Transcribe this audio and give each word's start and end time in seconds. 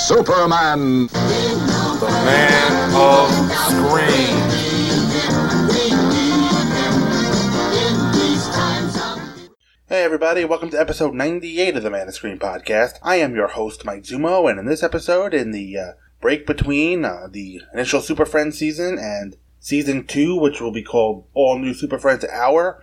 Superman. 0.00 1.08
The 1.08 2.22
man 2.24 2.94
of 2.94 3.30
screen. 3.68 4.40
Hey 9.88 10.02
everybody, 10.02 10.46
welcome 10.46 10.70
to 10.70 10.80
episode 10.80 11.12
98 11.12 11.76
of 11.76 11.82
the 11.82 11.90
Man 11.90 12.08
of 12.08 12.14
Screen 12.14 12.38
podcast. 12.38 12.94
I 13.02 13.16
am 13.16 13.34
your 13.34 13.48
host, 13.48 13.84
Mike 13.84 14.04
Zumo, 14.04 14.48
and 14.48 14.58
in 14.58 14.64
this 14.64 14.82
episode, 14.82 15.34
in 15.34 15.50
the 15.50 15.76
uh, 15.76 15.92
break 16.22 16.46
between 16.46 17.04
uh, 17.04 17.28
the 17.30 17.60
initial 17.74 18.00
Super 18.00 18.24
Friends 18.24 18.56
season 18.58 18.98
and 18.98 19.36
season 19.58 20.06
2, 20.06 20.34
which 20.34 20.62
will 20.62 20.72
be 20.72 20.82
called 20.82 21.26
All 21.34 21.58
New 21.58 21.74
Super 21.74 21.98
Friends 21.98 22.24
Hour, 22.24 22.82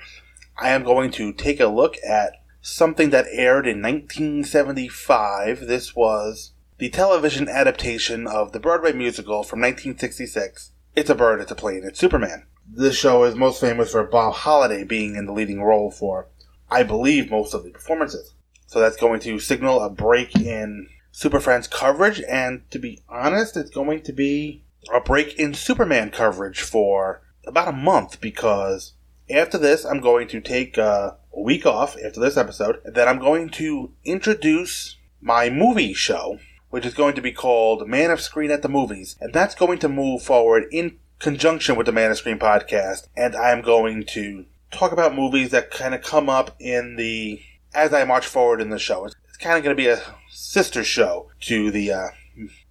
I 0.55 0.69
am 0.69 0.83
going 0.83 1.09
to 1.13 1.33
take 1.33 1.59
a 1.59 1.65
look 1.65 1.95
at 2.07 2.33
something 2.61 3.09
that 3.09 3.25
aired 3.31 3.65
in 3.65 3.81
1975. 3.81 5.61
This 5.61 5.95
was 5.95 6.53
the 6.77 6.89
television 6.89 7.49
adaptation 7.49 8.27
of 8.27 8.51
the 8.51 8.59
Broadway 8.59 8.93
musical 8.93 9.43
from 9.43 9.59
1966. 9.61 10.71
It's 10.95 11.09
a 11.09 11.15
bird, 11.15 11.41
it's 11.41 11.51
a 11.51 11.55
plane, 11.55 11.83
it's 11.83 11.99
Superman. 11.99 12.45
This 12.69 12.95
show 12.97 13.23
is 13.23 13.35
most 13.35 13.61
famous 13.61 13.91
for 13.91 14.03
Bob 14.03 14.33
Holiday 14.33 14.83
being 14.83 15.15
in 15.15 15.25
the 15.25 15.33
leading 15.33 15.61
role 15.61 15.89
for 15.89 16.27
I 16.69 16.83
believe, 16.83 17.31
most 17.31 17.53
of 17.53 17.63
the 17.63 17.69
performances. 17.69 18.33
So 18.65 18.79
that's 18.79 18.97
going 18.97 19.21
to 19.21 19.39
signal 19.39 19.81
a 19.81 19.89
break 19.89 20.35
in 20.35 20.89
Super 21.11 21.39
Friends 21.39 21.67
coverage, 21.67 22.21
and 22.27 22.69
to 22.71 22.79
be 22.79 23.01
honest, 23.07 23.55
it's 23.55 23.69
going 23.69 24.01
to 24.03 24.13
be 24.13 24.63
a 24.93 24.99
break 24.99 25.39
in 25.39 25.53
Superman 25.53 26.11
coverage 26.11 26.61
for 26.61 27.21
about 27.45 27.69
a 27.69 27.71
month 27.71 28.19
because 28.19 28.93
after 29.29 29.57
this, 29.57 29.85
I'm 29.85 30.01
going 30.01 30.27
to 30.27 30.41
take 30.41 30.77
a 30.77 31.17
week 31.35 31.65
off 31.65 31.95
after 32.03 32.19
this 32.19 32.37
episode, 32.37 32.81
and 32.83 32.93
then 32.93 33.07
I'm 33.07 33.19
going 33.19 33.49
to 33.51 33.93
introduce 34.03 34.97
my 35.21 35.49
movie 35.49 35.93
show, 35.93 36.39
which 36.69 36.85
is 36.85 36.93
going 36.93 37.15
to 37.15 37.21
be 37.21 37.31
called 37.31 37.87
Man 37.87 38.11
of 38.11 38.21
Screen 38.21 38.51
at 38.51 38.61
the 38.61 38.69
Movies, 38.69 39.15
and 39.21 39.33
that's 39.33 39.55
going 39.55 39.79
to 39.79 39.89
move 39.89 40.21
forward 40.21 40.65
in 40.71 40.97
conjunction 41.19 41.75
with 41.75 41.85
the 41.85 41.91
Man 41.91 42.11
of 42.11 42.17
Screen 42.17 42.39
podcast, 42.39 43.07
and 43.15 43.35
I 43.35 43.51
am 43.51 43.61
going 43.61 44.05
to 44.07 44.45
talk 44.71 44.91
about 44.91 45.15
movies 45.15 45.51
that 45.51 45.71
kind 45.71 45.95
of 45.95 46.01
come 46.01 46.29
up 46.29 46.55
in 46.59 46.95
the 46.95 47.41
as 47.73 47.93
I 47.93 48.03
march 48.03 48.25
forward 48.25 48.61
in 48.61 48.69
the 48.69 48.79
show. 48.79 49.05
It's, 49.05 49.15
it's 49.27 49.37
kind 49.37 49.57
of 49.57 49.63
going 49.63 49.75
to 49.75 49.81
be 49.81 49.87
a 49.87 50.01
sister 50.29 50.83
show 50.83 51.29
to 51.41 51.71
the 51.71 51.91
uh, 51.91 52.07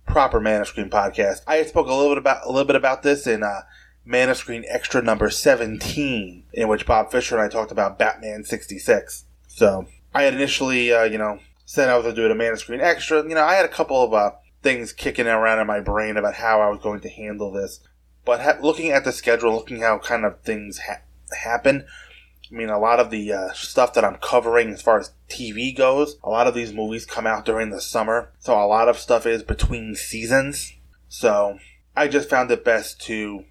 proper 0.06 0.40
Man 0.40 0.60
of 0.60 0.68
Screen 0.68 0.90
podcast. 0.90 1.40
I 1.46 1.62
spoke 1.64 1.88
a 1.88 1.92
little 1.92 2.10
bit 2.10 2.18
about 2.18 2.46
a 2.46 2.50
little 2.50 2.66
bit 2.66 2.76
about 2.76 3.02
this 3.02 3.26
in 3.26 3.42
uh, 3.42 3.62
Man 4.04 4.28
of 4.28 4.36
Screen 4.36 4.64
Extra 4.68 5.02
number 5.02 5.30
seventeen, 5.30 6.44
in 6.52 6.68
which 6.68 6.86
Bob 6.86 7.10
Fisher 7.10 7.36
and 7.36 7.44
I 7.44 7.48
talked 7.48 7.72
about 7.72 7.98
Batman 7.98 8.44
sixty 8.44 8.78
six. 8.78 9.24
So 9.48 9.86
I 10.14 10.22
had 10.22 10.34
initially, 10.34 10.92
uh, 10.92 11.04
you 11.04 11.18
know, 11.18 11.40
said 11.66 11.90
I 11.90 11.96
was 11.96 12.04
going 12.04 12.14
to 12.14 12.20
do 12.22 12.24
it 12.24 12.30
a 12.30 12.34
Man 12.34 12.56
Screen 12.56 12.80
Extra. 12.80 13.22
You 13.22 13.34
know, 13.34 13.44
I 13.44 13.54
had 13.54 13.66
a 13.66 13.68
couple 13.68 14.02
of 14.02 14.14
uh, 14.14 14.30
things 14.62 14.92
kicking 14.92 15.26
around 15.26 15.58
in 15.58 15.66
my 15.66 15.80
brain 15.80 16.16
about 16.16 16.34
how 16.34 16.62
I 16.62 16.70
was 16.70 16.80
going 16.80 17.00
to 17.00 17.10
handle 17.10 17.50
this. 17.50 17.80
But 18.24 18.40
ha- 18.40 18.58
looking 18.62 18.92
at 18.92 19.04
the 19.04 19.12
schedule, 19.12 19.52
looking 19.52 19.80
how 19.80 19.98
kind 19.98 20.24
of 20.24 20.40
things 20.40 20.78
ha- 20.78 21.02
happen. 21.36 21.84
I 22.50 22.54
mean, 22.54 22.70
a 22.70 22.78
lot 22.78 23.00
of 23.00 23.10
the 23.10 23.32
uh, 23.32 23.52
stuff 23.52 23.92
that 23.94 24.04
I'm 24.04 24.16
covering 24.16 24.70
as 24.70 24.80
far 24.80 25.00
as 25.00 25.12
TV 25.28 25.76
goes, 25.76 26.16
a 26.22 26.30
lot 26.30 26.46
of 26.46 26.54
these 26.54 26.72
movies 26.72 27.04
come 27.04 27.26
out 27.26 27.44
during 27.44 27.70
the 27.70 27.80
summer, 27.80 28.32
so 28.38 28.54
a 28.54 28.66
lot 28.66 28.88
of 28.88 28.98
stuff 28.98 29.26
is 29.26 29.42
between 29.42 29.96
seasons. 29.96 30.72
So 31.08 31.58
I 31.96 32.06
just 32.06 32.30
found 32.30 32.50
it 32.52 32.64
best 32.64 33.00
to 33.02 33.44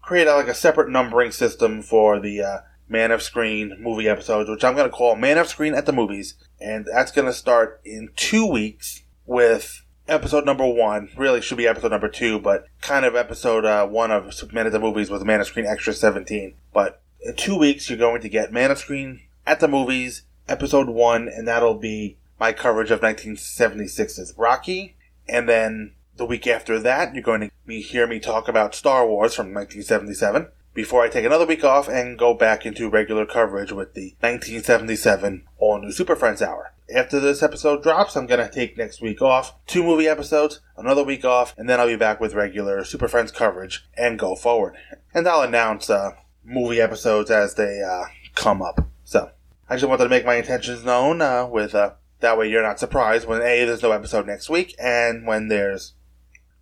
create 0.00 0.26
a, 0.26 0.34
like 0.34 0.48
a 0.48 0.54
separate 0.54 0.88
numbering 0.88 1.32
system 1.32 1.82
for 1.82 2.18
the 2.18 2.40
uh, 2.40 2.58
Man 2.88 3.10
of 3.10 3.22
Screen 3.22 3.76
movie 3.78 4.08
episodes, 4.08 4.48
which 4.48 4.64
I'm 4.64 4.74
going 4.74 4.88
to 4.88 4.96
call 4.96 5.16
Man 5.16 5.38
of 5.38 5.48
Screen 5.48 5.74
at 5.74 5.86
the 5.86 5.92
Movies, 5.92 6.34
and 6.60 6.86
that's 6.86 7.12
going 7.12 7.26
to 7.26 7.32
start 7.32 7.80
in 7.84 8.10
two 8.16 8.46
weeks 8.46 9.02
with 9.26 9.84
episode 10.08 10.46
number 10.46 10.66
one. 10.66 11.10
Really 11.16 11.40
should 11.40 11.58
be 11.58 11.68
episode 11.68 11.90
number 11.90 12.08
two, 12.08 12.38
but 12.38 12.66
kind 12.80 13.04
of 13.04 13.14
episode 13.14 13.64
uh, 13.64 13.86
one 13.86 14.10
of 14.10 14.52
Man 14.52 14.66
at 14.66 14.72
the 14.72 14.80
Movies 14.80 15.10
was 15.10 15.24
Man 15.24 15.40
of 15.40 15.46
Screen 15.46 15.66
Extra 15.66 15.92
17. 15.92 16.54
But 16.72 17.02
in 17.20 17.36
two 17.36 17.58
weeks, 17.58 17.88
you're 17.88 17.98
going 17.98 18.22
to 18.22 18.28
get 18.28 18.52
Man 18.52 18.70
of 18.70 18.78
Screen 18.78 19.20
at 19.46 19.60
the 19.60 19.68
Movies, 19.68 20.22
episode 20.48 20.88
one, 20.88 21.28
and 21.28 21.46
that'll 21.46 21.78
be 21.78 22.16
my 22.40 22.52
coverage 22.52 22.90
of 22.90 23.00
1976's 23.00 24.34
Rocky. 24.36 24.96
And 25.28 25.48
then 25.48 25.92
the 26.16 26.26
week 26.26 26.46
after 26.46 26.78
that, 26.80 27.14
you're 27.14 27.22
going 27.22 27.50
to 27.66 27.80
hear 27.80 28.06
me 28.06 28.18
talk 28.18 28.48
about 28.48 28.74
Star 28.74 29.06
Wars 29.06 29.34
from 29.34 29.52
1977 29.52 30.48
before 30.78 31.02
I 31.02 31.08
take 31.08 31.24
another 31.24 31.44
week 31.44 31.64
off 31.64 31.88
and 31.88 32.16
go 32.16 32.34
back 32.34 32.64
into 32.64 32.88
regular 32.88 33.26
coverage 33.26 33.72
with 33.72 33.94
the 33.94 34.14
1977 34.20 35.44
All 35.58 35.80
New 35.80 35.90
Super 35.90 36.14
Friends 36.14 36.40
Hour. 36.40 36.72
After 36.94 37.18
this 37.18 37.42
episode 37.42 37.82
drops, 37.82 38.14
I'm 38.16 38.28
going 38.28 38.38
to 38.38 38.54
take 38.54 38.78
next 38.78 39.02
week 39.02 39.20
off, 39.20 39.56
two 39.66 39.82
movie 39.82 40.06
episodes, 40.06 40.60
another 40.76 41.02
week 41.02 41.24
off, 41.24 41.52
and 41.58 41.68
then 41.68 41.80
I'll 41.80 41.88
be 41.88 41.96
back 41.96 42.20
with 42.20 42.32
regular 42.32 42.84
Super 42.84 43.08
Friends 43.08 43.32
coverage 43.32 43.88
and 43.96 44.20
go 44.20 44.36
forward. 44.36 44.76
And 45.12 45.26
I'll 45.26 45.42
announce 45.42 45.90
uh, 45.90 46.12
movie 46.44 46.80
episodes 46.80 47.28
as 47.28 47.56
they 47.56 47.82
uh, 47.82 48.04
come 48.36 48.62
up. 48.62 48.86
So, 49.02 49.32
I 49.68 49.74
just 49.74 49.88
wanted 49.88 50.04
to 50.04 50.10
make 50.10 50.24
my 50.24 50.36
intentions 50.36 50.84
known 50.84 51.20
uh, 51.20 51.48
with 51.48 51.74
uh, 51.74 51.94
that 52.20 52.38
way 52.38 52.48
you're 52.48 52.62
not 52.62 52.78
surprised 52.78 53.26
when 53.26 53.42
A, 53.42 53.64
there's 53.64 53.82
no 53.82 53.90
episode 53.90 54.28
next 54.28 54.48
week, 54.48 54.76
and 54.78 55.26
when 55.26 55.48
there's 55.48 55.94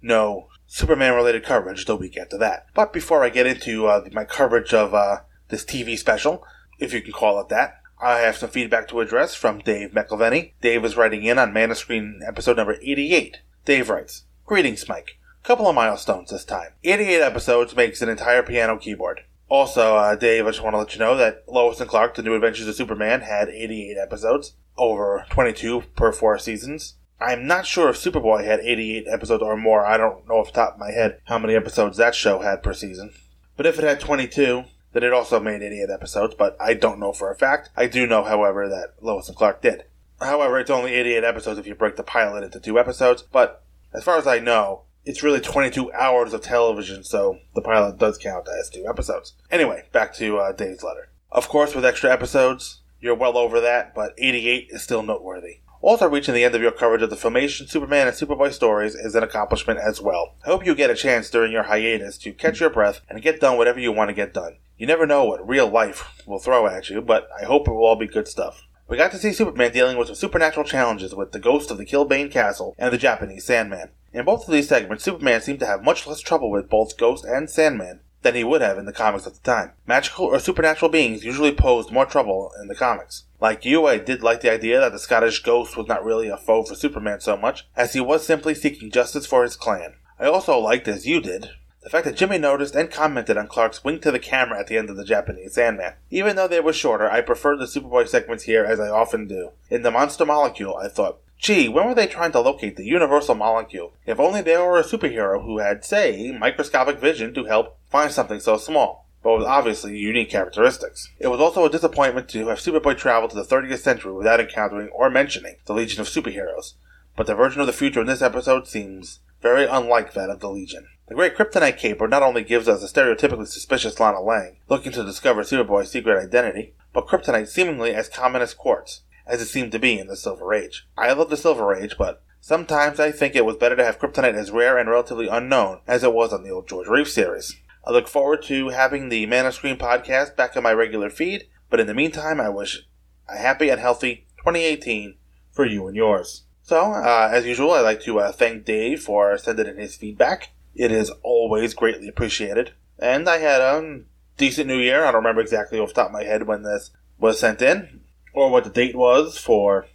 no 0.00 0.48
Superman 0.66 1.14
related 1.14 1.44
coverage 1.44 1.84
the 1.84 1.96
week 1.96 2.16
after 2.16 2.36
that. 2.38 2.66
But 2.74 2.92
before 2.92 3.22
I 3.22 3.28
get 3.28 3.46
into 3.46 3.86
uh, 3.86 4.04
my 4.12 4.24
coverage 4.24 4.74
of 4.74 4.94
uh, 4.94 5.18
this 5.48 5.64
TV 5.64 5.96
special, 5.98 6.44
if 6.78 6.92
you 6.92 7.00
can 7.00 7.12
call 7.12 7.40
it 7.40 7.48
that, 7.48 7.80
I 8.00 8.18
have 8.18 8.36
some 8.36 8.50
feedback 8.50 8.88
to 8.88 9.00
address 9.00 9.34
from 9.34 9.60
Dave 9.60 9.92
McElveny. 9.92 10.52
Dave 10.60 10.84
is 10.84 10.96
writing 10.96 11.24
in 11.24 11.38
on 11.38 11.52
Man 11.52 11.70
of 11.70 11.78
Screen 11.78 12.20
episode 12.26 12.56
number 12.56 12.76
88. 12.82 13.38
Dave 13.64 13.88
writes, 13.88 14.24
Greetings, 14.44 14.88
Mike. 14.88 15.18
Couple 15.42 15.68
of 15.68 15.74
milestones 15.74 16.30
this 16.30 16.44
time. 16.44 16.70
88 16.84 17.22
episodes 17.22 17.76
makes 17.76 18.02
an 18.02 18.08
entire 18.08 18.42
piano 18.42 18.76
keyboard. 18.76 19.22
Also, 19.48 19.96
uh, 19.96 20.16
Dave, 20.16 20.46
I 20.46 20.50
just 20.50 20.62
want 20.62 20.74
to 20.74 20.78
let 20.78 20.92
you 20.92 20.98
know 20.98 21.16
that 21.16 21.44
Lois 21.46 21.80
and 21.80 21.88
Clark, 21.88 22.16
The 22.16 22.22
New 22.22 22.34
Adventures 22.34 22.66
of 22.66 22.74
Superman, 22.74 23.20
had 23.20 23.48
88 23.48 23.96
episodes, 23.96 24.54
over 24.76 25.24
22 25.30 25.84
per 25.94 26.12
four 26.12 26.38
seasons. 26.38 26.96
I'm 27.20 27.46
not 27.46 27.66
sure 27.66 27.88
if 27.88 27.96
Superboy 27.96 28.44
had 28.44 28.60
88 28.60 29.06
episodes 29.08 29.42
or 29.42 29.56
more. 29.56 29.86
I 29.86 29.96
don't 29.96 30.28
know 30.28 30.34
off 30.34 30.48
the 30.48 30.52
top 30.52 30.74
of 30.74 30.80
my 30.80 30.90
head 30.90 31.20
how 31.24 31.38
many 31.38 31.54
episodes 31.54 31.96
that 31.96 32.14
show 32.14 32.40
had 32.40 32.62
per 32.62 32.74
season. 32.74 33.12
But 33.56 33.66
if 33.66 33.78
it 33.78 33.84
had 33.84 34.00
22, 34.00 34.64
then 34.92 35.02
it 35.02 35.12
also 35.12 35.40
made 35.40 35.62
88 35.62 35.88
episodes, 35.90 36.34
but 36.34 36.56
I 36.60 36.74
don't 36.74 37.00
know 37.00 37.12
for 37.12 37.30
a 37.30 37.36
fact. 37.36 37.70
I 37.76 37.86
do 37.86 38.06
know, 38.06 38.22
however, 38.22 38.68
that 38.68 38.94
Lois 39.02 39.28
and 39.28 39.36
Clark 39.36 39.62
did. 39.62 39.84
However, 40.20 40.58
it's 40.58 40.70
only 40.70 40.94
88 40.94 41.24
episodes 41.24 41.58
if 41.58 41.66
you 41.66 41.74
break 41.74 41.96
the 41.96 42.02
pilot 42.02 42.44
into 42.44 42.60
two 42.60 42.78
episodes, 42.78 43.22
but 43.22 43.62
as 43.92 44.04
far 44.04 44.18
as 44.18 44.26
I 44.26 44.38
know, 44.38 44.82
it's 45.04 45.22
really 45.22 45.40
22 45.40 45.92
hours 45.92 46.32
of 46.32 46.42
television, 46.42 47.04
so 47.04 47.38
the 47.54 47.62
pilot 47.62 47.98
does 47.98 48.18
count 48.18 48.46
as 48.58 48.68
two 48.68 48.86
episodes. 48.88 49.34
Anyway, 49.50 49.84
back 49.92 50.14
to 50.14 50.38
uh, 50.38 50.52
Dave's 50.52 50.82
letter. 50.82 51.10
Of 51.30 51.48
course, 51.48 51.74
with 51.74 51.84
extra 51.84 52.12
episodes, 52.12 52.80
you're 53.00 53.14
well 53.14 53.36
over 53.36 53.60
that, 53.60 53.94
but 53.94 54.14
88 54.18 54.68
is 54.70 54.82
still 54.82 55.02
noteworthy. 55.02 55.58
Also, 55.86 56.08
reaching 56.08 56.34
the 56.34 56.42
end 56.42 56.52
of 56.52 56.60
your 56.60 56.72
coverage 56.72 57.02
of 57.02 57.10
the 57.10 57.16
Filmation, 57.16 57.70
Superman, 57.70 58.08
and 58.08 58.16
Superboy 58.16 58.52
stories 58.52 58.96
is 58.96 59.14
an 59.14 59.22
accomplishment 59.22 59.78
as 59.78 60.00
well. 60.00 60.34
I 60.44 60.48
hope 60.48 60.66
you 60.66 60.74
get 60.74 60.90
a 60.90 60.96
chance 60.96 61.30
during 61.30 61.52
your 61.52 61.62
hiatus 61.62 62.18
to 62.18 62.32
catch 62.32 62.58
your 62.58 62.70
breath 62.70 63.02
and 63.08 63.22
get 63.22 63.38
done 63.38 63.56
whatever 63.56 63.78
you 63.78 63.92
want 63.92 64.08
to 64.08 64.14
get 64.14 64.34
done. 64.34 64.56
You 64.76 64.88
never 64.88 65.06
know 65.06 65.22
what 65.22 65.48
real 65.48 65.68
life 65.68 66.24
will 66.26 66.40
throw 66.40 66.66
at 66.66 66.90
you, 66.90 67.00
but 67.00 67.28
I 67.40 67.44
hope 67.44 67.68
it 67.68 67.70
will 67.70 67.86
all 67.86 67.94
be 67.94 68.08
good 68.08 68.26
stuff. 68.26 68.64
We 68.88 68.96
got 68.96 69.12
to 69.12 69.16
see 69.16 69.32
Superman 69.32 69.70
dealing 69.72 69.96
with 69.96 70.08
some 70.08 70.16
supernatural 70.16 70.66
challenges 70.66 71.14
with 71.14 71.30
the 71.30 71.38
ghost 71.38 71.70
of 71.70 71.78
the 71.78 71.86
Kilbane 71.86 72.32
Castle 72.32 72.74
and 72.80 72.92
the 72.92 72.98
Japanese 72.98 73.44
Sandman. 73.44 73.90
In 74.12 74.24
both 74.24 74.48
of 74.48 74.52
these 74.52 74.68
segments, 74.68 75.04
Superman 75.04 75.40
seemed 75.40 75.60
to 75.60 75.66
have 75.66 75.84
much 75.84 76.04
less 76.04 76.18
trouble 76.18 76.50
with 76.50 76.68
both 76.68 76.96
Ghost 76.96 77.24
and 77.24 77.48
Sandman 77.48 78.00
than 78.26 78.34
he 78.34 78.42
would 78.42 78.60
have 78.60 78.76
in 78.76 78.86
the 78.86 78.92
comics 78.92 79.24
at 79.24 79.34
the 79.34 79.40
time. 79.40 79.70
Magical 79.86 80.24
or 80.24 80.40
supernatural 80.40 80.90
beings 80.90 81.24
usually 81.24 81.52
posed 81.52 81.92
more 81.92 82.04
trouble 82.04 82.50
in 82.60 82.66
the 82.66 82.74
comics. 82.74 83.22
Like 83.40 83.64
you, 83.64 83.86
I 83.86 83.98
did 83.98 84.20
like 84.20 84.40
the 84.40 84.52
idea 84.52 84.80
that 84.80 84.90
the 84.90 84.98
Scottish 84.98 85.44
ghost 85.44 85.76
was 85.76 85.86
not 85.86 86.04
really 86.04 86.26
a 86.28 86.36
foe 86.36 86.64
for 86.64 86.74
Superman 86.74 87.20
so 87.20 87.36
much, 87.36 87.68
as 87.76 87.92
he 87.92 88.00
was 88.00 88.26
simply 88.26 88.52
seeking 88.52 88.90
justice 88.90 89.26
for 89.26 89.44
his 89.44 89.54
clan. 89.54 89.94
I 90.18 90.26
also 90.26 90.58
liked, 90.58 90.88
as 90.88 91.06
you 91.06 91.20
did, 91.20 91.50
the 91.82 91.90
fact 91.90 92.04
that 92.04 92.16
Jimmy 92.16 92.36
noticed 92.36 92.74
and 92.74 92.90
commented 92.90 93.36
on 93.36 93.46
Clark's 93.46 93.84
wink 93.84 94.02
to 94.02 94.10
the 94.10 94.18
camera 94.18 94.58
at 94.58 94.66
the 94.66 94.76
end 94.76 94.90
of 94.90 94.96
the 94.96 95.04
Japanese 95.04 95.54
Sandman. 95.54 95.92
Even 96.10 96.34
though 96.34 96.48
they 96.48 96.58
were 96.58 96.72
shorter, 96.72 97.08
I 97.08 97.20
preferred 97.20 97.60
the 97.60 97.66
Superboy 97.66 98.08
segments 98.08 98.42
here 98.42 98.64
as 98.64 98.80
I 98.80 98.88
often 98.88 99.28
do. 99.28 99.50
In 99.70 99.82
the 99.82 99.92
Monster 99.92 100.26
Molecule, 100.26 100.76
I 100.76 100.88
thought, 100.88 101.20
Gee, 101.38 101.68
when 101.68 101.86
were 101.86 101.94
they 101.94 102.06
trying 102.06 102.32
to 102.32 102.40
locate 102.40 102.76
the 102.76 102.84
universal 102.84 103.34
molecule? 103.34 103.92
If 104.06 104.18
only 104.18 104.40
there 104.40 104.64
were 104.64 104.78
a 104.78 104.84
superhero 104.84 105.44
who 105.44 105.58
had, 105.58 105.84
say, 105.84 106.32
microscopic 106.32 106.98
vision 106.98 107.34
to 107.34 107.44
help 107.44 107.78
find 107.90 108.10
something 108.10 108.40
so 108.40 108.56
small, 108.56 109.06
but 109.22 109.38
with 109.38 109.46
obviously 109.46 109.96
unique 109.98 110.30
characteristics. 110.30 111.10
It 111.18 111.28
was 111.28 111.40
also 111.40 111.64
a 111.64 111.70
disappointment 111.70 112.28
to 112.30 112.48
have 112.48 112.58
Superboy 112.58 112.96
travel 112.96 113.28
to 113.28 113.36
the 113.36 113.44
30th 113.44 113.78
century 113.78 114.12
without 114.12 114.40
encountering 114.40 114.88
or 114.88 115.10
mentioning 115.10 115.56
the 115.66 115.74
Legion 115.74 116.00
of 116.00 116.08
Superheroes, 116.08 116.74
but 117.16 117.26
the 117.26 117.34
version 117.34 117.60
of 117.60 117.66
the 117.66 117.72
future 117.72 118.00
in 118.00 118.06
this 118.06 118.22
episode 118.22 118.66
seems 118.66 119.20
very 119.42 119.66
unlike 119.66 120.14
that 120.14 120.30
of 120.30 120.40
the 120.40 120.48
Legion. 120.48 120.86
The 121.08 121.14
Great 121.14 121.36
Kryptonite 121.36 121.78
Caper 121.78 122.08
not 122.08 122.22
only 122.22 122.42
gives 122.42 122.66
us 122.66 122.82
a 122.82 122.92
stereotypically 122.92 123.46
suspicious 123.46 124.00
Lana 124.00 124.20
Lang, 124.20 124.56
looking 124.68 124.90
to 124.92 125.04
discover 125.04 125.42
Superboy's 125.42 125.90
secret 125.90 126.20
identity, 126.20 126.74
but 126.92 127.06
Kryptonite 127.06 127.46
seemingly 127.46 127.94
as 127.94 128.08
common 128.08 128.42
as 128.42 128.54
quartz, 128.54 129.02
as 129.26 129.40
it 129.40 129.46
seemed 129.46 129.72
to 129.72 129.78
be 129.78 129.98
in 129.98 130.06
the 130.06 130.16
Silver 130.16 130.52
Age. 130.54 130.86
I 130.96 131.12
love 131.12 131.30
the 131.30 131.36
Silver 131.36 131.74
Age, 131.74 131.96
but 131.98 132.22
sometimes 132.40 133.00
I 133.00 133.10
think 133.10 133.34
it 133.34 133.44
was 133.44 133.56
better 133.56 133.76
to 133.76 133.84
have 133.84 133.98
Kryptonite 133.98 134.34
as 134.34 134.50
rare 134.50 134.78
and 134.78 134.88
relatively 134.88 135.28
unknown 135.28 135.80
as 135.86 136.04
it 136.04 136.12
was 136.12 136.32
on 136.32 136.44
the 136.44 136.50
old 136.50 136.68
George 136.68 136.88
Reeves 136.88 137.12
series. 137.12 137.56
I 137.84 137.92
look 137.92 138.08
forward 138.08 138.42
to 138.44 138.70
having 138.70 139.08
the 139.08 139.26
Man 139.26 139.46
of 139.46 139.54
Screen 139.54 139.76
podcast 139.76 140.36
back 140.36 140.56
on 140.56 140.62
my 140.62 140.72
regular 140.72 141.10
feed, 141.10 141.48
but 141.70 141.80
in 141.80 141.86
the 141.86 141.94
meantime, 141.94 142.40
I 142.40 142.48
wish 142.48 142.86
a 143.28 143.36
happy 143.36 143.68
and 143.68 143.80
healthy 143.80 144.26
2018 144.38 145.16
for 145.50 145.64
you 145.64 145.86
and 145.86 145.96
yours. 145.96 146.42
So, 146.62 146.92
uh, 146.92 147.28
as 147.32 147.46
usual, 147.46 147.72
I'd 147.72 147.82
like 147.82 148.02
to 148.02 148.18
uh, 148.18 148.32
thank 148.32 148.64
Dave 148.64 149.02
for 149.02 149.38
sending 149.38 149.68
in 149.68 149.76
his 149.76 149.96
feedback. 149.96 150.50
It 150.74 150.90
is 150.90 151.10
always 151.22 151.74
greatly 151.74 152.08
appreciated. 152.08 152.72
And 152.98 153.28
I 153.28 153.38
had 153.38 153.60
a 153.60 154.00
decent 154.36 154.66
new 154.66 154.78
year. 154.78 155.04
I 155.04 155.12
don't 155.12 155.22
remember 155.22 155.40
exactly 155.40 155.78
off 155.78 155.90
the 155.90 155.94
top 155.94 156.06
of 156.08 156.12
my 156.12 156.24
head 156.24 156.46
when 156.46 156.62
this 156.62 156.90
was 157.18 157.38
sent 157.38 157.62
in, 157.62 158.00
or 158.36 158.50
what 158.50 158.64
the 158.64 158.70
date 158.70 158.94
was 158.94 159.38
for 159.38 159.86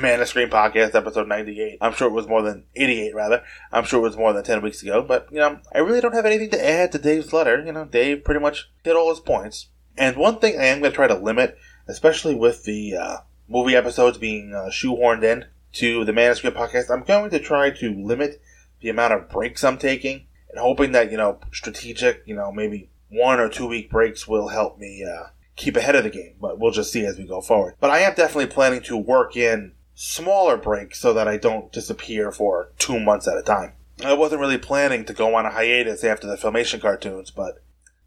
Man 0.00 0.20
of 0.22 0.28
Screen 0.28 0.48
Podcast 0.48 0.94
episode 0.94 1.28
98. 1.28 1.78
I'm 1.82 1.92
sure 1.92 2.08
it 2.08 2.14
was 2.14 2.26
more 2.26 2.40
than 2.40 2.64
88, 2.74 3.14
rather. 3.14 3.44
I'm 3.70 3.84
sure 3.84 4.00
it 4.00 4.08
was 4.08 4.16
more 4.16 4.32
than 4.32 4.42
10 4.42 4.62
weeks 4.62 4.82
ago, 4.82 5.02
but, 5.02 5.28
you 5.30 5.38
know, 5.38 5.60
I 5.74 5.78
really 5.78 6.00
don't 6.00 6.14
have 6.14 6.24
anything 6.24 6.50
to 6.50 6.66
add 6.66 6.92
to 6.92 6.98
Dave's 6.98 7.32
letter. 7.34 7.62
You 7.62 7.72
know, 7.72 7.84
Dave 7.84 8.24
pretty 8.24 8.40
much 8.40 8.70
hit 8.82 8.96
all 8.96 9.10
his 9.10 9.20
points. 9.20 9.68
And 9.98 10.16
one 10.16 10.38
thing 10.38 10.58
I 10.58 10.64
am 10.64 10.80
going 10.80 10.92
to 10.92 10.96
try 10.96 11.08
to 11.08 11.14
limit, 11.14 11.58
especially 11.86 12.34
with 12.34 12.64
the 12.64 12.96
uh, 12.96 13.16
movie 13.48 13.76
episodes 13.76 14.16
being 14.16 14.54
uh, 14.54 14.70
shoehorned 14.70 15.22
in 15.22 15.44
to 15.74 16.04
the 16.06 16.14
Man 16.14 16.30
of 16.30 16.38
Screen 16.38 16.54
Podcast, 16.54 16.90
I'm 16.90 17.04
going 17.04 17.30
to 17.30 17.38
try 17.38 17.68
to 17.68 18.02
limit 18.02 18.40
the 18.80 18.88
amount 18.88 19.12
of 19.12 19.28
breaks 19.28 19.62
I'm 19.62 19.76
taking 19.76 20.26
and 20.48 20.58
hoping 20.58 20.92
that, 20.92 21.10
you 21.10 21.18
know, 21.18 21.38
strategic, 21.52 22.22
you 22.24 22.34
know, 22.34 22.50
maybe 22.50 22.88
one 23.10 23.40
or 23.40 23.50
two 23.50 23.66
week 23.66 23.90
breaks 23.90 24.26
will 24.26 24.48
help 24.48 24.78
me 24.78 25.04
uh, 25.04 25.26
keep 25.60 25.76
ahead 25.76 25.94
of 25.94 26.04
the 26.04 26.10
game, 26.10 26.34
but 26.40 26.58
we'll 26.58 26.70
just 26.70 26.90
see 26.90 27.04
as 27.04 27.18
we 27.18 27.26
go 27.26 27.42
forward. 27.42 27.74
But 27.80 27.90
I 27.90 27.98
am 28.00 28.14
definitely 28.14 28.46
planning 28.46 28.80
to 28.82 28.96
work 28.96 29.36
in 29.36 29.72
smaller 29.94 30.56
breaks 30.56 30.98
so 30.98 31.12
that 31.12 31.28
I 31.28 31.36
don't 31.36 31.70
disappear 31.70 32.32
for 32.32 32.72
two 32.78 32.98
months 32.98 33.28
at 33.28 33.36
a 33.36 33.42
time. 33.42 33.74
I 34.02 34.14
wasn't 34.14 34.40
really 34.40 34.56
planning 34.56 35.04
to 35.04 35.12
go 35.12 35.34
on 35.34 35.44
a 35.44 35.50
hiatus 35.50 36.02
after 36.02 36.26
the 36.26 36.36
Filmation 36.36 36.80
cartoons, 36.80 37.30
but 37.30 37.62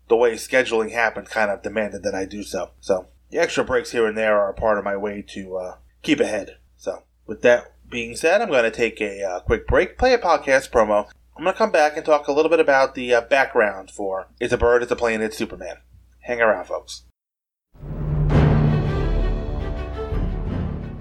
the 0.08 0.16
way 0.16 0.34
scheduling 0.34 0.92
happened 0.92 1.30
kind 1.30 1.52
of 1.52 1.62
demanded 1.62 2.02
that 2.02 2.16
I 2.16 2.26
do 2.26 2.42
so. 2.42 2.72
So 2.82 3.08
the 3.30 3.38
extra 3.38 3.64
breaks 3.64 3.92
here 3.92 4.08
and 4.08 4.18
there 4.18 4.40
are 4.40 4.50
a 4.50 4.56
part 4.56 4.80
of 4.80 4.84
my 4.84 4.98
way 4.98 5.24
to 5.30 5.58
uh, 5.58 5.76
keep 6.02 6.20
ahead. 6.20 6.58
So 6.76 7.04
with 7.28 7.44
that 7.44 7.76
being 7.88 8.16
said, 8.16 8.42
I'm 8.42 8.50
going 8.50 8.64
to 8.64 8.72
take 8.72 9.00
a 9.00 9.24
uh, 9.24 9.40
quick 9.42 9.68
break, 9.68 10.00
play 10.00 10.14
a 10.14 10.18
podcast 10.18 10.72
promo. 10.72 11.08
I'm 11.38 11.44
going 11.44 11.54
to 11.54 11.58
come 11.58 11.72
back 11.72 11.96
and 11.96 12.04
talk 12.04 12.28
a 12.28 12.32
little 12.32 12.50
bit 12.50 12.60
about 12.60 12.96
the 12.96 13.14
uh, 13.14 13.22
background 13.22 13.92
for 13.92 14.30
It's 14.40 14.54
a 14.54 14.58
Bird, 14.58 14.82
It's 14.82 14.92
a 14.92 14.96
Plane, 14.96 15.22
It's 15.22 15.38
Superman. 15.38 15.78
Hang 16.22 16.42
around, 16.42 16.66
folks. 16.66 17.04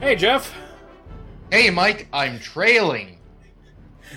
Hey, 0.03 0.17
Jeff. 0.17 0.53
Hey, 1.53 1.71
Mike, 1.71 2.09
I'm 2.13 2.41
trailing. 2.41 3.21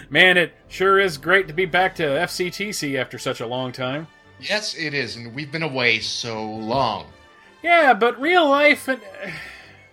Man, 0.10 0.36
it 0.36 0.52
sure 0.68 1.00
is 1.00 1.20
great 1.20 1.48
to 1.48 1.54
be 1.54 1.66
back 1.68 1.94
to 1.98 2.02
FCTC 2.04 3.00
after 3.00 3.20
such 3.20 3.40
a 3.40 3.46
long 3.46 3.72
time. 3.72 4.08
Yes, 4.40 4.74
it 4.76 4.96
is, 4.96 5.16
and 5.16 5.36
we've 5.36 5.52
been 5.52 5.62
away 5.62 6.00
so 6.00 6.44
long. 6.44 7.06
Yeah, 7.62 7.94
but 7.94 8.20
real 8.20 8.50
life, 8.50 8.88
and 8.88 9.00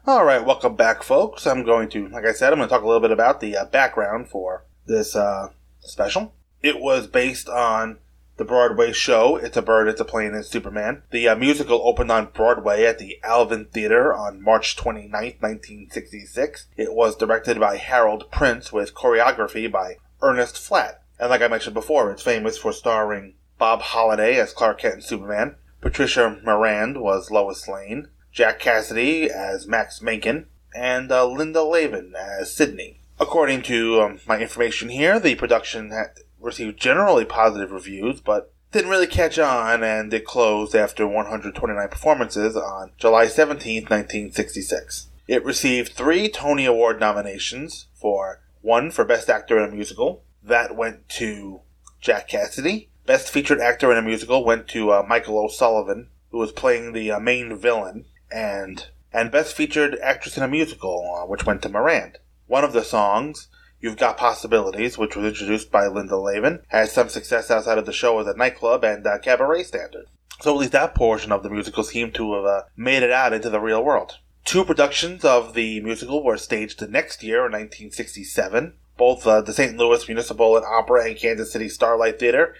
All 0.08 0.24
right, 0.24 0.46
welcome 0.46 0.78
back, 0.78 1.04
folks. 1.04 1.46
I'm 1.46 1.66
going 1.66 1.90
to, 1.90 2.08
like 2.08 2.24
I 2.24 2.32
said, 2.32 2.54
I'm 2.54 2.60
going 2.60 2.70
to 2.70 2.74
talk 2.74 2.84
a 2.84 2.88
little 2.88 3.02
bit 3.02 3.12
about 3.12 3.42
the 3.42 3.58
uh, 3.58 3.66
background 3.66 4.30
for 4.30 4.64
this 4.86 5.14
uh, 5.14 5.50
special. 5.82 6.34
It 6.62 6.80
was 6.80 7.08
based 7.08 7.50
on 7.50 7.98
the 8.38 8.46
Broadway 8.46 8.92
show 8.92 9.38
It's 9.38 9.58
a 9.58 9.62
Bird, 9.62 9.88
It's 9.88 10.02
a 10.02 10.06
Plane, 10.06 10.34
It's 10.34 10.50
Superman. 10.50 11.04
The 11.12 11.28
uh, 11.28 11.36
musical 11.36 11.82
opened 11.88 12.12
on 12.12 12.30
Broadway 12.34 12.84
at 12.84 13.00
the 13.00 13.20
Alvin 13.24 13.66
Theater 13.66 14.14
on 14.14 14.44
March 14.44 14.76
29, 14.76 15.12
1966. 15.12 16.68
It 16.76 16.94
was 16.94 17.16
directed 17.16 17.60
by 17.60 17.78
Harold 17.78 18.30
Prince 18.32 18.74
with 18.74 18.94
choreography 18.94 19.72
by 19.72 19.98
Ernest 20.22 20.58
Flatt. 20.58 21.02
And 21.20 21.30
like 21.30 21.42
I 21.42 21.48
mentioned 21.48 21.74
before, 21.74 22.12
it's 22.12 22.24
famous 22.24 22.58
for 22.58 22.74
starring 22.74 23.36
Bob 23.58 23.82
Holiday 23.82 24.38
as 24.38 24.54
Clark 24.54 24.80
Kent 24.80 24.94
and 24.96 25.04
Superman. 25.04 25.56
Patricia 25.82 26.40
Marand 26.44 27.00
was 27.02 27.32
Lois 27.32 27.68
Lane. 27.68 28.10
Jack 28.36 28.60
Cassidy 28.60 29.32
as 29.32 29.66
Max 29.66 30.02
Mencken, 30.02 30.48
and 30.76 31.10
uh, 31.10 31.26
Linda 31.26 31.64
Lavin 31.64 32.14
as 32.18 32.54
Sydney. 32.54 33.00
According 33.18 33.62
to 33.62 34.02
um, 34.02 34.20
my 34.28 34.40
information 34.40 34.90
here, 34.90 35.22
the 35.22 35.36
production 35.36 35.92
had 35.92 36.18
received 36.40 36.80
generally 36.80 37.26
positive 37.26 37.72
reviews, 37.72 38.22
but 38.22 38.54
didn't 38.72 38.92
really 38.92 39.08
catch 39.08 39.40
on, 39.40 39.84
and 39.84 40.14
it 40.14 40.26
closed 40.26 40.76
after 40.76 41.08
129 41.08 41.88
performances 41.88 42.58
on 42.58 42.92
July 42.98 43.28
17, 43.28 43.84
1966. 43.84 45.08
It 45.28 45.46
received 45.46 45.94
three 45.94 46.30
Tony 46.30 46.66
Award 46.66 47.00
nominations 47.00 47.88
for 47.94 48.42
one 48.62 48.92
for 48.92 49.06
Best 49.06 49.30
Actor 49.30 49.58
in 49.58 49.70
a 49.70 49.74
Musical. 49.74 50.24
That 50.44 50.76
went 50.76 51.08
to 51.10 51.62
Jack 52.02 52.28
Cassidy. 52.28 52.90
Best 53.06 53.30
Featured 53.30 53.60
Actor 53.60 53.92
in 53.92 53.98
a 53.98 54.02
Musical 54.02 54.44
went 54.44 54.68
to 54.70 54.92
uh, 54.92 55.06
Michael 55.08 55.40
O'Sullivan, 55.40 56.10
who 56.32 56.38
was 56.38 56.52
playing 56.52 56.94
the 56.94 57.12
uh, 57.12 57.20
main 57.20 57.56
villain 57.56 58.06
and 58.32 58.88
and 59.14 59.32
Best 59.32 59.56
Featured 59.56 59.98
Actress 60.04 60.36
in 60.36 60.44
a 60.44 60.48
Musical, 60.48 61.16
uh, 61.18 61.26
which 61.26 61.46
went 61.46 61.62
to 61.62 61.70
Marand. 61.70 62.18
One 62.48 62.64
of 62.64 62.74
the 62.74 62.84
songs, 62.84 63.48
You've 63.80 63.98
Got 63.98 64.18
Possibilities, 64.18 64.98
which 64.98 65.16
was 65.16 65.26
introduced 65.26 65.72
by 65.72 65.88
Linda 65.88 66.18
Lavin, 66.18 66.62
had 66.68 66.90
some 66.90 67.10
success 67.10 67.52
outside 67.52 67.78
of 67.78 67.86
the 67.86 67.94
show 67.94 68.20
as 68.20 68.28
a 68.28 68.36
nightclub 68.36 68.84
and 68.84 69.06
cabaret 69.22 69.64
standard. 69.64 70.06
So 70.42 70.52
at 70.52 70.58
least 70.58 70.72
that 70.74 70.96
portion 70.96 71.32
of 71.32 71.44
the 71.44 71.50
musical 71.50 71.84
seemed 71.84 72.14
to 72.16 72.34
have 72.34 72.46
uh, 72.46 72.62
made 72.76 73.04
it 73.04 73.12
out 73.12 73.34
into 73.34 73.50
the 73.50 73.60
real 73.60 73.84
world. 73.84 74.18
Two 74.44 74.66
productions 74.66 75.24
of 75.24 75.54
the 75.54 75.82
musical 75.82 76.24
were 76.24 76.38
staged 76.38 76.80
the 76.80 76.88
next 76.88 77.24
year 77.24 77.46
in 77.46 77.52
1967. 77.52 78.74
Both 78.98 79.26
uh, 79.26 79.42
the 79.42 79.54
St. 79.54 79.78
Louis 79.78 80.08
Municipal 80.08 80.56
and 80.56 80.66
Opera 80.66 81.06
and 81.06 81.18
Kansas 81.18 81.52
City 81.52 81.70
Starlight 81.70 82.20
Theater 82.20 82.56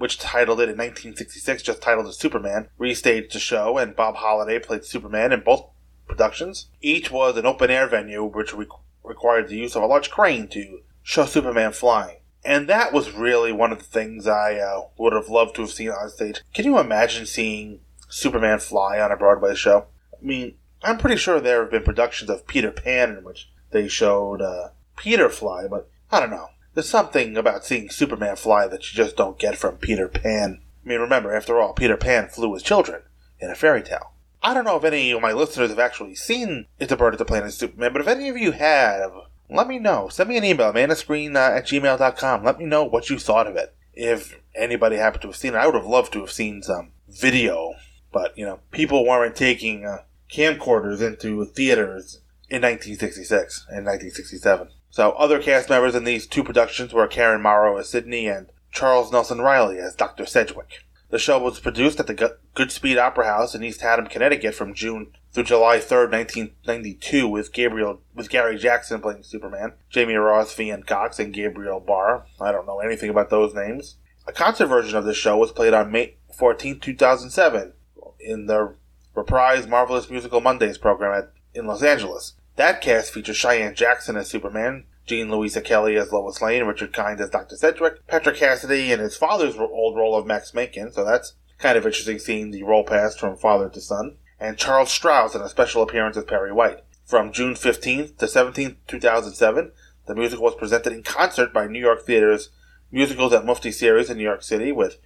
which 0.00 0.18
titled 0.18 0.60
it 0.60 0.70
in 0.70 0.78
1966, 0.78 1.62
just 1.62 1.82
titled 1.82 2.06
as 2.06 2.16
Superman, 2.16 2.70
restaged 2.80 3.32
the 3.32 3.38
show, 3.38 3.76
and 3.76 3.94
Bob 3.94 4.16
Holiday 4.16 4.58
played 4.58 4.82
Superman 4.82 5.30
in 5.30 5.40
both 5.40 5.66
productions. 6.08 6.70
Each 6.80 7.10
was 7.10 7.36
an 7.36 7.44
open 7.44 7.70
air 7.70 7.86
venue 7.86 8.24
which 8.24 8.54
re- 8.54 8.66
required 9.10 9.48
the 9.48 9.58
use 9.58 9.76
of 9.76 9.82
a 9.82 9.86
large 9.86 10.10
crane 10.10 10.48
to 10.48 10.80
show 11.02 11.26
Superman 11.26 11.72
flying. 11.72 12.16
And 12.42 12.68
that 12.68 12.94
was 12.94 13.12
really 13.12 13.52
one 13.52 13.72
of 13.72 13.78
the 13.78 13.84
things 13.84 14.26
I 14.26 14.54
uh, 14.54 14.84
would 14.96 15.12
have 15.12 15.28
loved 15.28 15.56
to 15.56 15.62
have 15.62 15.72
seen 15.72 15.90
on 15.90 16.08
stage. 16.08 16.40
Can 16.54 16.64
you 16.64 16.78
imagine 16.78 17.26
seeing 17.26 17.80
Superman 18.08 18.60
fly 18.60 18.98
on 18.98 19.12
a 19.12 19.16
Broadway 19.16 19.54
show? 19.54 19.86
I 20.14 20.24
mean, 20.24 20.54
I'm 20.82 20.96
pretty 20.96 21.16
sure 21.16 21.40
there 21.40 21.60
have 21.60 21.70
been 21.70 21.82
productions 21.82 22.30
of 22.30 22.46
Peter 22.46 22.70
Pan 22.70 23.10
in 23.10 23.24
which 23.24 23.50
they 23.72 23.88
showed 23.88 24.40
uh, 24.40 24.68
Peter 24.96 25.28
fly, 25.28 25.66
but 25.68 25.90
I 26.10 26.20
don't 26.20 26.30
know. 26.30 26.48
There's 26.72 26.88
something 26.88 27.36
about 27.36 27.64
seeing 27.64 27.90
Superman 27.90 28.36
fly 28.36 28.66
that 28.68 28.90
you 28.90 28.96
just 28.96 29.16
don't 29.16 29.38
get 29.38 29.58
from 29.58 29.76
Peter 29.76 30.08
Pan. 30.08 30.62
I 30.84 30.88
mean, 30.88 31.00
remember, 31.00 31.34
after 31.34 31.60
all, 31.60 31.74
Peter 31.74 31.96
Pan 31.96 32.28
flew 32.28 32.48
with 32.48 32.64
children 32.64 33.02
in 33.38 33.50
a 33.50 33.54
fairy 33.54 33.82
tale. 33.82 34.12
I 34.42 34.54
don't 34.54 34.64
know 34.64 34.76
if 34.76 34.84
any 34.84 35.10
of 35.10 35.20
my 35.20 35.32
listeners 35.32 35.70
have 35.70 35.78
actually 35.78 36.14
seen 36.14 36.66
It's 36.78 36.92
a 36.92 36.96
Bird, 36.96 37.14
It's 37.14 37.20
a 37.20 37.26
Plane, 37.26 37.44
It's 37.44 37.56
Superman, 37.56 37.92
but 37.92 38.00
if 38.00 38.08
any 38.08 38.28
of 38.28 38.38
you 38.38 38.52
have, 38.52 39.12
let 39.50 39.68
me 39.68 39.78
know. 39.78 40.08
Send 40.08 40.28
me 40.28 40.38
an 40.38 40.44
email, 40.44 40.72
manofscreen 40.72 41.36
uh, 41.36 41.56
at 41.56 41.66
gmail.com. 41.66 42.44
Let 42.44 42.58
me 42.58 42.64
know 42.64 42.84
what 42.84 43.10
you 43.10 43.18
thought 43.18 43.46
of 43.46 43.56
it. 43.56 43.74
If 43.92 44.40
anybody 44.54 44.96
happened 44.96 45.22
to 45.22 45.28
have 45.28 45.36
seen 45.36 45.54
it, 45.54 45.58
I 45.58 45.66
would 45.66 45.74
have 45.74 45.86
loved 45.86 46.12
to 46.14 46.20
have 46.20 46.30
seen 46.30 46.62
some 46.62 46.92
video. 47.08 47.74
But, 48.12 48.36
you 48.38 48.46
know, 48.46 48.60
people 48.70 49.06
weren't 49.06 49.36
taking 49.36 49.84
uh, 49.84 49.98
camcorders 50.32 51.02
into 51.02 51.44
theaters 51.44 52.20
in 52.48 52.62
1966 52.62 53.66
and 53.68 53.84
1967. 53.84 54.68
So 54.90 55.12
other 55.12 55.40
cast 55.40 55.68
members 55.68 55.94
in 55.94 56.04
these 56.04 56.26
two 56.26 56.42
productions 56.42 56.92
were 56.92 57.06
Karen 57.06 57.42
Morrow 57.42 57.76
as 57.76 57.88
Sydney 57.88 58.26
and 58.26 58.46
Charles 58.72 59.12
Nelson 59.12 59.40
Reilly 59.40 59.78
as 59.78 59.94
Dr. 59.94 60.26
Sedgwick. 60.26 60.84
The 61.10 61.18
show 61.18 61.40
was 61.40 61.58
produced 61.58 61.98
at 61.98 62.06
the 62.06 62.36
Goodspeed 62.54 62.96
Opera 62.96 63.26
House 63.26 63.54
in 63.54 63.64
East 63.64 63.80
Haddam, 63.80 64.06
Connecticut 64.06 64.54
from 64.54 64.74
June 64.74 65.08
through 65.32 65.44
July 65.44 65.78
3rd, 65.78 66.12
1992 66.12 67.26
with 67.26 67.52
Gabriel 67.52 68.00
with 68.14 68.30
Gary 68.30 68.56
Jackson 68.56 69.00
playing 69.00 69.24
Superman, 69.24 69.72
Jamie 69.88 70.14
Ross, 70.14 70.54
Vian 70.54 70.86
Cox, 70.86 71.18
and 71.18 71.34
Gabriel 71.34 71.80
Barr. 71.80 72.26
I 72.40 72.52
don't 72.52 72.66
know 72.66 72.78
anything 72.78 73.10
about 73.10 73.28
those 73.28 73.54
names. 73.54 73.96
A 74.28 74.32
concert 74.32 74.66
version 74.66 74.96
of 74.96 75.04
the 75.04 75.14
show 75.14 75.36
was 75.36 75.50
played 75.50 75.74
on 75.74 75.90
May 75.90 76.14
14, 76.36 76.78
2007 76.78 77.72
in 78.20 78.46
the 78.46 78.74
reprise 79.14 79.66
Marvelous 79.66 80.10
Musical 80.10 80.40
Mondays 80.40 80.78
program 80.78 81.12
at, 81.12 81.32
in 81.54 81.66
Los 81.66 81.82
Angeles. 81.82 82.34
That 82.54 82.80
cast 82.80 83.12
features 83.12 83.36
Cheyenne 83.36 83.74
Jackson 83.74 84.16
as 84.16 84.28
Superman, 84.28 84.84
Jean 85.10 85.28
Louisa 85.28 85.60
Kelly 85.60 85.96
as 85.96 86.12
Lois 86.12 86.40
Lane, 86.40 86.62
Richard 86.62 86.92
Kind 86.92 87.20
as 87.20 87.30
Dr. 87.30 87.56
Sedgwick, 87.56 88.06
Patrick 88.06 88.36
Cassidy 88.36 88.92
in 88.92 89.00
his 89.00 89.16
father's 89.16 89.56
old 89.56 89.96
role 89.96 90.14
of 90.14 90.24
Max 90.24 90.54
Mencken, 90.54 90.92
so 90.92 91.04
that's 91.04 91.34
kind 91.58 91.76
of 91.76 91.84
interesting 91.84 92.20
seeing 92.20 92.52
the 92.52 92.62
role 92.62 92.84
passed 92.84 93.18
from 93.18 93.36
father 93.36 93.68
to 93.70 93.80
son, 93.80 94.18
and 94.38 94.56
Charles 94.56 94.88
Strouse 94.88 95.34
in 95.34 95.40
a 95.40 95.48
special 95.48 95.82
appearance 95.82 96.16
as 96.16 96.22
Perry 96.22 96.52
White. 96.52 96.84
From 97.04 97.32
June 97.32 97.54
15th 97.54 98.18
to 98.18 98.26
17th, 98.26 98.76
2007, 98.86 99.72
the 100.06 100.14
musical 100.14 100.44
was 100.44 100.54
presented 100.54 100.92
in 100.92 101.02
concert 101.02 101.52
by 101.52 101.66
New 101.66 101.80
York 101.80 102.06
Theater's 102.06 102.50
Musicals 102.92 103.32
at 103.32 103.44
Mufti 103.44 103.72
series 103.72 104.10
in 104.10 104.16
New 104.16 104.22
York 104.22 104.44
City, 104.44 104.70
with 104.70 104.98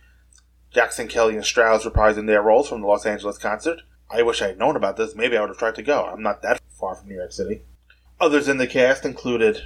Jackson, 0.70 1.08
Kelly, 1.08 1.34
and 1.34 1.44
Strouse 1.44 1.90
reprising 1.90 2.26
their 2.26 2.42
roles 2.42 2.68
from 2.68 2.82
the 2.82 2.86
Los 2.86 3.06
Angeles 3.06 3.38
concert. 3.38 3.80
I 4.10 4.20
wish 4.20 4.42
I 4.42 4.48
had 4.48 4.58
known 4.58 4.76
about 4.76 4.98
this. 4.98 5.14
Maybe 5.14 5.38
I 5.38 5.40
would 5.40 5.48
have 5.48 5.56
tried 5.56 5.76
to 5.76 5.82
go. 5.82 6.04
I'm 6.04 6.22
not 6.22 6.42
that 6.42 6.60
far 6.78 6.94
from 6.94 7.08
New 7.08 7.16
York 7.16 7.32
City. 7.32 7.62
Others 8.20 8.48
in 8.48 8.58
the 8.58 8.66
cast 8.66 9.06
included 9.06 9.62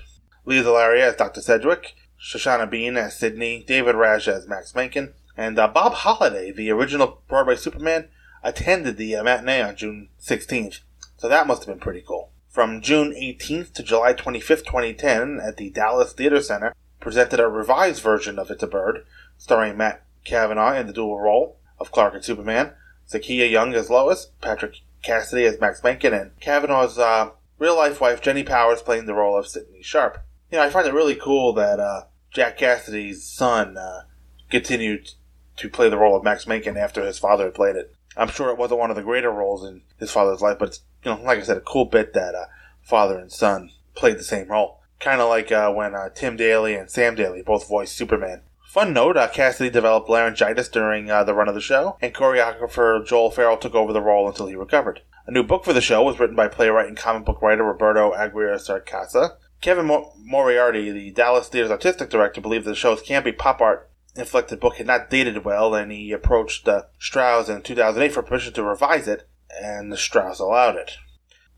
Lea 0.48 0.62
DeLaria 0.62 1.02
as 1.02 1.14
Dr. 1.14 1.42
Sedgwick, 1.42 1.94
Shoshana 2.18 2.70
Bean 2.70 2.96
as 2.96 3.18
Sydney, 3.18 3.62
David 3.68 3.94
Raj 3.96 4.26
as 4.28 4.48
Max 4.48 4.74
Mencken, 4.74 5.12
and 5.36 5.58
uh, 5.58 5.68
Bob 5.68 5.92
Holiday, 5.92 6.50
the 6.50 6.70
original 6.70 7.20
Broadway 7.28 7.54
Superman, 7.54 8.08
attended 8.42 8.96
the 8.96 9.14
uh, 9.14 9.22
matinee 9.22 9.60
on 9.60 9.76
June 9.76 10.08
16th. 10.18 10.80
So 11.18 11.28
that 11.28 11.46
must 11.46 11.64
have 11.64 11.74
been 11.74 11.82
pretty 11.82 12.00
cool. 12.00 12.30
From 12.48 12.80
June 12.80 13.12
18th 13.12 13.74
to 13.74 13.82
July 13.82 14.14
25th, 14.14 14.64
2010, 14.64 15.38
at 15.38 15.58
the 15.58 15.68
Dallas 15.68 16.14
Theater 16.14 16.40
Center, 16.40 16.74
presented 16.98 17.40
a 17.40 17.46
revised 17.46 18.02
version 18.02 18.38
of 18.38 18.50
It's 18.50 18.62
a 18.62 18.66
Bird, 18.66 19.04
starring 19.36 19.76
Matt 19.76 20.02
Cavenaugh 20.24 20.80
in 20.80 20.86
the 20.86 20.94
dual 20.94 21.20
role 21.20 21.58
of 21.78 21.92
Clark 21.92 22.14
and 22.14 22.24
Superman, 22.24 22.72
Zakiya 23.06 23.50
Young 23.50 23.74
as 23.74 23.90
Lois, 23.90 24.30
Patrick 24.40 24.76
Cassidy 25.02 25.44
as 25.44 25.60
Max 25.60 25.84
Mencken, 25.84 26.14
and 26.14 26.30
Cavenaugh's 26.40 26.98
uh, 26.98 27.32
real 27.58 27.76
life 27.76 28.00
wife 28.00 28.22
Jenny 28.22 28.44
Powers 28.44 28.80
playing 28.80 29.04
the 29.04 29.12
role 29.12 29.38
of 29.38 29.46
Sydney 29.46 29.82
Sharp. 29.82 30.24
You 30.50 30.58
know, 30.58 30.64
I 30.64 30.70
find 30.70 30.86
it 30.86 30.94
really 30.94 31.14
cool 31.14 31.52
that 31.54 31.78
uh, 31.78 32.04
Jack 32.30 32.56
Cassidy's 32.56 33.24
son 33.24 33.76
uh, 33.76 34.02
continued 34.50 35.10
to 35.56 35.68
play 35.68 35.88
the 35.88 35.98
role 35.98 36.16
of 36.16 36.24
Max 36.24 36.46
Mencken 36.46 36.76
after 36.76 37.04
his 37.04 37.18
father 37.18 37.44
had 37.44 37.54
played 37.54 37.76
it. 37.76 37.94
I'm 38.16 38.28
sure 38.28 38.50
it 38.50 38.58
wasn't 38.58 38.80
one 38.80 38.90
of 38.90 38.96
the 38.96 39.02
greater 39.02 39.30
roles 39.30 39.62
in 39.64 39.82
his 39.98 40.10
father's 40.10 40.40
life, 40.40 40.58
but 40.58 40.68
it's, 40.68 40.80
you 41.04 41.10
know, 41.10 41.22
like 41.22 41.38
I 41.38 41.42
said, 41.42 41.58
a 41.58 41.60
cool 41.60 41.84
bit 41.84 42.14
that 42.14 42.34
uh, 42.34 42.46
father 42.82 43.18
and 43.18 43.30
son 43.30 43.70
played 43.94 44.18
the 44.18 44.24
same 44.24 44.48
role. 44.48 44.80
Kind 45.00 45.20
of 45.20 45.28
like 45.28 45.52
uh, 45.52 45.70
when 45.72 45.94
uh, 45.94 46.08
Tim 46.08 46.36
Daly 46.36 46.74
and 46.74 46.90
Sam 46.90 47.14
Daly 47.14 47.42
both 47.42 47.68
voiced 47.68 47.96
Superman. 47.96 48.42
Fun 48.66 48.92
note, 48.92 49.16
uh, 49.16 49.28
Cassidy 49.28 49.70
developed 49.70 50.10
laryngitis 50.10 50.68
during 50.68 51.10
uh, 51.10 51.24
the 51.24 51.34
run 51.34 51.48
of 51.48 51.54
the 51.54 51.60
show, 51.60 51.96
and 52.02 52.14
choreographer 52.14 53.06
Joel 53.06 53.30
Ferrell 53.30 53.56
took 53.56 53.74
over 53.74 53.92
the 53.92 54.00
role 54.00 54.28
until 54.28 54.46
he 54.46 54.56
recovered. 54.56 55.00
A 55.26 55.30
new 55.30 55.42
book 55.42 55.64
for 55.64 55.72
the 55.72 55.80
show 55.80 56.02
was 56.02 56.18
written 56.18 56.36
by 56.36 56.48
playwright 56.48 56.88
and 56.88 56.96
comic 56.96 57.24
book 57.24 57.40
writer 57.40 57.64
Roberto 57.64 58.12
Aguirre 58.12 58.58
Sacasa. 58.58 59.36
Kevin 59.60 59.86
Mo- 59.86 60.12
Moriarty, 60.22 60.90
the 60.90 61.10
Dallas 61.10 61.48
Theater's 61.48 61.70
artistic 61.70 62.10
director, 62.10 62.40
believed 62.40 62.64
the 62.64 62.74
show's 62.74 63.02
campy 63.02 63.36
pop 63.36 63.60
art 63.60 63.90
inflected 64.14 64.60
book 64.60 64.76
had 64.76 64.86
not 64.86 65.10
dated 65.10 65.44
well, 65.44 65.74
and 65.74 65.92
he 65.92 66.12
approached 66.12 66.66
uh, 66.68 66.82
Strouse 67.00 67.48
in 67.48 67.62
2008 67.62 68.12
for 68.12 68.22
permission 68.22 68.52
to 68.54 68.62
revise 68.62 69.08
it, 69.08 69.28
and 69.60 69.92
Strouse 69.96 70.40
allowed 70.40 70.76
it. 70.76 70.96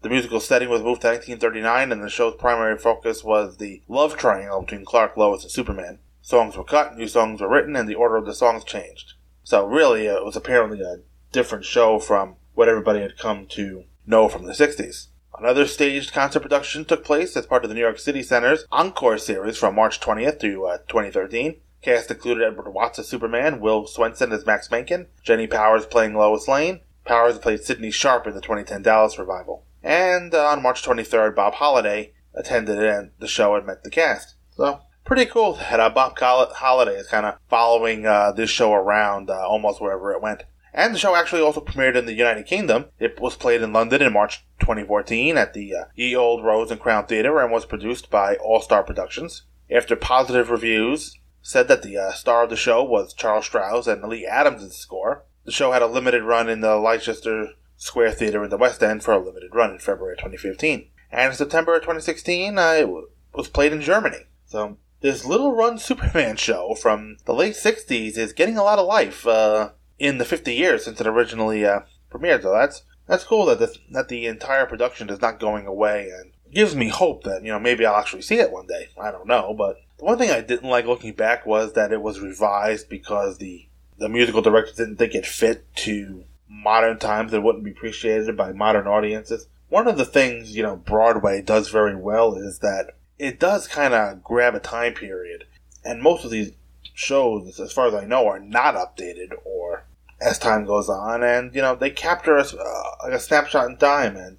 The 0.02 0.08
musical 0.08 0.40
setting 0.40 0.70
was 0.70 0.82
moved 0.82 1.02
to 1.02 1.08
1939, 1.08 1.92
and 1.92 2.02
the 2.02 2.08
show's 2.08 2.34
primary 2.36 2.78
focus 2.78 3.22
was 3.22 3.58
the 3.58 3.82
love 3.88 4.16
triangle 4.16 4.62
between 4.62 4.84
Clark, 4.84 5.16
Lois, 5.16 5.42
and 5.42 5.52
Superman. 5.52 5.98
Songs 6.22 6.56
were 6.56 6.64
cut, 6.64 6.96
new 6.96 7.08
songs 7.08 7.40
were 7.40 7.48
written, 7.48 7.76
and 7.76 7.88
the 7.88 7.94
order 7.94 8.16
of 8.16 8.24
the 8.24 8.34
songs 8.34 8.64
changed. 8.64 9.14
So 9.42 9.66
really, 9.66 10.06
it 10.06 10.24
was 10.24 10.36
apparently 10.36 10.80
a 10.80 11.00
different 11.32 11.64
show 11.64 11.98
from 11.98 12.36
what 12.54 12.68
everybody 12.68 13.00
had 13.00 13.18
come 13.18 13.46
to 13.48 13.84
know 14.06 14.28
from 14.28 14.44
the 14.44 14.52
60s. 14.52 15.08
Another 15.40 15.66
staged 15.66 16.12
concert 16.12 16.40
production 16.40 16.84
took 16.84 17.02
place 17.02 17.34
as 17.34 17.46
part 17.46 17.64
of 17.64 17.70
the 17.70 17.74
New 17.74 17.80
York 17.80 17.98
City 17.98 18.22
Center's 18.22 18.66
Encore 18.70 19.16
series 19.16 19.56
from 19.56 19.74
March 19.74 19.98
20th 19.98 20.38
to 20.40 20.66
uh, 20.66 20.78
2013. 20.86 21.56
Cast 21.80 22.10
included 22.10 22.44
Edward 22.44 22.70
Watts 22.70 22.98
as 22.98 23.08
Superman, 23.08 23.58
Will 23.58 23.86
Swenson 23.86 24.32
as 24.32 24.44
Max 24.44 24.70
Mencken, 24.70 25.06
Jenny 25.22 25.46
Powers 25.46 25.86
playing 25.86 26.14
Lois 26.14 26.46
Lane. 26.46 26.80
Powers 27.06 27.38
played 27.38 27.64
Sydney 27.64 27.90
Sharp 27.90 28.26
in 28.26 28.34
the 28.34 28.42
2010 28.42 28.82
Dallas 28.82 29.18
revival. 29.18 29.64
And 29.82 30.34
uh, 30.34 30.48
on 30.48 30.62
March 30.62 30.82
23rd, 30.82 31.34
Bob 31.34 31.54
Holiday 31.54 32.12
attended 32.34 33.10
the 33.18 33.26
show 33.26 33.54
and 33.54 33.66
met 33.66 33.82
the 33.82 33.88
cast. 33.88 34.34
So, 34.50 34.80
pretty 35.06 35.24
cool 35.24 35.54
that 35.54 35.80
uh, 35.80 35.88
Bob 35.88 36.18
Holiday 36.18 36.96
is 36.96 37.08
kind 37.08 37.24
of 37.24 37.38
following 37.48 38.04
uh, 38.04 38.32
this 38.32 38.50
show 38.50 38.74
around 38.74 39.30
uh, 39.30 39.48
almost 39.48 39.80
wherever 39.80 40.12
it 40.12 40.20
went. 40.20 40.44
And 40.72 40.94
the 40.94 40.98
show 40.98 41.16
actually 41.16 41.42
also 41.42 41.60
premiered 41.60 41.96
in 41.96 42.06
the 42.06 42.12
United 42.12 42.46
Kingdom. 42.46 42.86
It 42.98 43.20
was 43.20 43.36
played 43.36 43.62
in 43.62 43.72
London 43.72 44.02
in 44.02 44.12
March 44.12 44.44
2014 44.60 45.36
at 45.36 45.52
the 45.52 45.74
uh, 45.74 45.84
Ye 45.94 46.14
Old 46.14 46.44
Rose 46.44 46.70
and 46.70 46.80
Crown 46.80 47.06
Theatre 47.06 47.40
and 47.40 47.50
was 47.50 47.64
produced 47.64 48.10
by 48.10 48.36
All 48.36 48.60
Star 48.60 48.82
Productions. 48.82 49.42
After 49.70 49.96
positive 49.96 50.50
reviews, 50.50 51.16
said 51.42 51.68
that 51.68 51.82
the 51.82 51.96
uh, 51.96 52.12
star 52.12 52.44
of 52.44 52.50
the 52.50 52.56
show 52.56 52.82
was 52.82 53.14
Charles 53.14 53.48
Strouse 53.48 53.86
and 53.86 54.02
Lee 54.02 54.26
Adams' 54.26 54.76
score. 54.76 55.24
The 55.44 55.52
show 55.52 55.72
had 55.72 55.82
a 55.82 55.86
limited 55.86 56.22
run 56.22 56.48
in 56.48 56.60
the 56.60 56.76
Leicester 56.76 57.48
Square 57.76 58.12
Theatre 58.12 58.44
in 58.44 58.50
the 58.50 58.58
West 58.58 58.82
End 58.82 59.02
for 59.02 59.14
a 59.14 59.18
limited 59.18 59.54
run 59.54 59.70
in 59.70 59.78
February 59.78 60.16
2015. 60.16 60.88
And 61.10 61.30
in 61.30 61.36
September 61.36 61.78
2016, 61.78 62.58
uh, 62.58 62.62
it 62.72 62.80
w- 62.82 63.08
was 63.32 63.48
played 63.48 63.72
in 63.72 63.80
Germany. 63.80 64.26
So 64.44 64.76
this 65.00 65.24
little 65.24 65.56
run 65.56 65.78
Superman 65.78 66.36
show 66.36 66.74
from 66.74 67.16
the 67.24 67.34
late 67.34 67.54
60s 67.54 68.18
is 68.18 68.32
getting 68.32 68.58
a 68.58 68.62
lot 68.62 68.78
of 68.78 68.86
life 68.86 69.26
uh, 69.26 69.70
in 70.00 70.18
the 70.18 70.24
50 70.24 70.52
years 70.52 70.84
since 70.84 71.00
it 71.00 71.06
originally 71.06 71.64
uh, 71.64 71.80
premiered. 72.10 72.42
So 72.42 72.50
that's 72.50 72.82
that's 73.06 73.22
cool 73.22 73.46
that 73.46 73.58
the, 73.60 73.76
that 73.90 74.08
the 74.08 74.26
entire 74.26 74.66
production 74.66 75.10
is 75.10 75.20
not 75.20 75.38
going 75.38 75.66
away 75.66 76.10
and 76.10 76.32
gives 76.52 76.74
me 76.74 76.88
hope 76.88 77.22
that 77.24 77.44
you 77.44 77.52
know 77.52 77.60
maybe 77.60 77.86
I'll 77.86 77.96
actually 77.96 78.22
see 78.22 78.36
it 78.40 78.50
one 78.50 78.66
day. 78.66 78.88
I 79.00 79.12
don't 79.12 79.28
know, 79.28 79.54
but 79.56 79.76
the 79.98 80.06
one 80.06 80.18
thing 80.18 80.30
I 80.30 80.40
didn't 80.40 80.68
like 80.68 80.86
looking 80.86 81.12
back 81.12 81.46
was 81.46 81.74
that 81.74 81.92
it 81.92 82.02
was 82.02 82.18
revised 82.18 82.88
because 82.88 83.38
the 83.38 83.68
the 83.98 84.08
musical 84.08 84.42
director 84.42 84.72
didn't 84.74 84.96
think 84.96 85.14
it 85.14 85.26
fit 85.26 85.66
to 85.76 86.24
modern 86.48 86.98
times 86.98 87.32
and 87.32 87.44
wouldn't 87.44 87.64
be 87.64 87.70
appreciated 87.70 88.36
by 88.36 88.52
modern 88.52 88.86
audiences. 88.86 89.46
One 89.68 89.86
of 89.86 89.98
the 89.98 90.04
things, 90.04 90.56
you 90.56 90.62
know, 90.62 90.76
Broadway 90.76 91.42
does 91.42 91.68
very 91.68 91.94
well 91.94 92.34
is 92.34 92.58
that 92.58 92.96
it 93.18 93.38
does 93.38 93.68
kind 93.68 93.94
of 93.94 94.24
grab 94.24 94.54
a 94.54 94.60
time 94.60 94.94
period. 94.94 95.44
And 95.84 96.02
most 96.02 96.24
of 96.24 96.30
these 96.30 96.52
shows, 96.94 97.60
as 97.60 97.72
far 97.72 97.86
as 97.86 97.94
I 97.94 98.06
know, 98.06 98.26
are 98.26 98.40
not 98.40 98.74
updated 98.74 99.32
or 99.44 99.84
as 100.20 100.38
time 100.38 100.64
goes 100.64 100.88
on. 100.88 101.22
And, 101.22 101.54
you 101.54 101.62
know, 101.62 101.74
they 101.74 101.90
capture 101.90 102.36
us 102.36 102.54
uh, 102.54 102.82
like 103.02 103.12
a 103.12 103.20
snapshot 103.20 103.70
in 103.70 103.76
time. 103.76 104.16
And 104.16 104.38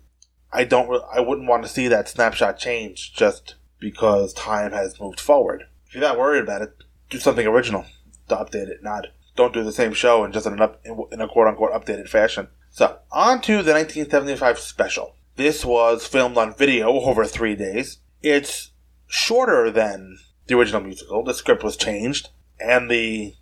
I 0.52 0.64
don't, 0.64 0.90
re- 0.90 1.02
I 1.14 1.20
wouldn't 1.20 1.48
want 1.48 1.64
to 1.64 1.70
see 1.70 1.88
that 1.88 2.10
snapshot 2.10 2.60
change 2.60 3.14
just 3.14 3.56
because 3.80 4.34
time 4.34 4.72
has 4.72 5.00
moved 5.00 5.20
forward. 5.20 5.64
If 5.88 5.96
you're 5.96 6.04
not 6.04 6.18
worried 6.18 6.44
about 6.44 6.62
it, 6.62 6.76
do 7.10 7.20
something 7.20 7.46
original 7.46 7.86
to 8.30 8.36
update 8.36 8.70
it, 8.70 8.84
not 8.84 9.08
don't 9.36 9.54
do 9.54 9.64
the 9.64 9.72
same 9.72 9.94
show 9.94 10.24
in 10.24 10.32
just 10.32 10.46
in 10.46 10.54
an 10.54 10.62
up, 10.62 10.86
in 10.86 11.22
a 11.22 11.28
quote 11.28 11.48
unquote 11.48 11.72
updated 11.72 12.10
fashion. 12.10 12.48
So, 12.70 13.00
on 13.12 13.42
to 13.42 13.64
the 13.64 13.74
1975 13.74 14.60
special. 14.60 15.16
This 15.36 15.66
was 15.66 16.06
filmed 16.06 16.38
on 16.38 16.56
video 16.56 16.92
over 16.92 17.26
three 17.26 17.56
days. 17.56 18.00
It's 18.22 18.72
shorter 19.08 19.72
than 19.72 20.18
the 20.48 20.56
original 20.56 20.82
musical. 20.82 21.24
The 21.24 21.34
script 21.34 21.64
was 21.64 21.78
changed, 21.78 22.30
and 22.60 22.90
the 22.90 23.36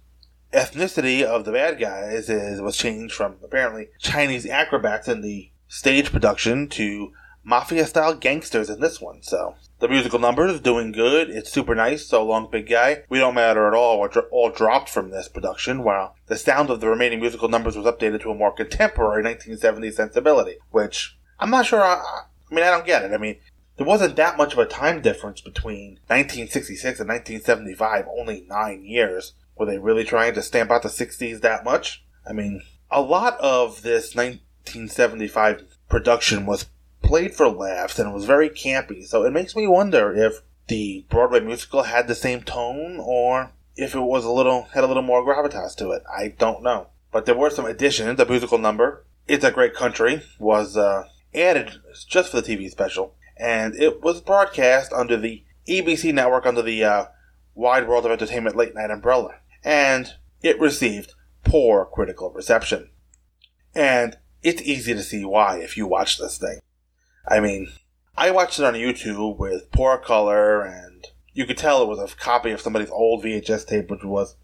ethnicity 0.53 1.23
of 1.23 1.45
the 1.45 1.51
bad 1.51 1.79
guys 1.79 2.29
is 2.29 2.61
was 2.61 2.77
changed 2.77 3.13
from 3.13 3.37
apparently 3.43 3.89
Chinese 3.99 4.45
acrobats 4.45 5.07
in 5.07 5.21
the 5.21 5.51
stage 5.67 6.11
production 6.11 6.67
to 6.67 7.11
mafia 7.43 7.85
style 7.85 8.15
gangsters 8.15 8.69
in 8.69 8.79
this 8.79 8.99
one. 8.99 9.21
So 9.21 9.55
the 9.79 9.87
musical 9.87 10.19
numbers 10.19 10.59
doing 10.59 10.91
good. 10.91 11.29
It's 11.29 11.51
super 11.51 11.73
nice. 11.75 12.05
So 12.05 12.25
long, 12.25 12.49
big 12.51 12.69
guy. 12.69 13.03
We 13.09 13.19
don't 13.19 13.35
matter 13.35 13.67
at 13.67 13.73
all. 13.73 13.99
We're 13.99 14.09
all 14.31 14.49
dropped 14.49 14.89
from 14.89 15.09
this 15.09 15.27
production. 15.27 15.83
While 15.83 16.15
the 16.27 16.37
sound 16.37 16.69
of 16.69 16.81
the 16.81 16.89
remaining 16.89 17.19
musical 17.19 17.47
numbers 17.47 17.77
was 17.77 17.85
updated 17.85 18.21
to 18.21 18.31
a 18.31 18.35
more 18.35 18.51
contemporary 18.51 19.23
1970s 19.23 19.93
sensibility, 19.93 20.57
which 20.71 21.17
I'm 21.39 21.49
not 21.49 21.65
sure. 21.65 21.81
I, 21.81 21.95
I 22.51 22.53
mean, 22.53 22.63
I 22.63 22.71
don't 22.71 22.85
get 22.85 23.03
it. 23.03 23.13
I 23.13 23.17
mean, 23.17 23.37
there 23.77 23.87
wasn't 23.87 24.17
that 24.17 24.37
much 24.37 24.53
of 24.53 24.59
a 24.59 24.65
time 24.65 25.01
difference 25.01 25.39
between 25.39 25.99
1966 26.07 26.99
and 26.99 27.07
1975. 27.07 28.05
Only 28.19 28.45
nine 28.49 28.83
years. 28.83 29.33
Were 29.59 29.65
they 29.65 29.77
really 29.77 30.05
trying 30.05 30.33
to 30.35 30.41
stamp 30.41 30.71
out 30.71 30.83
the 30.83 30.89
60s 30.89 31.41
that 31.41 31.65
much? 31.65 32.05
I 32.25 32.31
mean, 32.31 32.61
a 32.89 33.01
lot 33.01 33.37
of 33.41 33.81
this 33.81 34.15
1975 34.15 35.77
production 35.89 36.45
was 36.45 36.69
played 37.01 37.35
for 37.35 37.49
laughs 37.49 37.99
and 37.99 38.13
was 38.13 38.23
very 38.23 38.49
campy. 38.49 39.05
So 39.05 39.23
it 39.23 39.33
makes 39.33 39.57
me 39.57 39.67
wonder 39.67 40.13
if 40.15 40.41
the 40.67 41.05
Broadway 41.09 41.41
musical 41.41 41.83
had 41.83 42.07
the 42.07 42.15
same 42.15 42.41
tone 42.41 42.99
or 43.01 43.51
if 43.75 43.95
it 43.95 43.99
was 43.99 44.23
a 44.23 44.31
little 44.31 44.63
had 44.73 44.85
a 44.85 44.87
little 44.87 45.03
more 45.03 45.23
gravitas 45.25 45.75
to 45.77 45.91
it. 45.91 46.03
I 46.09 46.35
don't 46.37 46.63
know. 46.63 46.87
But 47.11 47.25
there 47.25 47.35
were 47.35 47.49
some 47.49 47.65
additions. 47.65 48.17
The 48.17 48.25
musical 48.25 48.59
number 48.59 49.05
"It's 49.27 49.43
a 49.43 49.51
Great 49.51 49.73
Country" 49.73 50.21
was 50.37 50.77
uh, 50.77 51.05
added 51.35 51.81
just 52.07 52.31
for 52.31 52.39
the 52.39 52.55
TV 52.55 52.69
special, 52.69 53.15
and 53.35 53.75
it 53.75 54.01
was 54.01 54.21
broadcast 54.21 54.93
under 54.93 55.17
the 55.17 55.43
ABC 55.67 56.13
network 56.13 56.45
under 56.45 56.61
the 56.61 56.83
uh, 56.83 57.05
Wide 57.55 57.87
World 57.87 58.05
of 58.05 58.11
Entertainment 58.11 58.55
late 58.55 58.75
night 58.75 58.91
umbrella, 58.91 59.35
and 59.63 60.13
it 60.41 60.59
received 60.59 61.13
poor 61.43 61.85
critical 61.85 62.31
reception. 62.31 62.89
And 63.75 64.17
it's 64.41 64.61
easy 64.61 64.93
to 64.93 65.03
see 65.03 65.25
why 65.25 65.59
if 65.59 65.77
you 65.77 65.87
watch 65.87 66.17
this 66.17 66.37
thing. 66.37 66.59
I 67.27 67.39
mean, 67.39 67.69
I 68.17 68.31
watched 68.31 68.59
it 68.59 68.65
on 68.65 68.73
YouTube 68.73 69.37
with 69.37 69.71
poor 69.71 69.97
color, 69.97 70.61
and 70.61 71.05
you 71.33 71.45
could 71.45 71.57
tell 71.57 71.81
it 71.81 71.87
was 71.87 71.99
a 71.99 72.15
copy 72.15 72.51
of 72.51 72.61
somebody's 72.61 72.89
old 72.89 73.23
VHS 73.23 73.67
tape, 73.67 73.89
which 73.89 74.03
was 74.03 74.35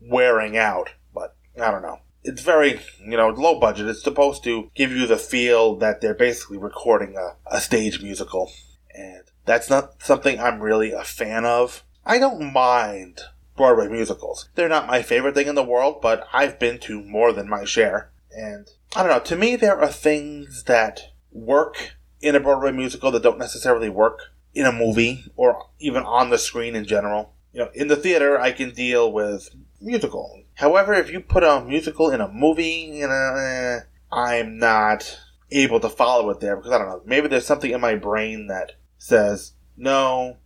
wearing 0.00 0.56
out. 0.56 0.90
But 1.12 1.36
I 1.60 1.70
don't 1.70 1.82
know. 1.82 1.98
It's 2.22 2.42
very, 2.42 2.80
you 3.00 3.16
know, 3.16 3.28
low 3.28 3.58
budget. 3.58 3.88
It's 3.88 4.02
supposed 4.02 4.44
to 4.44 4.70
give 4.74 4.92
you 4.92 5.06
the 5.06 5.16
feel 5.16 5.76
that 5.76 6.00
they're 6.00 6.14
basically 6.14 6.58
recording 6.58 7.16
a, 7.16 7.36
a 7.54 7.60
stage 7.60 8.02
musical. 8.02 8.50
And 8.94 9.22
that's 9.44 9.70
not 9.70 10.02
something 10.02 10.38
I'm 10.38 10.60
really 10.60 10.92
a 10.92 11.04
fan 11.04 11.44
of. 11.44 11.84
I 12.04 12.18
don't 12.18 12.52
mind 12.52 13.20
Broadway 13.58 13.88
musicals. 13.88 14.48
They're 14.54 14.68
not 14.68 14.86
my 14.86 15.02
favorite 15.02 15.34
thing 15.34 15.48
in 15.48 15.54
the 15.54 15.62
world, 15.62 16.00
but 16.00 16.26
I've 16.32 16.58
been 16.58 16.78
to 16.80 17.02
more 17.02 17.32
than 17.34 17.48
my 17.48 17.64
share. 17.64 18.10
And 18.30 18.70
I 18.96 19.02
don't 19.02 19.12
know, 19.12 19.20
to 19.20 19.36
me, 19.36 19.56
there 19.56 19.78
are 19.78 19.88
things 19.88 20.62
that 20.64 21.12
work 21.30 21.96
in 22.22 22.34
a 22.34 22.40
Broadway 22.40 22.72
musical 22.72 23.10
that 23.10 23.22
don't 23.22 23.38
necessarily 23.38 23.90
work 23.90 24.20
in 24.54 24.64
a 24.64 24.72
movie 24.72 25.24
or 25.36 25.66
even 25.78 26.04
on 26.04 26.30
the 26.30 26.38
screen 26.38 26.74
in 26.74 26.84
general. 26.84 27.34
You 27.52 27.60
know, 27.60 27.70
in 27.74 27.88
the 27.88 27.96
theater, 27.96 28.40
I 28.40 28.52
can 28.52 28.70
deal 28.70 29.12
with 29.12 29.50
musical. 29.80 30.42
However, 30.54 30.94
if 30.94 31.10
you 31.10 31.20
put 31.20 31.44
a 31.44 31.60
musical 31.60 32.10
in 32.10 32.20
a 32.20 32.28
movie, 32.28 32.90
you 32.92 33.06
know, 33.06 33.34
eh, 33.36 33.80
I'm 34.10 34.58
not 34.58 35.18
able 35.50 35.80
to 35.80 35.88
follow 35.88 36.30
it 36.30 36.40
there 36.40 36.56
because 36.56 36.72
I 36.72 36.78
don't 36.78 36.88
know. 36.88 37.02
Maybe 37.04 37.28
there's 37.28 37.46
something 37.46 37.70
in 37.70 37.80
my 37.80 37.94
brain 37.94 38.48
that 38.48 38.72
says, 38.98 39.52
no, 39.76 40.36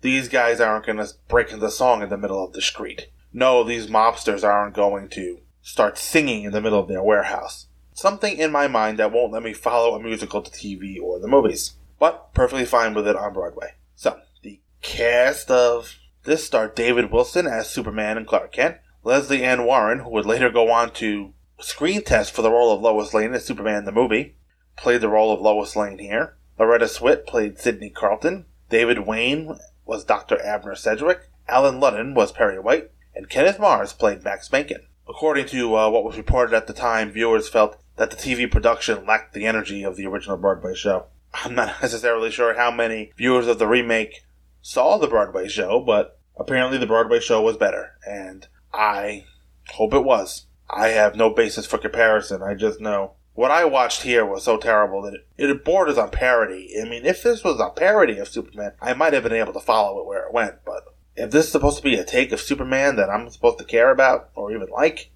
these 0.00 0.28
guys 0.28 0.60
aren't 0.60 0.86
going 0.86 0.98
to 0.98 1.08
break 1.28 1.52
into 1.52 1.70
song 1.70 2.02
in 2.02 2.08
the 2.08 2.18
middle 2.18 2.44
of 2.44 2.52
the 2.52 2.62
street. 2.62 3.08
No, 3.32 3.62
these 3.62 3.86
mobsters 3.86 4.42
aren't 4.42 4.74
going 4.74 5.08
to 5.10 5.40
start 5.62 5.98
singing 5.98 6.44
in 6.44 6.52
the 6.52 6.60
middle 6.60 6.80
of 6.80 6.88
their 6.88 7.02
warehouse. 7.02 7.66
Something 7.92 8.38
in 8.38 8.50
my 8.50 8.66
mind 8.66 8.98
that 8.98 9.12
won't 9.12 9.32
let 9.32 9.42
me 9.42 9.52
follow 9.52 9.94
a 9.94 10.02
musical 10.02 10.42
to 10.42 10.50
TV 10.50 11.00
or 11.00 11.18
the 11.18 11.28
movies. 11.28 11.74
But 11.98 12.32
perfectly 12.32 12.64
fine 12.64 12.94
with 12.94 13.06
it 13.06 13.16
on 13.16 13.34
Broadway. 13.34 13.74
So, 13.94 14.18
the 14.42 14.60
cast 14.80 15.50
of 15.50 15.96
this 16.24 16.46
starred 16.46 16.74
David 16.74 17.12
Wilson 17.12 17.46
as 17.46 17.68
Superman 17.68 18.16
and 18.16 18.26
Clark 18.26 18.52
Kent, 18.52 18.78
Lesley 19.04 19.44
Ann 19.44 19.64
Warren, 19.64 20.00
who 20.00 20.10
would 20.10 20.26
later 20.26 20.50
go 20.50 20.70
on 20.70 20.92
to 20.94 21.34
screen 21.60 22.02
test 22.02 22.32
for 22.32 22.42
the 22.42 22.50
role 22.50 22.72
of 22.74 22.80
Lois 22.80 23.12
Lane 23.12 23.34
as 23.34 23.44
Superman 23.44 23.84
the 23.84 23.92
movie, 23.92 24.36
played 24.76 25.02
the 25.02 25.08
role 25.08 25.32
of 25.32 25.40
Lois 25.40 25.76
Lane 25.76 25.98
here. 25.98 26.36
Loretta 26.58 26.86
Swit 26.86 27.26
played 27.26 27.58
Sidney 27.58 27.90
Carlton. 27.90 28.46
David 28.70 29.00
Wayne 29.00 29.58
was 29.90 30.04
Dr. 30.04 30.40
Abner 30.40 30.76
Sedgwick. 30.76 31.28
Allen 31.48 31.80
Ludden 31.80 32.14
was 32.14 32.30
Perry 32.30 32.60
White. 32.60 32.92
And 33.12 33.28
Kenneth 33.28 33.58
Mars 33.58 33.92
played 33.92 34.22
Max 34.22 34.52
Mencken. 34.52 34.86
According 35.08 35.46
to 35.46 35.76
uh, 35.76 35.90
what 35.90 36.04
was 36.04 36.16
reported 36.16 36.54
at 36.54 36.68
the 36.68 36.72
time, 36.72 37.10
viewers 37.10 37.48
felt 37.48 37.76
that 37.96 38.12
the 38.12 38.16
TV 38.16 38.48
production 38.48 39.04
lacked 39.04 39.34
the 39.34 39.46
energy 39.46 39.82
of 39.82 39.96
the 39.96 40.06
original 40.06 40.36
Broadway 40.36 40.76
show. 40.76 41.06
I'm 41.34 41.56
not 41.56 41.74
necessarily 41.82 42.30
sure 42.30 42.54
how 42.54 42.70
many 42.70 43.10
viewers 43.16 43.48
of 43.48 43.58
the 43.58 43.66
remake 43.66 44.22
saw 44.62 44.96
the 44.96 45.08
Broadway 45.08 45.48
show, 45.48 45.80
but 45.80 46.20
apparently 46.38 46.78
the 46.78 46.86
Broadway 46.86 47.18
show 47.18 47.42
was 47.42 47.56
better, 47.56 47.98
and 48.08 48.46
I 48.72 49.24
hope 49.70 49.92
it 49.92 50.04
was. 50.04 50.46
I 50.70 50.88
have 50.90 51.16
no 51.16 51.30
basis 51.30 51.66
for 51.66 51.78
comparison. 51.78 52.44
I 52.44 52.54
just 52.54 52.80
know 52.80 53.14
what 53.40 53.50
I 53.50 53.64
watched 53.64 54.02
here 54.02 54.26
was 54.26 54.44
so 54.44 54.58
terrible 54.58 55.00
that 55.00 55.14
it, 55.14 55.26
it 55.38 55.64
borders 55.64 55.96
on 55.96 56.10
parody. 56.10 56.74
I 56.78 56.86
mean, 56.86 57.06
if 57.06 57.22
this 57.22 57.42
was 57.42 57.58
a 57.58 57.70
parody 57.70 58.18
of 58.18 58.28
Superman, 58.28 58.72
I 58.82 58.92
might 58.92 59.14
have 59.14 59.22
been 59.22 59.32
able 59.32 59.54
to 59.54 59.60
follow 59.60 59.98
it 59.98 60.06
where 60.06 60.26
it 60.26 60.34
went, 60.34 60.56
but 60.66 60.94
if 61.16 61.30
this 61.30 61.46
is 61.46 61.52
supposed 61.52 61.78
to 61.78 61.82
be 61.82 61.94
a 61.94 62.04
take 62.04 62.32
of 62.32 62.40
Superman 62.40 62.96
that 62.96 63.08
I'm 63.08 63.30
supposed 63.30 63.56
to 63.56 63.64
care 63.64 63.90
about 63.90 64.28
or 64.34 64.52
even 64.52 64.68
like, 64.68 65.10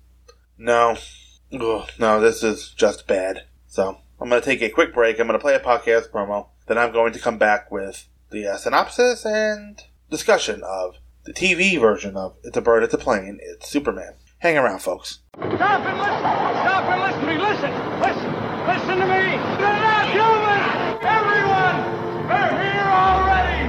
no. 0.56 0.96
Ugh, 1.52 1.90
no, 1.98 2.18
this 2.18 2.42
is 2.42 2.70
just 2.70 3.06
bad. 3.06 3.44
So, 3.66 3.98
I'm 4.18 4.30
going 4.30 4.40
to 4.40 4.46
take 4.46 4.62
a 4.62 4.70
quick 4.70 4.94
break. 4.94 5.20
I'm 5.20 5.26
going 5.26 5.38
to 5.38 5.42
play 5.42 5.54
a 5.54 5.60
podcast 5.60 6.08
promo. 6.08 6.48
Then 6.66 6.78
I'm 6.78 6.92
going 6.92 7.12
to 7.12 7.18
come 7.18 7.36
back 7.36 7.70
with 7.70 8.08
the 8.30 8.46
uh, 8.46 8.56
synopsis 8.56 9.26
and 9.26 9.82
discussion 10.08 10.62
of 10.64 10.94
the 11.26 11.34
TV 11.34 11.78
version 11.78 12.16
of 12.16 12.36
It's 12.42 12.56
a 12.56 12.62
Bird, 12.62 12.84
It's 12.84 12.94
a 12.94 12.98
Plane, 12.98 13.38
It's 13.42 13.68
Superman. 13.68 14.14
Hang 14.44 14.58
around, 14.58 14.80
folks. 14.80 15.20
Stop 15.36 15.86
and 15.86 15.96
listen! 15.96 16.20
Stop 16.20 16.84
and 16.92 17.00
listen 17.00 17.20
to 17.20 17.26
me! 17.26 17.38
Listen! 17.38 17.72
Listen! 17.98 18.30
Listen 18.68 18.96
to 19.00 19.06
me! 19.08 19.40
They're 19.56 19.80
not 19.80 20.04
human! 20.12 20.60
Everyone! 21.00 21.78
They're 22.28 22.52
here 22.60 22.90
already! 22.92 23.64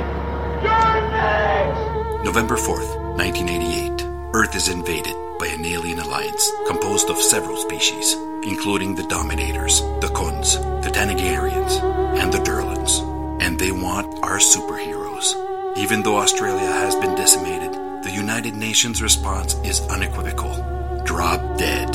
You're 0.65 0.99
next! 1.11 2.25
November 2.25 2.57
4th, 2.57 2.91
1988. 3.15 4.05
Earth 4.33 4.53
is 4.53 4.67
invaded 4.67 5.15
by 5.39 5.47
an 5.47 5.63
alien 5.63 5.99
alliance 5.99 6.51
composed 6.67 7.09
of 7.09 7.21
several 7.21 7.55
species, 7.55 8.11
including 8.43 8.95
the 8.95 9.07
Dominators, 9.07 9.79
the 10.01 10.11
Khunds, 10.13 10.59
the 10.83 10.89
Thanagarians, 10.89 11.81
and 12.19 12.33
the 12.33 12.39
Durlans. 12.39 12.99
And 13.41 13.57
they 13.57 13.71
want 13.71 14.21
our 14.25 14.39
superheroes. 14.39 15.77
Even 15.77 16.03
though 16.03 16.17
Australia 16.17 16.67
has 16.67 16.95
been 16.95 17.15
decimated, 17.15 17.84
the 18.05 18.11
United 18.11 18.53
Nations 18.53 19.01
response 19.01 19.55
is 19.63 19.81
unequivocal. 19.89 20.53
Drop 21.05 21.57
dead. 21.57 21.89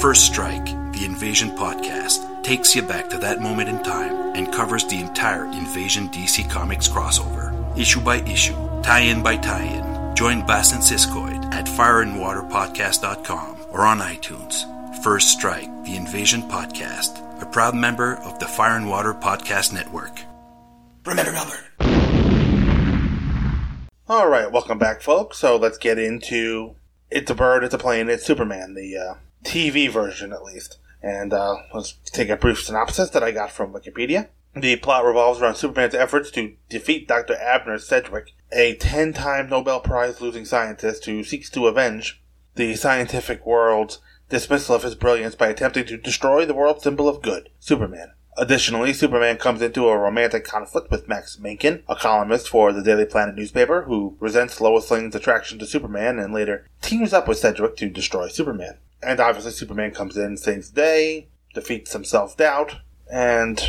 First 0.00 0.24
Strike, 0.24 0.64
the 0.92 1.04
Invasion 1.04 1.50
podcast, 1.50 2.42
takes 2.42 2.74
you 2.74 2.80
back 2.80 3.10
to 3.10 3.18
that 3.18 3.42
moment 3.42 3.68
in 3.68 3.82
time 3.82 4.34
and 4.34 4.50
covers 4.50 4.86
the 4.86 4.98
entire 4.98 5.44
Invasion 5.44 6.08
DC 6.08 6.48
Comics 6.48 6.88
crossover, 6.88 7.52
issue 7.78 8.00
by 8.00 8.22
issue, 8.22 8.56
tie 8.82 9.00
in 9.00 9.22
by 9.22 9.36
tie 9.36 9.64
in. 9.64 10.16
Join 10.16 10.46
Bass 10.46 10.72
and 10.72 10.82
Siskoid 10.82 11.52
at 11.52 11.66
fireandwaterpodcast.com 11.66 13.66
or 13.70 13.82
on 13.82 13.98
iTunes. 13.98 15.02
First 15.02 15.28
Strike, 15.28 15.68
the 15.84 15.96
Invasion 15.96 16.40
podcast, 16.44 17.20
a 17.42 17.44
proud 17.44 17.74
member 17.74 18.14
of 18.14 18.38
the 18.38 18.46
Fire 18.46 18.78
and 18.78 18.88
Water 18.88 19.12
Podcast 19.12 19.74
Network. 19.74 20.22
Remember, 21.04 21.32
Melbourne. 21.32 21.63
All 24.06 24.28
right, 24.28 24.52
welcome 24.52 24.76
back, 24.76 25.00
folks. 25.00 25.38
So 25.38 25.56
let's 25.56 25.78
get 25.78 25.98
into 25.98 26.74
It's 27.10 27.30
a 27.30 27.34
Bird, 27.34 27.64
It's 27.64 27.72
a 27.72 27.78
Plane, 27.78 28.10
It's 28.10 28.22
Superman, 28.22 28.74
the 28.74 28.94
uh, 28.98 29.14
TV 29.42 29.90
version 29.90 30.30
at 30.30 30.44
least. 30.44 30.76
And 31.02 31.32
uh, 31.32 31.56
let's 31.72 31.94
take 32.04 32.28
a 32.28 32.36
brief 32.36 32.62
synopsis 32.62 33.08
that 33.10 33.22
I 33.22 33.30
got 33.30 33.50
from 33.50 33.72
Wikipedia. 33.72 34.28
The 34.54 34.76
plot 34.76 35.06
revolves 35.06 35.40
around 35.40 35.54
Superman's 35.54 35.94
efforts 35.94 36.30
to 36.32 36.52
defeat 36.68 37.08
Dr. 37.08 37.34
Abner 37.36 37.78
Sedgwick, 37.78 38.34
a 38.52 38.74
10 38.74 39.14
time 39.14 39.48
Nobel 39.48 39.80
Prize 39.80 40.20
losing 40.20 40.44
scientist 40.44 41.06
who 41.06 41.24
seeks 41.24 41.48
to 41.50 41.66
avenge 41.66 42.22
the 42.56 42.74
scientific 42.74 43.46
world's 43.46 44.00
dismissal 44.28 44.74
of 44.74 44.82
his 44.82 44.94
brilliance 44.94 45.34
by 45.34 45.48
attempting 45.48 45.86
to 45.86 45.96
destroy 45.96 46.44
the 46.44 46.52
world 46.52 46.82
symbol 46.82 47.08
of 47.08 47.22
good, 47.22 47.48
Superman. 47.58 48.12
Additionally, 48.36 48.92
Superman 48.92 49.36
comes 49.36 49.62
into 49.62 49.88
a 49.88 49.96
romantic 49.96 50.44
conflict 50.44 50.90
with 50.90 51.08
Max 51.08 51.38
Mencken, 51.38 51.84
a 51.88 51.94
columnist 51.94 52.48
for 52.48 52.72
the 52.72 52.82
Daily 52.82 53.04
Planet 53.04 53.36
newspaper, 53.36 53.82
who 53.82 54.16
resents 54.18 54.60
Lois 54.60 54.90
Lane's 54.90 55.14
attraction 55.14 55.58
to 55.60 55.66
Superman 55.66 56.18
and 56.18 56.34
later 56.34 56.66
teams 56.82 57.12
up 57.12 57.28
with 57.28 57.38
Sedgwick 57.38 57.76
to 57.76 57.88
destroy 57.88 58.26
Superman. 58.26 58.78
And 59.02 59.20
obviously, 59.20 59.52
Superman 59.52 59.92
comes 59.92 60.16
in, 60.16 60.36
saves 60.36 60.70
the 60.70 60.80
day, 60.80 61.28
defeats 61.54 61.92
some 61.92 62.04
self 62.04 62.36
doubt, 62.36 62.76
and 63.10 63.62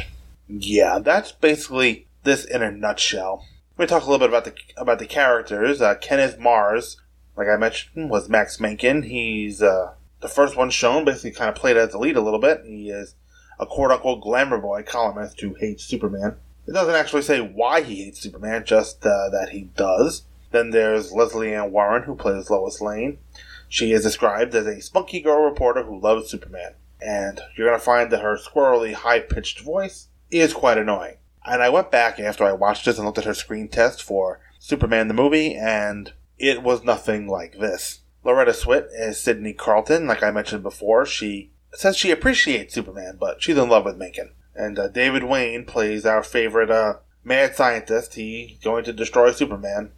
yeah, 0.48 1.00
that's 1.00 1.32
basically 1.32 2.08
this 2.24 2.44
in 2.44 2.64
a 2.64 2.72
nutshell. 2.72 3.46
Me 3.78 3.86
talk 3.86 4.04
a 4.04 4.10
little 4.10 4.26
bit 4.26 4.30
about 4.30 4.46
the 4.46 4.56
about 4.78 5.00
the 5.00 5.06
characters. 5.06 5.82
Uh, 5.82 5.96
Kenneth 5.96 6.40
Mars, 6.40 6.98
like 7.38 7.48
I 7.48 7.58
mentioned, 7.58 8.10
was 8.10 8.30
Max 8.30 8.60
Menken. 8.60 9.04
He's 9.04 9.62
uh, 9.62 9.94
the 10.22 10.30
first 10.30 10.56
one 10.56 10.70
shown, 10.70 11.06
basically 11.06 11.32
kind 11.32 11.50
of 11.50 11.56
played 11.56 11.78
as 11.78 11.92
the 11.92 12.00
lead 12.00 12.16
a 12.16 12.22
little 12.22 12.40
bit. 12.40 12.62
He 12.66 12.90
is 12.90 13.16
a 13.60 13.66
quote 13.66 13.92
unquote 13.92 14.22
glamour 14.22 14.58
boy 14.58 14.84
columnist 14.84 15.42
who 15.42 15.56
hates 15.56 15.84
Superman. 15.84 16.36
It 16.68 16.74
doesn't 16.74 16.96
actually 16.96 17.22
say 17.22 17.40
why 17.40 17.82
he 17.82 18.04
hates 18.04 18.22
Superman, 18.22 18.64
just 18.66 19.06
uh, 19.06 19.30
that 19.30 19.50
he 19.52 19.70
does. 19.76 20.24
Then 20.52 20.72
there's 20.72 21.12
Lesley 21.12 21.54
Ann 21.54 21.72
Warren, 21.72 22.04
who 22.04 22.16
plays 22.16 22.50
Lois 22.50 22.82
Lane. 22.82 23.20
She 23.68 23.92
is 23.92 24.04
described 24.04 24.56
as 24.56 24.66
a 24.66 24.82
spunky 24.82 25.20
girl 25.20 25.44
reporter 25.44 25.84
who 25.84 26.00
loves 26.00 26.30
Superman. 26.30 26.74
And 27.02 27.42
you're 27.56 27.68
going 27.68 27.80
to 27.80 27.86
find 27.86 28.10
that 28.12 28.22
her 28.22 28.38
squirrely, 28.38 28.94
high 28.94 29.20
pitched 29.20 29.60
voice 29.60 30.08
is 30.32 30.54
quite 30.54 30.78
annoying. 30.78 31.18
And 31.46 31.62
I 31.62 31.70
went 31.70 31.92
back 31.92 32.20
after 32.20 32.44
I 32.44 32.54
watched 32.54 32.86
this 32.86 32.98
and 32.98 33.06
looked 33.06 33.18
at 33.18 33.26
her 33.26 33.34
screen 33.34 33.68
test 33.68 34.02
for 34.02 34.40
Superman 34.58 35.08
the 35.08 35.14
movie, 35.14 35.56
and 35.56 36.14
it 36.40 36.64
was 36.64 36.84
nothing 36.84 37.28
like 37.28 37.60
this. 37.60 38.00
Loretta 38.24 38.52
Swit 38.52 38.88
is 38.98 39.20
Sydney 39.20 39.54
Carlton. 39.54 40.08
Like 40.08 40.24
I 40.24 40.32
mentioned 40.32 40.64
before, 40.64 41.06
she 41.06 41.52
says 41.78 41.98
she 41.98 42.12
appreciates 42.12 42.74
Superman, 42.74 43.18
but 43.20 43.42
she's 43.42 43.58
in 43.58 43.70
love 43.70 43.86
with 43.86 43.98
Mencken. 43.98 44.34
And 44.56 44.80
uh, 44.80 44.88
David 44.88 45.24
Wayne 45.24 45.66
plays 45.66 46.06
our 46.06 46.24
favorite 46.24 46.72
uh, 46.72 46.96
mad 47.24 47.56
scientist. 47.56 48.16
He's 48.16 48.58
going 48.60 48.86
to 48.86 48.94
destroy 48.94 49.32
Superman 49.32 49.92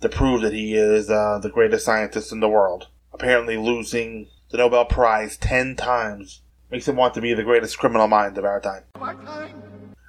to 0.00 0.08
prove 0.08 0.42
that 0.42 0.52
he 0.52 0.74
is 0.74 1.10
uh, 1.10 1.38
the 1.40 1.50
greatest 1.50 1.84
scientist 1.84 2.32
in 2.32 2.40
the 2.40 2.48
world. 2.48 2.88
Apparently, 3.12 3.56
losing 3.56 4.28
the 4.50 4.58
Nobel 4.58 4.84
Prize 4.84 5.36
ten 5.36 5.76
times 5.76 6.42
makes 6.70 6.88
him 6.88 6.96
want 6.96 7.14
to 7.14 7.20
be 7.20 7.34
the 7.34 7.44
greatest 7.44 7.78
criminal 7.78 8.08
mind 8.08 8.38
of 8.38 8.44
our 8.44 8.60
time. 8.60 8.84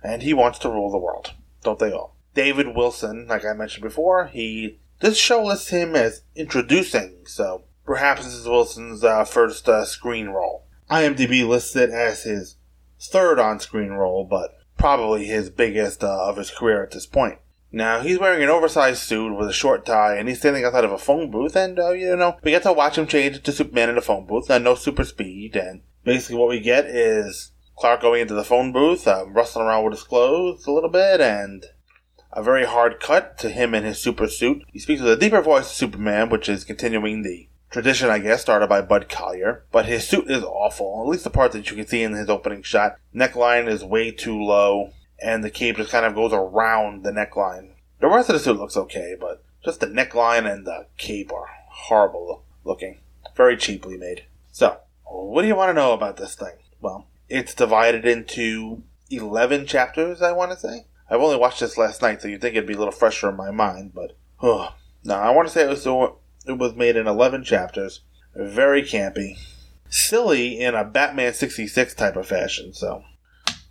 And 0.03 0.23
he 0.23 0.33
wants 0.33 0.59
to 0.59 0.69
rule 0.69 0.91
the 0.91 0.97
world, 0.97 1.33
don't 1.63 1.77
they 1.77 1.91
all? 1.91 2.15
David 2.33 2.75
Wilson, 2.75 3.27
like 3.27 3.45
I 3.45 3.53
mentioned 3.53 3.83
before, 3.83 4.27
he 4.27 4.79
this 4.99 5.17
show 5.17 5.43
lists 5.43 5.69
him 5.69 5.95
as 5.95 6.23
introducing, 6.35 7.25
so 7.25 7.63
perhaps 7.85 8.23
this 8.23 8.33
is 8.33 8.47
Wilson's 8.47 9.03
uh, 9.03 9.25
first 9.25 9.67
uh, 9.67 9.83
screen 9.83 10.29
role. 10.29 10.65
IMDb 10.91 11.47
lists 11.47 11.75
it 11.75 11.89
as 11.89 12.23
his 12.23 12.57
third 12.99 13.39
on-screen 13.39 13.91
role, 13.91 14.25
but 14.29 14.51
probably 14.77 15.25
his 15.25 15.49
biggest 15.49 16.03
uh, 16.03 16.27
of 16.27 16.37
his 16.37 16.51
career 16.51 16.83
at 16.83 16.91
this 16.91 17.05
point. 17.05 17.39
Now 17.71 18.01
he's 18.01 18.19
wearing 18.19 18.43
an 18.43 18.49
oversized 18.49 19.01
suit 19.01 19.33
with 19.37 19.47
a 19.47 19.53
short 19.53 19.85
tie, 19.85 20.17
and 20.17 20.27
he's 20.27 20.39
standing 20.39 20.65
outside 20.65 20.83
of 20.83 20.91
a 20.91 20.97
phone 20.97 21.31
booth. 21.31 21.55
And 21.55 21.79
uh, 21.79 21.91
you 21.91 22.15
know, 22.17 22.35
we 22.43 22.51
get 22.51 22.63
to 22.63 22.73
watch 22.73 22.97
him 22.97 23.07
change 23.07 23.41
to 23.41 23.51
Superman 23.51 23.89
in 23.89 23.95
the 23.95 24.01
phone 24.01 24.25
booth. 24.25 24.49
Now, 24.49 24.57
no 24.57 24.75
super 24.75 25.05
speed, 25.05 25.55
and 25.55 25.81
basically 26.03 26.37
what 26.37 26.49
we 26.49 26.59
get 26.59 26.85
is 26.85 27.53
Clark 27.77 28.01
going 28.01 28.21
into 28.21 28.33
the 28.33 28.43
phone 28.43 28.73
booth, 28.73 29.07
uh, 29.07 29.25
rustling 29.27 29.65
around 29.65 29.85
with 29.85 29.93
his 29.93 30.03
clothes 30.03 30.67
a 30.67 30.71
little 30.71 30.89
bit, 30.89 31.21
and 31.21 31.65
a 32.33 32.43
very 32.43 32.65
hard 32.65 32.99
cut 32.99 33.37
to 33.39 33.49
him 33.49 33.73
in 33.73 33.83
his 33.83 33.99
super 33.99 34.27
suit. 34.27 34.63
He 34.71 34.79
speaks 34.79 35.01
with 35.01 35.11
a 35.11 35.17
deeper 35.17 35.41
voice 35.41 35.69
to 35.69 35.75
Superman, 35.75 36.29
which 36.29 36.49
is 36.49 36.63
continuing 36.63 37.23
the 37.23 37.47
tradition, 37.71 38.09
I 38.09 38.19
guess, 38.19 38.41
started 38.41 38.67
by 38.67 38.81
Bud 38.81 39.09
Collyer. 39.09 39.61
But 39.71 39.85
his 39.85 40.07
suit 40.07 40.29
is 40.29 40.43
awful, 40.43 41.01
at 41.01 41.09
least 41.09 41.23
the 41.23 41.29
part 41.29 41.53
that 41.53 41.69
you 41.71 41.77
can 41.77 41.87
see 41.87 42.03
in 42.03 42.13
his 42.13 42.29
opening 42.29 42.61
shot. 42.61 42.97
Neckline 43.15 43.67
is 43.67 43.83
way 43.83 44.11
too 44.11 44.39
low, 44.39 44.91
and 45.19 45.43
the 45.43 45.49
cape 45.49 45.77
just 45.77 45.91
kind 45.91 46.05
of 46.05 46.13
goes 46.13 46.33
around 46.33 47.03
the 47.03 47.11
neckline. 47.11 47.71
The 47.99 48.07
rest 48.07 48.29
of 48.29 48.33
the 48.33 48.39
suit 48.39 48.57
looks 48.57 48.77
okay, 48.77 49.15
but 49.19 49.43
just 49.63 49.79
the 49.79 49.87
neckline 49.87 50.51
and 50.51 50.65
the 50.65 50.87
cape 50.97 51.31
are 51.31 51.47
horrible 51.69 52.43
looking. 52.63 52.99
Very 53.35 53.55
cheaply 53.57 53.97
made. 53.97 54.25
So, 54.51 54.77
what 55.05 55.41
do 55.41 55.47
you 55.47 55.55
want 55.55 55.69
to 55.69 55.73
know 55.73 55.93
about 55.93 56.17
this 56.17 56.35
thing? 56.35 56.55
Well, 56.81 57.07
it's 57.29 57.53
divided 57.53 58.05
into 58.05 58.83
11 59.09 59.65
chapters, 59.65 60.21
I 60.21 60.31
want 60.31 60.51
to 60.51 60.59
say. 60.59 60.85
I've 61.09 61.21
only 61.21 61.37
watched 61.37 61.59
this 61.59 61.77
last 61.77 62.01
night, 62.01 62.21
so 62.21 62.27
you'd 62.27 62.41
think 62.41 62.55
it'd 62.55 62.67
be 62.67 62.73
a 62.73 62.77
little 62.77 62.91
fresher 62.91 63.29
in 63.29 63.35
my 63.35 63.51
mind, 63.51 63.93
but. 63.93 64.17
Oh, 64.41 64.73
no, 65.03 65.15
I 65.15 65.29
want 65.31 65.47
to 65.47 65.53
say 65.53 65.63
it 65.63 65.69
was, 65.69 65.85
it 66.45 66.57
was 66.57 66.75
made 66.75 66.95
in 66.95 67.07
11 67.07 67.43
chapters. 67.43 68.01
Very 68.35 68.83
campy. 68.83 69.37
Silly 69.89 70.59
in 70.59 70.73
a 70.73 70.83
Batman 70.83 71.33
66 71.33 71.93
type 71.93 72.15
of 72.15 72.27
fashion, 72.27 72.73
so. 72.73 73.03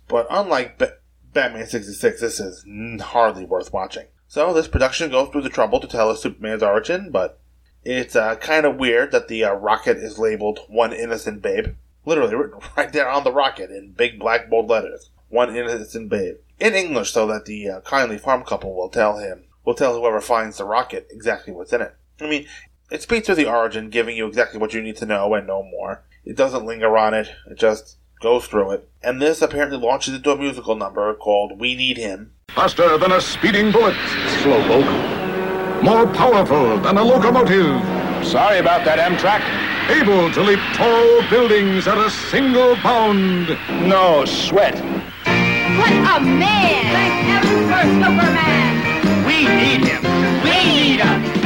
But 0.07 0.27
unlike 0.29 0.77
ba- 0.77 0.97
Batman 1.33 1.65
66, 1.65 2.21
this 2.21 2.39
is 2.39 2.65
hardly 3.01 3.45
worth 3.45 3.73
watching. 3.73 4.05
So, 4.27 4.53
this 4.53 4.67
production 4.67 5.11
goes 5.11 5.29
through 5.29 5.41
the 5.41 5.49
trouble 5.49 5.79
to 5.79 5.87
tell 5.87 6.09
us 6.09 6.21
Superman's 6.21 6.63
origin, 6.63 7.09
but 7.11 7.39
it's 7.83 8.15
uh, 8.15 8.35
kind 8.35 8.65
of 8.65 8.77
weird 8.77 9.11
that 9.11 9.27
the 9.27 9.43
uh, 9.43 9.53
rocket 9.53 9.97
is 9.97 10.19
labeled 10.19 10.59
One 10.67 10.93
Innocent 10.93 11.41
Babe. 11.41 11.75
Literally 12.05 12.35
written 12.35 12.59
right 12.77 12.93
there 12.93 13.09
on 13.09 13.23
the 13.23 13.33
rocket 13.33 13.71
in 13.71 13.91
big 13.91 14.19
black 14.19 14.49
bold 14.49 14.69
letters. 14.69 15.09
One 15.29 15.55
Innocent 15.55 16.09
Babe. 16.09 16.35
In 16.59 16.75
English, 16.75 17.11
so 17.11 17.25
that 17.27 17.45
the 17.45 17.67
uh, 17.69 17.81
kindly 17.81 18.17
farm 18.17 18.43
couple 18.43 18.75
will 18.75 18.89
tell 18.89 19.17
him, 19.17 19.45
will 19.65 19.73
tell 19.73 19.99
whoever 19.99 20.21
finds 20.21 20.57
the 20.57 20.65
rocket 20.65 21.07
exactly 21.09 21.51
what's 21.51 21.73
in 21.73 21.81
it. 21.81 21.95
I 22.21 22.29
mean, 22.29 22.45
it 22.91 23.01
speaks 23.01 23.25
to 23.27 23.35
the 23.35 23.49
origin, 23.49 23.89
giving 23.89 24.15
you 24.15 24.27
exactly 24.27 24.59
what 24.59 24.73
you 24.73 24.81
need 24.81 24.97
to 24.97 25.05
know 25.05 25.33
and 25.33 25.47
no 25.47 25.63
more. 25.63 26.03
It 26.23 26.37
doesn't 26.37 26.65
linger 26.65 26.95
on 26.97 27.15
it, 27.15 27.31
it 27.49 27.57
just 27.57 27.97
goes 28.21 28.45
through 28.45 28.71
it. 28.71 28.89
And 29.01 29.19
this 29.19 29.41
apparently 29.41 29.79
launches 29.79 30.13
into 30.13 30.31
a 30.31 30.37
musical 30.37 30.75
number 30.75 31.13
called 31.15 31.59
We 31.59 31.75
Need 31.75 31.97
Him. 31.97 32.33
Faster 32.49 32.97
than 32.99 33.11
a 33.11 33.19
speeding 33.19 33.71
bullet. 33.71 33.95
Slowpoke. 34.43 35.83
More 35.83 36.05
powerful 36.05 36.77
than 36.77 36.97
a 36.97 37.03
locomotive. 37.03 37.81
Sorry 38.23 38.59
about 38.59 38.85
that, 38.85 38.99
Amtrak. 38.99 39.41
Able 39.89 40.31
to 40.31 40.43
leap 40.43 40.59
tall 40.75 41.27
buildings 41.29 41.87
at 41.87 41.97
a 41.97 42.09
single 42.09 42.75
bound. 42.83 43.57
No 43.89 44.25
sweat. 44.25 44.75
What 44.75 45.91
a 45.91 46.19
man! 46.21 46.85
Thank 46.93 47.25
heaven 47.25 47.65
for 47.65 47.83
Superman! 47.97 49.25
We 49.25 49.47
need 49.47 49.87
him. 49.87 50.03
We 50.43 50.51
need 50.69 50.99
him. 50.99 51.40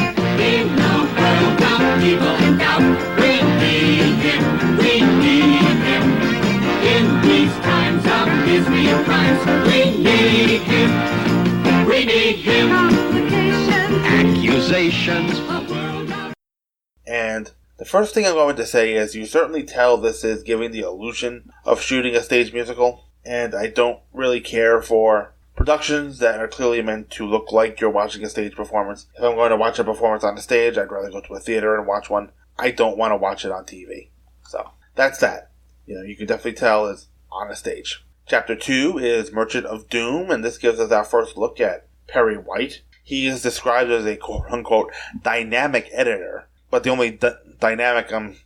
And 17.07 17.51
the 17.77 17.85
first 17.85 18.13
thing 18.13 18.25
I'm 18.25 18.33
going 18.33 18.55
to 18.55 18.65
say 18.65 18.93
is 18.93 19.15
you 19.15 19.25
certainly 19.25 19.63
tell 19.63 19.97
this 19.97 20.23
is 20.23 20.43
giving 20.43 20.71
the 20.71 20.81
illusion 20.81 21.51
of 21.63 21.81
shooting 21.81 22.15
a 22.15 22.23
stage 22.23 22.53
musical, 22.53 23.05
and 23.23 23.53
I 23.53 23.67
don't 23.67 23.99
really 24.13 24.41
care 24.41 24.81
for 24.81 25.34
productions 25.55 26.19
that 26.19 26.39
are 26.39 26.47
clearly 26.47 26.81
meant 26.81 27.09
to 27.11 27.25
look 27.25 27.51
like 27.51 27.79
you're 27.79 27.89
watching 27.89 28.23
a 28.23 28.29
stage 28.29 28.55
performance. 28.55 29.07
If 29.15 29.23
I'm 29.23 29.35
going 29.35 29.51
to 29.51 29.57
watch 29.57 29.79
a 29.79 29.83
performance 29.83 30.23
on 30.23 30.37
a 30.37 30.41
stage, 30.41 30.77
I'd 30.77 30.91
rather 30.91 31.11
go 31.11 31.21
to 31.21 31.33
a 31.33 31.39
theater 31.39 31.77
and 31.77 31.87
watch 31.87 32.09
one. 32.09 32.31
I 32.57 32.71
don't 32.71 32.97
want 32.97 33.11
to 33.11 33.17
watch 33.17 33.45
it 33.45 33.51
on 33.51 33.65
TV. 33.65 34.09
So 34.43 34.71
that's 34.95 35.19
that. 35.19 35.51
You 35.85 35.95
know, 35.95 36.03
you 36.03 36.15
can 36.15 36.27
definitely 36.27 36.53
tell 36.53 36.87
it's 36.87 37.07
on 37.31 37.49
a 37.49 37.55
stage. 37.55 38.03
Chapter 38.27 38.55
2 38.55 38.97
is 38.97 39.31
Merchant 39.31 39.65
of 39.65 39.89
Doom, 39.89 40.31
and 40.31 40.43
this 40.43 40.57
gives 40.57 40.79
us 40.79 40.91
our 40.91 41.03
first 41.03 41.37
look 41.37 41.59
at 41.59 41.87
Perry 42.07 42.37
White. 42.37 42.81
He 43.03 43.27
is 43.27 43.43
described 43.43 43.91
as 43.91 44.05
a 44.05 44.17
quote 44.17 44.45
unquote 44.49 44.91
dynamic 45.21 45.89
editor, 45.91 46.47
but 46.71 46.83
the 46.83 46.89
only 46.89 47.11
d- 47.11 47.29
dynamic 47.59 48.11
I'm 48.11 48.37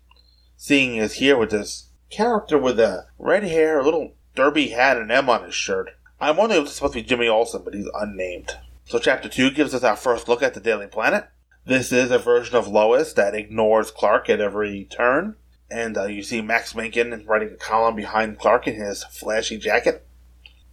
seeing 0.58 0.98
is 0.98 1.14
here 1.14 1.38
with 1.38 1.52
this 1.52 1.90
character 2.10 2.58
with 2.58 2.80
a 2.80 3.08
red 3.18 3.44
hair, 3.44 3.80
a 3.80 3.86
little 3.86 4.16
derby 4.36 4.70
hat, 4.70 4.98
and 4.98 5.12
M 5.12 5.30
on 5.30 5.46
his 5.46 5.56
shirt. 5.56 5.92
I'm 6.22 6.36
wondering 6.36 6.62
if 6.62 6.68
is 6.68 6.76
supposed 6.76 6.94
to 6.94 7.02
be 7.02 7.08
Jimmy 7.08 7.30
Olsen, 7.30 7.62
but 7.64 7.74
he's 7.74 7.90
unnamed. 7.94 8.58
So 8.86 9.00
chapter 9.00 9.30
2 9.30 9.52
gives 9.52 9.74
us 9.74 9.84
our 9.84 9.96
first 9.96 10.28
look 10.28 10.44
at 10.44 10.54
the 10.54 10.60
Daily 10.60 10.88
Planet. 10.88 11.30
This 11.66 11.94
is 11.94 12.12
a 12.12 12.20
version 12.20 12.56
of 12.58 12.68
Lois 12.68 13.14
that 13.14 13.36
ignores 13.36 13.92
Clark 13.92 14.30
at 14.30 14.42
every 14.42 14.86
turn. 14.86 15.36
And 15.72 15.98
uh, 15.98 16.06
you 16.06 16.24
see 16.24 16.42
Max 16.42 16.76
Mencken 16.76 17.24
writing 17.26 17.52
a 17.54 17.56
column 17.56 17.96
behind 17.96 18.40
Clark 18.40 18.68
in 18.68 18.76
his 18.76 19.04
flashy 19.06 19.58
jacket. 19.58 20.06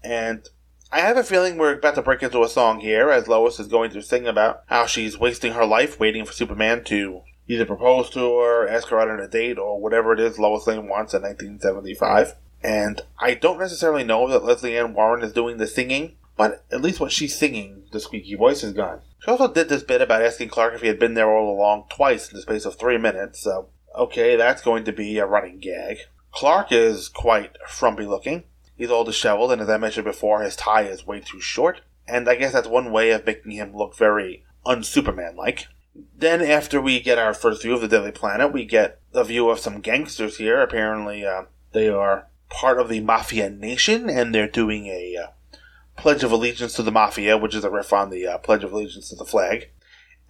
And 0.02 0.48
I 0.90 1.00
have 1.00 1.16
a 1.16 1.22
feeling 1.22 1.58
we're 1.58 1.74
about 1.74 1.94
to 1.96 2.02
break 2.02 2.22
into 2.22 2.42
a 2.42 2.48
song 2.48 2.80
here, 2.80 3.10
as 3.10 3.28
Lois 3.28 3.60
is 3.60 3.68
going 3.68 3.90
to 3.90 4.02
sing 4.02 4.26
about 4.26 4.62
how 4.66 4.86
she's 4.86 5.18
wasting 5.18 5.52
her 5.52 5.66
life 5.66 6.00
waiting 6.00 6.24
for 6.24 6.32
Superman 6.32 6.82
to 6.84 7.22
either 7.46 7.66
propose 7.66 8.10
to 8.10 8.38
her, 8.38 8.68
ask 8.68 8.88
her 8.88 8.98
out 8.98 9.10
on 9.10 9.20
a 9.20 9.28
date, 9.28 9.58
or 9.58 9.80
whatever 9.80 10.12
it 10.12 10.20
is 10.20 10.38
Lois 10.38 10.66
Lane 10.66 10.88
wants 10.88 11.14
in 11.14 11.22
1975. 11.22 12.34
And 12.62 13.02
I 13.18 13.34
don't 13.34 13.58
necessarily 13.58 14.04
know 14.04 14.28
that 14.28 14.44
Lesley 14.44 14.76
Ann 14.76 14.94
Warren 14.94 15.22
is 15.22 15.32
doing 15.32 15.58
the 15.58 15.66
singing, 15.66 16.16
but 16.36 16.64
at 16.70 16.82
least 16.82 17.00
when 17.00 17.10
she's 17.10 17.38
singing, 17.38 17.84
the 17.92 18.00
squeaky 18.00 18.34
voice 18.34 18.62
is 18.62 18.72
gone. 18.72 19.00
She 19.20 19.30
also 19.30 19.52
did 19.52 19.68
this 19.68 19.82
bit 19.82 20.02
about 20.02 20.22
asking 20.22 20.48
Clark 20.48 20.74
if 20.74 20.82
he 20.82 20.88
had 20.88 20.98
been 20.98 21.14
there 21.14 21.30
all 21.30 21.54
along 21.54 21.86
twice 21.90 22.28
in 22.28 22.36
the 22.36 22.42
space 22.42 22.64
of 22.64 22.76
three 22.76 22.98
minutes, 22.98 23.40
so 23.40 23.68
okay, 23.96 24.36
that's 24.36 24.62
going 24.62 24.84
to 24.84 24.92
be 24.92 25.18
a 25.18 25.26
running 25.26 25.58
gag. 25.58 25.98
Clark 26.32 26.70
is 26.70 27.08
quite 27.08 27.56
frumpy 27.66 28.04
looking. 28.04 28.44
He's 28.76 28.90
all 28.90 29.04
disheveled, 29.04 29.52
and 29.52 29.62
as 29.62 29.70
I 29.70 29.78
mentioned 29.78 30.04
before, 30.04 30.42
his 30.42 30.54
tie 30.54 30.82
is 30.82 31.06
way 31.06 31.20
too 31.20 31.40
short. 31.40 31.80
And 32.06 32.28
I 32.28 32.34
guess 32.34 32.52
that's 32.52 32.68
one 32.68 32.92
way 32.92 33.10
of 33.10 33.24
making 33.24 33.52
him 33.52 33.74
look 33.74 33.96
very 33.96 34.44
un-Superman 34.66 35.34
like. 35.34 35.66
Then, 36.14 36.42
after 36.42 36.80
we 36.80 37.00
get 37.00 37.18
our 37.18 37.32
first 37.32 37.62
view 37.62 37.72
of 37.72 37.80
the 37.80 37.88
Daily 37.88 38.12
Planet, 38.12 38.52
we 38.52 38.66
get 38.66 39.00
a 39.14 39.24
view 39.24 39.48
of 39.48 39.58
some 39.58 39.80
gangsters 39.80 40.36
here. 40.36 40.60
Apparently, 40.60 41.24
uh, 41.24 41.44
they 41.72 41.88
are 41.88 42.28
part 42.48 42.78
of 42.78 42.88
the 42.88 43.00
Mafia 43.00 43.50
Nation, 43.50 44.08
and 44.08 44.34
they're 44.34 44.48
doing 44.48 44.86
a 44.86 45.16
uh, 45.16 45.58
Pledge 45.96 46.22
of 46.22 46.32
Allegiance 46.32 46.74
to 46.74 46.82
the 46.82 46.92
Mafia, 46.92 47.38
which 47.38 47.54
is 47.54 47.64
a 47.64 47.70
riff 47.70 47.92
on 47.92 48.10
the 48.10 48.26
uh, 48.26 48.38
Pledge 48.38 48.64
of 48.64 48.72
Allegiance 48.72 49.08
to 49.08 49.16
the 49.16 49.24
flag. 49.24 49.70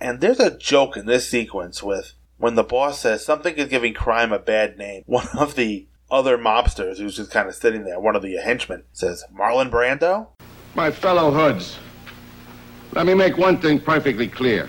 And 0.00 0.20
there's 0.20 0.40
a 0.40 0.56
joke 0.56 0.96
in 0.96 1.06
this 1.06 1.28
sequence 1.28 1.82
with 1.82 2.14
when 2.38 2.54
the 2.54 2.62
boss 2.62 3.00
says 3.00 3.24
something 3.24 3.54
is 3.54 3.68
giving 3.68 3.94
crime 3.94 4.32
a 4.32 4.38
bad 4.38 4.78
name. 4.78 5.02
One 5.06 5.28
of 5.38 5.54
the 5.54 5.86
other 6.10 6.38
mobsters, 6.38 6.98
who's 6.98 7.16
just 7.16 7.30
kind 7.30 7.48
of 7.48 7.54
sitting 7.54 7.84
there, 7.84 7.98
one 7.98 8.14
of 8.14 8.22
the 8.22 8.36
henchmen, 8.36 8.84
says, 8.92 9.24
Marlon 9.34 9.70
Brando? 9.70 10.28
My 10.76 10.88
fellow 10.88 11.32
hoods, 11.32 11.78
let 12.92 13.06
me 13.06 13.14
make 13.14 13.36
one 13.36 13.58
thing 13.58 13.80
perfectly 13.80 14.28
clear. 14.28 14.68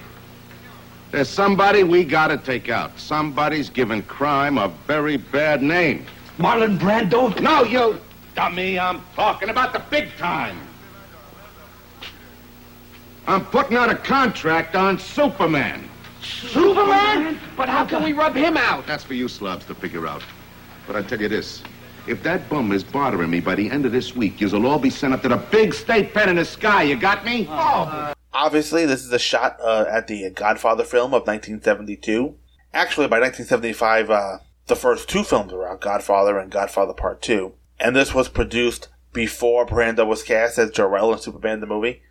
There's 1.12 1.30
somebody 1.30 1.84
we 1.84 2.04
gotta 2.04 2.38
take 2.38 2.70
out. 2.70 2.98
Somebody's 3.00 3.70
giving 3.70 4.02
crime 4.02 4.58
a 4.58 4.70
very 4.88 5.18
bad 5.18 5.62
name. 5.62 6.06
Marlon 6.38 6.78
Brando? 6.78 7.40
No, 7.42 7.64
you 7.64 8.00
dummy. 8.36 8.78
I'm 8.78 9.02
talking 9.16 9.50
about 9.50 9.74
the 9.74 9.80
big 9.90 10.16
time. 10.18 10.58
I'm 13.26 13.44
putting 13.46 13.76
out 13.76 13.90
a 13.90 13.96
contract 13.96 14.76
on 14.76 15.00
Superman. 15.00 15.90
Superman? 16.22 17.40
But 17.56 17.70
how 17.70 17.86
can 17.86 18.04
we 18.04 18.14
rub 18.14 18.36
him 18.36 18.56
out? 18.56 18.86
That's 18.86 19.04
for 19.04 19.16
you 19.16 19.28
slobs 19.28 19.66
to 19.66 19.76
figure 19.76 20.08
out. 20.08 20.24
But 20.86 20.96
I 20.96 21.02
tell 21.02 21.20
you 21.20 21.28
this. 21.28 21.64
If 22.08 22.24
that 22.24 22.48
bum 22.50 22.72
is 22.72 22.86
bothering 22.86 23.30
me 23.30 23.42
by 23.42 23.56
the 23.56 23.70
end 23.70 23.86
of 23.86 23.92
this 23.92 24.16
week, 24.16 24.40
you'll 24.40 24.66
all 24.66 24.80
be 24.80 24.90
sent 24.90 25.14
up 25.14 25.24
to 25.24 25.28
the 25.30 25.38
big 25.38 25.74
state 25.74 26.14
pen 26.14 26.30
in 26.30 26.38
the 26.38 26.46
sky. 26.46 26.84
You 26.84 26.96
got 26.96 27.26
me? 27.26 27.48
Oh. 27.50 28.14
Obviously, 28.32 28.86
this 28.86 29.04
is 29.04 29.12
a 29.12 29.20
shot 29.20 29.58
uh, 29.60 29.86
at 29.90 30.08
the 30.08 30.30
Godfather 30.30 30.84
film 30.84 31.14
of 31.14 31.28
1972. 31.28 32.34
Actually, 32.74 33.08
by 33.08 33.20
1975, 33.20 34.10
uh, 34.10 34.38
the 34.68 34.76
first 34.76 35.10
two 35.10 35.24
films 35.24 35.52
were 35.52 35.68
out, 35.68 35.82
Godfather 35.82 36.38
and 36.38 36.52
Godfather 36.52 36.94
Part 36.94 37.22
2. 37.22 37.54
And 37.80 37.96
this 37.96 38.14
was 38.14 38.30
produced 38.30 38.90
before 39.14 39.66
Brando 39.66 40.06
was 40.06 40.24
cast 40.24 40.58
as 40.58 40.72
Jor-El 40.72 41.14
in 41.14 41.20
Superman 41.20 41.62
the 41.62 41.66
movie. 41.66 42.02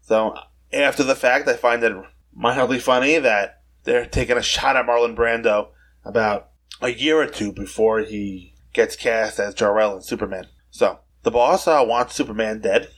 So, 0.00 0.34
after 0.72 1.02
the 1.02 1.14
fact, 1.14 1.46
I 1.48 1.54
find 1.54 1.82
it 1.84 1.94
mildly 2.34 2.78
funny 2.78 3.18
that 3.18 3.62
they're 3.84 4.06
taking 4.06 4.36
a 4.36 4.42
shot 4.42 4.76
at 4.76 4.86
Marlon 4.86 5.16
Brando 5.16 5.68
about 6.04 6.50
a 6.80 6.88
year 6.88 7.20
or 7.20 7.26
two 7.26 7.52
before 7.52 8.00
he 8.00 8.54
gets 8.72 8.96
cast 8.96 9.38
as 9.38 9.54
Jor-El 9.54 9.96
in 9.96 10.02
Superman. 10.02 10.46
So, 10.70 11.00
the 11.22 11.30
boss 11.30 11.66
uh, 11.68 11.84
wants 11.86 12.14
Superman 12.14 12.60
dead. 12.60 12.88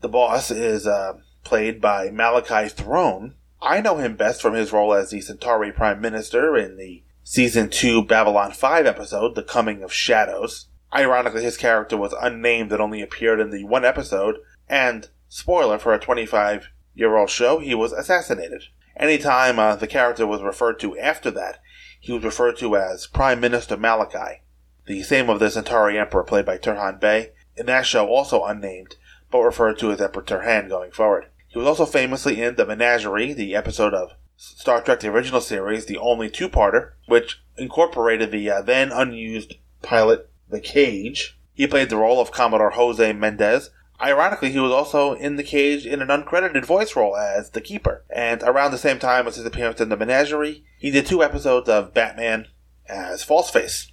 The 0.00 0.08
boss 0.08 0.50
is 0.50 0.86
uh, 0.86 1.14
played 1.44 1.80
by 1.80 2.10
Malachi 2.10 2.68
Throne. 2.68 3.34
I 3.60 3.80
know 3.80 3.96
him 3.98 4.16
best 4.16 4.42
from 4.42 4.54
his 4.54 4.72
role 4.72 4.94
as 4.94 5.10
the 5.10 5.20
Centauri 5.20 5.72
Prime 5.72 6.00
Minister 6.00 6.56
in 6.56 6.76
the 6.76 7.02
Season 7.24 7.68
2 7.68 8.02
Babylon 8.02 8.50
5 8.50 8.84
episode, 8.84 9.36
The 9.36 9.44
Coming 9.44 9.84
of 9.84 9.92
Shadows. 9.92 10.66
Ironically, 10.92 11.44
his 11.44 11.56
character 11.56 11.96
was 11.96 12.12
unnamed 12.20 12.72
and 12.72 12.82
only 12.82 13.00
appeared 13.00 13.38
in 13.38 13.50
the 13.50 13.62
one 13.62 13.84
episode, 13.84 14.38
and, 14.68 15.08
spoiler 15.28 15.78
for 15.78 15.94
a 15.94 16.00
25 16.00 16.70
year 16.96 17.16
old 17.16 17.30
show, 17.30 17.60
he 17.60 17.76
was 17.76 17.92
assassinated. 17.92 18.64
Anytime 18.96 19.60
uh, 19.60 19.76
the 19.76 19.86
character 19.86 20.26
was 20.26 20.42
referred 20.42 20.80
to 20.80 20.98
after 20.98 21.30
that, 21.30 21.60
he 22.00 22.12
was 22.12 22.24
referred 22.24 22.56
to 22.58 22.76
as 22.76 23.06
Prime 23.06 23.38
Minister 23.38 23.76
Malachi, 23.76 24.42
the 24.86 25.04
same 25.04 25.30
of 25.30 25.38
the 25.38 25.48
Centauri 25.48 25.96
Emperor 25.96 26.24
played 26.24 26.44
by 26.44 26.58
Turhan 26.58 26.98
Bey, 26.98 27.30
in 27.56 27.66
that 27.66 27.86
show 27.86 28.08
also 28.08 28.42
unnamed, 28.42 28.96
but 29.30 29.42
referred 29.42 29.78
to 29.78 29.92
as 29.92 30.00
Emperor 30.00 30.24
Turhan 30.24 30.68
going 30.68 30.90
forward. 30.90 31.26
He 31.46 31.56
was 31.56 31.68
also 31.68 31.86
famously 31.86 32.42
in 32.42 32.56
The 32.56 32.66
Menagerie, 32.66 33.32
the 33.32 33.54
episode 33.54 33.94
of 33.94 34.14
Star 34.44 34.82
Trek 34.82 34.98
the 34.98 35.06
original 35.06 35.40
series, 35.40 35.86
the 35.86 35.98
only 35.98 36.28
two-parter, 36.28 36.94
which 37.06 37.40
incorporated 37.56 38.32
the 38.32 38.50
uh, 38.50 38.60
then 38.60 38.90
unused 38.90 39.54
pilot 39.82 40.28
The 40.48 40.58
Cage. 40.58 41.38
He 41.54 41.68
played 41.68 41.90
the 41.90 41.96
role 41.96 42.20
of 42.20 42.32
Commodore 42.32 42.70
Jose 42.70 43.12
Mendez. 43.12 43.70
Ironically, 44.00 44.50
he 44.50 44.58
was 44.58 44.72
also 44.72 45.12
in 45.12 45.36
The 45.36 45.44
Cage 45.44 45.86
in 45.86 46.02
an 46.02 46.08
uncredited 46.08 46.64
voice 46.64 46.96
role 46.96 47.16
as 47.16 47.50
the 47.50 47.60
Keeper. 47.60 48.04
And 48.10 48.42
around 48.42 48.72
the 48.72 48.78
same 48.78 48.98
time 48.98 49.28
as 49.28 49.36
his 49.36 49.46
appearance 49.46 49.80
in 49.80 49.90
The 49.90 49.96
Menagerie, 49.96 50.64
he 50.76 50.90
did 50.90 51.06
two 51.06 51.22
episodes 51.22 51.68
of 51.68 51.94
Batman 51.94 52.48
as 52.88 53.24
Falseface. 53.24 53.92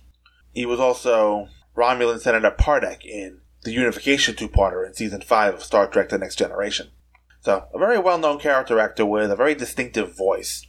He 0.52 0.66
was 0.66 0.80
also 0.80 1.50
Romulan 1.78 2.20
Senator 2.20 2.50
Pardek 2.50 3.06
in 3.06 3.42
the 3.66 3.72
Unification 3.72 4.36
two-parter 4.36 4.84
in 4.88 4.96
season 4.96 5.22
5 5.22 5.54
of 5.54 5.64
Star 5.64 5.86
Trek 5.86 6.10
The 6.10 6.18
Next 6.18 6.38
Generation. 6.38 6.90
So, 7.42 7.66
a 7.74 7.80
very 7.80 7.98
well 7.98 8.18
known 8.18 8.40
character 8.40 8.80
actor 8.80 9.06
with 9.06 9.32
a 9.32 9.36
very 9.36 9.56
distinctive 9.56 10.16
voice. 10.16 10.66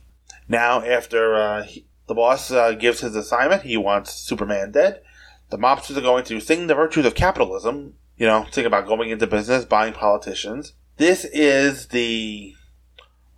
Now, 0.48 0.82
after 0.82 1.34
uh, 1.34 1.62
he, 1.64 1.86
the 2.06 2.14
boss 2.14 2.50
uh, 2.50 2.72
gives 2.72 3.00
his 3.00 3.16
assignment, 3.16 3.62
he 3.62 3.76
wants 3.76 4.12
Superman 4.12 4.72
dead. 4.72 5.02
The 5.50 5.58
mobsters 5.58 5.96
are 5.96 6.02
going 6.02 6.24
to 6.24 6.40
sing 6.40 6.66
the 6.66 6.74
virtues 6.74 7.06
of 7.06 7.14
capitalism, 7.14 7.94
you 8.16 8.26
know, 8.26 8.46
think 8.50 8.66
about 8.66 8.86
going 8.86 9.10
into 9.10 9.26
business, 9.26 9.64
buying 9.64 9.92
politicians. 9.92 10.74
This 10.96 11.24
is 11.24 11.88
the 11.88 12.54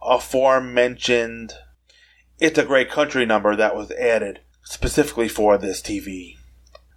aforementioned 0.02 1.52
It's 2.38 2.58
a 2.58 2.64
Great 2.64 2.90
Country 2.90 3.24
number 3.24 3.54
that 3.54 3.76
was 3.76 3.92
added 3.92 4.40
specifically 4.64 5.28
for 5.28 5.56
this 5.56 5.80
TV 5.80 6.36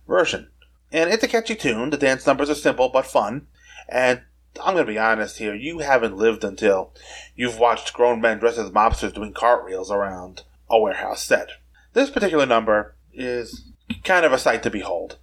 version. 0.08 0.50
And 0.92 1.10
it's 1.10 1.24
a 1.24 1.28
catchy 1.28 1.56
tune. 1.56 1.92
The 1.92 1.98
dance 1.98 2.26
numbers 2.26 2.50
are 2.50 2.56
simple 2.56 2.90
but 2.90 3.06
fun. 3.06 3.48
And 3.88 4.22
I'm 4.64 4.74
going 4.74 4.86
to 4.86 4.92
be 4.92 5.00
honest 5.00 5.38
here. 5.38 5.54
You 5.54 5.80
haven't 5.80 6.18
lived 6.18 6.44
until 6.44 6.94
you've 7.36 7.60
watched 7.60 7.94
grown 7.94 8.22
men 8.22 8.40
dressed 8.40 8.58
as 8.58 8.72
mobsters 8.72 9.14
doing 9.14 9.34
cartwheels 9.34 9.92
around 9.92 10.44
a 10.70 10.80
warehouse 10.80 11.24
set. 11.24 11.50
This 11.94 12.10
particular 12.10 12.46
number 12.46 12.96
is 13.14 13.72
kind 14.04 14.26
of 14.26 14.34
a 14.34 14.38
sight 14.38 14.64
to 14.64 14.70
behold. 14.70 15.18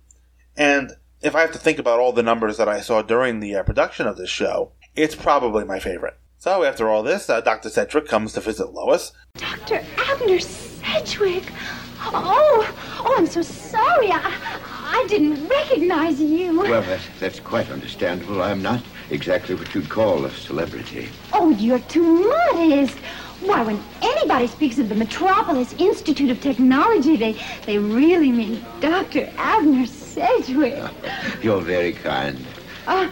And 0.56 0.92
if 1.20 1.34
I 1.34 1.40
have 1.40 1.52
to 1.52 1.58
think 1.58 1.78
about 1.78 2.00
all 2.00 2.12
the 2.12 2.22
numbers 2.22 2.56
that 2.56 2.68
I 2.68 2.80
saw 2.80 3.02
during 3.02 3.40
the 3.40 3.56
uh, 3.56 3.62
production 3.62 4.06
of 4.06 4.16
this 4.16 4.30
show, 4.30 4.72
it's 4.94 5.14
probably 5.14 5.64
my 5.64 5.78
favorite. 5.78 6.18
So 6.38 6.64
after 6.64 6.88
all 6.88 7.02
this, 7.02 7.30
uh, 7.30 7.40
Dr. 7.40 7.70
Sedgwick 7.70 8.08
comes 8.08 8.32
to 8.32 8.40
visit 8.40 8.72
Lois. 8.72 9.12
Dr. 9.36 9.84
Abner 9.96 10.40
Sedgwick. 10.40 11.44
Oh, 12.00 12.74
oh, 12.98 13.14
I'm 13.16 13.26
so 13.28 13.42
sorry. 13.42 14.08
I, 14.10 14.58
I 14.84 15.06
didn't 15.08 15.46
recognize 15.46 16.20
you. 16.20 16.58
Well, 16.58 16.82
that's, 16.82 17.06
that's 17.20 17.40
quite 17.40 17.70
understandable. 17.70 18.42
I'm 18.42 18.60
not 18.60 18.82
exactly 19.16 19.54
what 19.54 19.74
you'd 19.74 19.88
call 19.88 20.24
a 20.24 20.30
celebrity. 20.30 21.08
Oh, 21.32 21.50
you're 21.50 21.78
too 21.80 22.28
modest. 22.28 22.96
Why, 23.40 23.62
when 23.62 23.82
anybody 24.00 24.46
speaks 24.46 24.78
of 24.78 24.88
the 24.88 24.94
Metropolis 24.94 25.74
Institute 25.74 26.30
of 26.30 26.40
Technology, 26.40 27.16
they, 27.16 27.36
they 27.66 27.78
really 27.78 28.30
mean 28.30 28.64
Dr. 28.80 29.30
Abner 29.36 29.86
Sedgwick. 29.86 30.80
You're 31.42 31.60
very 31.60 31.92
kind. 31.92 32.38
Uh, 32.86 33.10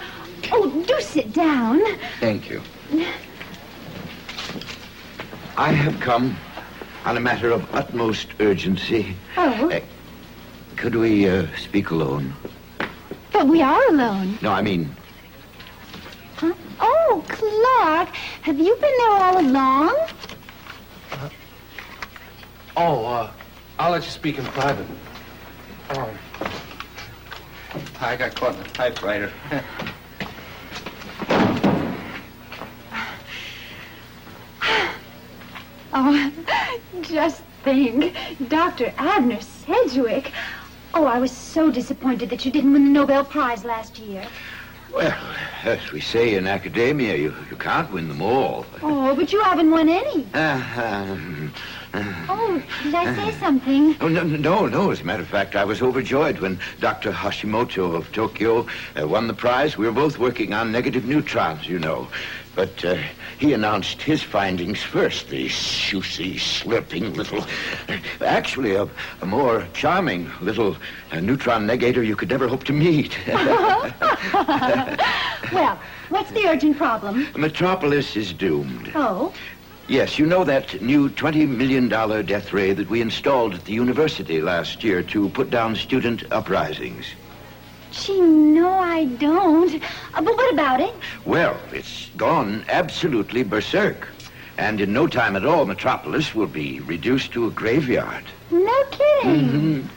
oh, 0.53 0.85
do 0.87 1.01
sit 1.01 1.33
down. 1.33 1.81
Thank 2.21 2.49
you. 2.49 2.63
I 5.57 5.73
have 5.73 5.99
come 6.01 6.37
on 7.05 7.17
a 7.17 7.21
matter 7.21 7.51
of 7.51 7.75
utmost 7.75 8.29
urgency. 8.39 9.17
Oh, 9.37 9.69
Uh, 9.71 9.81
could 10.77 10.95
we 10.95 11.29
uh, 11.29 11.47
speak 11.57 11.91
alone? 11.91 12.33
but 13.33 13.47
we 13.49 13.63
are 13.63 13.89
alone. 13.89 14.39
No, 14.43 14.51
I 14.53 14.63
mean? 14.63 14.95
Oh, 16.81 17.25
Clark, 17.29 18.09
have 18.43 18.59
you 18.59 18.75
been 18.77 18.97
there 18.99 19.11
all 19.11 19.41
along? 19.41 19.97
Oh, 22.77 23.05
uh, 23.05 23.31
I'll 23.79 23.91
let 23.91 24.05
you 24.05 24.11
speak 24.11 24.39
in 24.39 24.45
private. 24.47 24.87
Oh. 25.91 26.11
I 28.01 28.17
got 28.17 28.35
caught 28.35 28.55
in 28.55 28.63
the 28.63 28.69
typewriter. 28.71 29.31
Oh, 35.93 36.33
just 37.03 37.43
think, 37.65 38.17
Dr. 38.49 38.95
Abner 38.97 39.41
Sedgwick. 39.41 40.31
Oh, 40.95 41.05
I 41.05 41.19
was 41.19 41.33
so 41.33 41.69
disappointed 41.71 42.31
that 42.31 42.45
you 42.45 42.53
didn't 42.53 42.73
win 42.73 42.85
the 42.85 42.91
Nobel 42.91 43.25
Prize 43.25 43.65
last 43.65 43.99
year. 43.99 44.25
Well, 44.93 45.17
as 45.65 45.93
we 45.93 46.01
say 46.01 46.35
in 46.35 46.47
academia, 46.47 47.17
you, 47.17 47.35
you 47.51 47.57
can't 47.57 47.91
win 47.93 48.09
them 48.09 48.23
all. 48.23 48.65
Oh, 48.83 49.15
but 49.15 49.33
you 49.33 49.41
haven't 49.43 49.71
won 49.71 49.89
any. 49.89 50.27
Uh, 50.35 50.63
um, 50.77 51.53
Oh, 51.93 52.63
did 52.85 52.95
I 52.95 53.15
say 53.17 53.33
something? 53.39 53.97
Oh, 54.01 54.07
no, 54.07 54.23
no, 54.23 54.67
no. 54.67 54.91
As 54.93 55.01
a 55.01 55.05
matter 55.05 55.23
of 55.23 55.29
fact, 55.29 55.57
I 55.57 55.65
was 55.65 55.83
overjoyed 55.83 56.39
when 56.39 56.61
Dr. 56.79 57.11
Hashimoto 57.11 57.97
of 57.97 58.13
Tokyo 58.13 58.67
uh, 59.01 59.09
won 59.09 59.27
the 59.27 59.35
prize. 59.35 59.77
We 59.77 59.87
were 59.87 59.93
both 59.93 60.19
working 60.19 60.53
on 60.53 60.71
negative 60.71 61.05
neutrons, 61.05 61.67
you 61.67 61.81
know. 61.81 62.09
But 62.55 62.85
uh, 62.85 62.97
he 63.39 63.53
announced 63.53 64.03
his 64.03 64.23
findings 64.23 64.83
first. 64.83 65.29
The 65.29 65.49
juicy, 65.49 66.35
slurping 66.37 67.17
little... 67.17 67.45
Actually, 68.21 68.75
a, 68.75 68.89
a 69.23 69.27
more 69.27 69.67
charming 69.73 70.31
little 70.41 70.77
uh, 71.13 71.21
neutron 71.21 71.67
negator 71.67 72.05
you 72.07 72.17
could 72.17 72.29
never 72.29 72.49
hope 72.49 72.65
to 72.65 72.73
meet. 72.73 73.17
Well, 75.53 75.81
what's 76.11 76.31
the 76.31 76.47
urgent 76.47 76.77
problem? 76.77 77.27
Metropolis 77.37 78.15
is 78.15 78.33
doomed. 78.33 78.93
Oh, 78.95 79.33
Yes, 79.91 80.21
you 80.21 80.27
know 80.27 80.45
that 80.45 80.81
new 80.81 81.09
$20 81.11 81.49
million 81.49 81.89
death 81.89 82.53
ray 82.53 82.73
that 82.73 82.89
we 82.89 83.01
installed 83.01 83.55
at 83.55 83.65
the 83.65 83.73
university 83.73 84.41
last 84.41 84.85
year 84.85 85.03
to 85.03 85.29
put 85.31 85.51
down 85.51 85.75
student 85.75 86.23
uprisings? 86.31 87.07
Gee, 87.91 88.21
no, 88.21 88.69
I 88.69 89.05
don't. 89.05 89.75
Uh, 90.15 90.23
but 90.23 90.37
what 90.37 90.53
about 90.53 90.81
it? 90.81 90.95
Well, 91.25 91.59
it's 91.73 92.09
gone 92.17 92.65
absolutely 92.69 93.43
berserk. 93.43 94.09
And 94.59 94.81
in 94.81 94.93
no 94.93 95.07
time 95.07 95.37
at 95.37 95.47
all, 95.47 95.65
Metropolis 95.65 96.35
will 96.35 96.47
be 96.47 96.81
reduced 96.81 97.33
to 97.33 97.47
a 97.47 97.51
graveyard. 97.51 98.25
No 98.51 98.85
kidding. 98.91 99.89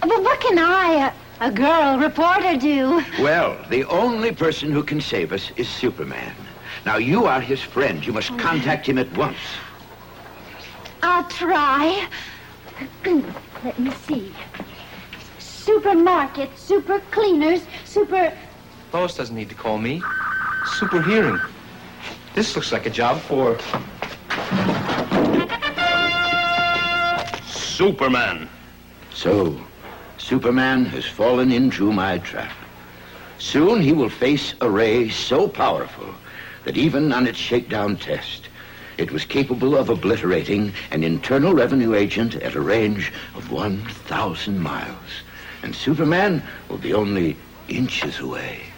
But 0.00 0.22
what 0.22 0.40
can 0.40 0.58
I, 0.58 1.12
a, 1.40 1.46
a 1.46 1.50
girl 1.50 1.98
reporter, 1.98 2.56
do? 2.56 3.04
Well, 3.20 3.58
the 3.68 3.84
only 3.86 4.32
person 4.32 4.70
who 4.70 4.82
can 4.82 5.00
save 5.00 5.32
us 5.32 5.50
is 5.56 5.68
Superman. 5.68 6.34
Now, 6.86 6.96
you 6.96 7.26
are 7.26 7.40
his 7.40 7.60
friend. 7.60 8.04
You 8.06 8.12
must 8.12 8.36
contact 8.38 8.86
him 8.86 8.96
at 8.96 9.12
once. 9.16 9.36
I'll 11.02 11.28
try. 11.28 12.08
Let 13.04 13.78
me 13.78 13.90
see. 13.90 14.32
Supermarket, 15.70 16.50
super 16.58 16.98
cleaners, 17.12 17.62
super. 17.84 18.36
Lois 18.92 19.14
doesn't 19.14 19.36
need 19.36 19.48
to 19.50 19.54
call 19.54 19.78
me. 19.78 20.02
Super 20.66 21.00
hearing. 21.00 21.38
This 22.34 22.56
looks 22.56 22.72
like 22.72 22.86
a 22.86 22.90
job 22.90 23.20
for 23.20 23.56
Superman. 27.46 28.48
So, 29.14 29.60
Superman 30.18 30.86
has 30.86 31.06
fallen 31.06 31.52
into 31.52 31.92
my 31.92 32.18
trap. 32.18 32.52
Soon 33.38 33.80
he 33.80 33.92
will 33.92 34.10
face 34.10 34.54
a 34.60 34.68
ray 34.68 35.08
so 35.08 35.46
powerful 35.46 36.12
that 36.64 36.76
even 36.76 37.12
on 37.12 37.28
its 37.28 37.38
shakedown 37.38 37.96
test, 37.96 38.48
it 38.98 39.12
was 39.12 39.24
capable 39.24 39.76
of 39.76 39.88
obliterating 39.88 40.72
an 40.90 41.04
internal 41.04 41.54
revenue 41.54 41.94
agent 41.94 42.34
at 42.34 42.56
a 42.56 42.60
range 42.60 43.12
of 43.36 43.52
1,000 43.52 44.58
miles. 44.58 45.22
And 45.62 45.74
Superman 45.74 46.42
will 46.68 46.78
be 46.78 46.94
only 46.94 47.36
inches 47.68 48.20
away. 48.20 48.62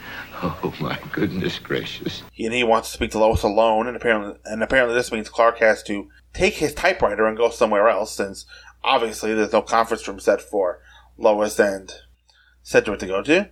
Oh, 0.44 0.74
my 0.80 0.98
goodness 1.12 1.60
gracious. 1.60 2.24
And 2.36 2.52
he 2.52 2.64
wants 2.64 2.88
to 2.88 2.94
speak 2.94 3.12
to 3.12 3.20
Lois 3.20 3.44
alone, 3.44 3.86
and 3.86 3.96
apparently, 3.96 4.40
and 4.44 4.60
apparently 4.60 4.92
this 4.92 5.12
means 5.12 5.28
Clark 5.28 5.58
has 5.58 5.84
to 5.84 6.08
take 6.34 6.54
his 6.54 6.74
typewriter 6.74 7.26
and 7.26 7.36
go 7.36 7.48
somewhere 7.50 7.88
else, 7.88 8.10
since 8.10 8.44
obviously 8.82 9.34
there's 9.34 9.52
no 9.52 9.62
conference 9.62 10.08
room 10.08 10.18
set 10.18 10.40
for 10.40 10.80
Lois 11.16 11.60
and 11.60 11.92
Sedgwick 12.64 12.98
to 12.98 13.06
go 13.06 13.22
to. 13.22 13.50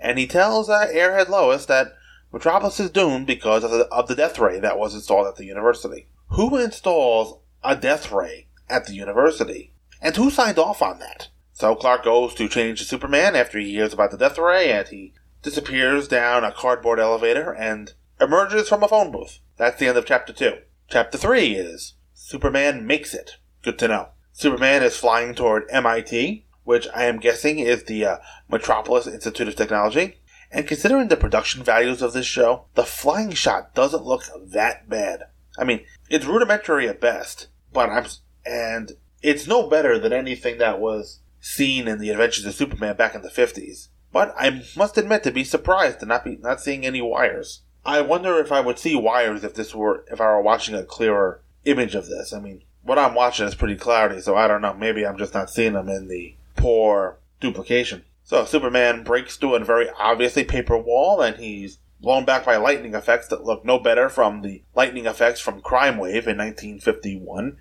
And 0.00 0.20
he 0.20 0.28
tells 0.28 0.68
uh, 0.68 0.86
Airhead 0.86 1.30
Lois 1.30 1.66
that 1.66 1.94
Metropolis 2.32 2.78
is 2.78 2.90
doomed 2.90 3.26
because 3.26 3.64
of 3.64 3.72
the, 3.72 3.86
of 3.88 4.06
the 4.06 4.14
death 4.14 4.38
ray 4.38 4.60
that 4.60 4.78
was 4.78 4.94
installed 4.94 5.26
at 5.26 5.34
the 5.34 5.46
university. 5.46 6.06
Who 6.28 6.56
installs 6.56 7.40
a 7.64 7.74
death 7.74 8.12
ray 8.12 8.46
at 8.68 8.86
the 8.86 8.94
university? 8.94 9.72
And 10.00 10.14
who 10.14 10.30
signed 10.30 10.58
off 10.58 10.80
on 10.80 11.00
that? 11.00 11.28
So 11.60 11.74
Clark 11.74 12.04
goes 12.04 12.32
to 12.36 12.48
change 12.48 12.78
to 12.78 12.86
Superman 12.86 13.36
after 13.36 13.58
he 13.58 13.72
hears 13.72 13.92
about 13.92 14.12
the 14.12 14.16
death 14.16 14.38
ray, 14.38 14.72
and 14.72 14.88
he 14.88 15.12
disappears 15.42 16.08
down 16.08 16.42
a 16.42 16.52
cardboard 16.52 16.98
elevator 16.98 17.52
and 17.52 17.92
emerges 18.18 18.66
from 18.66 18.82
a 18.82 18.88
phone 18.88 19.12
booth. 19.12 19.40
That's 19.58 19.78
the 19.78 19.88
end 19.88 19.98
of 19.98 20.06
chapter 20.06 20.32
2. 20.32 20.54
Chapter 20.88 21.18
3 21.18 21.54
is 21.56 21.96
Superman 22.14 22.86
makes 22.86 23.12
it. 23.12 23.32
Good 23.62 23.78
to 23.80 23.88
know. 23.88 24.08
Superman 24.32 24.82
is 24.82 24.96
flying 24.96 25.34
toward 25.34 25.66
MIT, 25.68 26.46
which 26.64 26.88
I 26.94 27.04
am 27.04 27.20
guessing 27.20 27.58
is 27.58 27.84
the 27.84 28.06
uh, 28.06 28.16
Metropolis 28.48 29.06
Institute 29.06 29.48
of 29.48 29.56
Technology. 29.56 30.16
And 30.50 30.66
considering 30.66 31.08
the 31.08 31.16
production 31.18 31.62
values 31.62 32.00
of 32.00 32.14
this 32.14 32.24
show, 32.24 32.64
the 32.74 32.84
flying 32.84 33.32
shot 33.32 33.74
doesn't 33.74 34.06
look 34.06 34.22
that 34.46 34.88
bad. 34.88 35.24
I 35.58 35.64
mean, 35.64 35.84
it's 36.08 36.24
rudimentary 36.24 36.88
at 36.88 37.02
best, 37.02 37.48
but 37.70 37.90
I'm 37.90 38.06
and 38.46 38.92
it's 39.20 39.46
no 39.46 39.68
better 39.68 39.98
than 39.98 40.14
anything 40.14 40.56
that 40.56 40.80
was 40.80 41.20
seen 41.40 41.88
in 41.88 41.98
the 41.98 42.10
Adventures 42.10 42.46
of 42.46 42.54
Superman 42.54 42.96
back 42.96 43.14
in 43.14 43.22
the 43.22 43.28
50s. 43.28 43.88
But 44.12 44.34
I 44.36 44.62
must 44.76 44.98
admit 44.98 45.22
to 45.24 45.30
be 45.30 45.44
surprised 45.44 46.00
to 46.00 46.06
not 46.06 46.24
be 46.24 46.36
not 46.36 46.60
seeing 46.60 46.84
any 46.84 47.00
wires. 47.00 47.62
I 47.84 48.00
wonder 48.00 48.38
if 48.38 48.52
I 48.52 48.60
would 48.60 48.78
see 48.78 48.94
wires 48.96 49.44
if 49.44 49.54
this 49.54 49.74
were 49.74 50.04
if 50.10 50.20
I 50.20 50.26
were 50.26 50.42
watching 50.42 50.74
a 50.74 50.82
clearer 50.82 51.42
image 51.64 51.94
of 51.94 52.08
this. 52.08 52.32
I 52.32 52.40
mean, 52.40 52.62
what 52.82 52.98
I'm 52.98 53.14
watching 53.14 53.46
is 53.46 53.54
pretty 53.54 53.76
cloudy, 53.76 54.20
so 54.20 54.36
I 54.36 54.48
don't 54.48 54.62
know. 54.62 54.74
Maybe 54.74 55.06
I'm 55.06 55.18
just 55.18 55.34
not 55.34 55.50
seeing 55.50 55.74
them 55.74 55.88
in 55.88 56.08
the 56.08 56.34
poor 56.56 57.18
duplication. 57.40 58.04
So 58.24 58.44
Superman 58.44 59.02
breaks 59.02 59.36
through 59.36 59.54
a 59.54 59.64
very 59.64 59.88
obviously 59.98 60.44
paper 60.44 60.76
wall, 60.76 61.20
and 61.20 61.36
he's 61.36 61.78
blown 62.00 62.24
back 62.24 62.44
by 62.44 62.56
lightning 62.56 62.94
effects 62.94 63.28
that 63.28 63.44
look 63.44 63.64
no 63.64 63.78
better 63.78 64.08
from 64.08 64.42
the 64.42 64.62
lightning 64.74 65.06
effects 65.06 65.40
from 65.40 65.60
Crime 65.60 65.98
Wave 65.98 66.26
in 66.26 66.38
1951, 66.38 67.58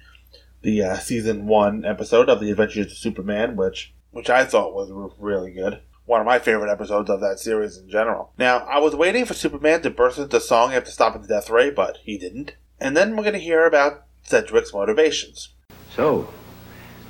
the 0.62 0.84
uh, 0.84 0.98
season 0.98 1.48
one 1.48 1.86
episode 1.86 2.30
of 2.30 2.40
the 2.40 2.52
Adventures 2.52 2.92
of 2.92 2.98
Superman, 2.98 3.56
which 3.56 3.94
which 4.12 4.30
I 4.30 4.46
thought 4.46 4.74
was 4.74 4.92
really 5.20 5.52
good 5.52 5.82
one 6.10 6.20
of 6.20 6.26
my 6.26 6.40
favorite 6.40 6.72
episodes 6.72 7.08
of 7.08 7.22
that 7.22 7.38
series 7.38 7.78
in 7.78 7.88
general. 7.88 8.34
Now, 8.36 8.66
I 8.68 8.80
was 8.80 8.96
waiting 8.96 9.26
for 9.26 9.36
Superman 9.36 9.84
to 9.84 9.92
burst 9.92 10.18
into 10.18 10.40
song 10.40 10.74
after 10.74 10.90
stopping 10.90 11.22
the 11.22 11.28
death 11.28 11.52
ray, 11.52 11.70
but 11.70 12.00
he 12.04 12.18
didn't. 12.18 12.56
And 12.80 12.98
then 12.98 13.16
we're 13.16 13.22
going 13.22 13.34
to 13.34 13.40
hear 13.40 13.68
about 13.68 14.06
Sedgwick's 14.24 14.74
motivations. 14.74 15.50
So, 15.96 16.28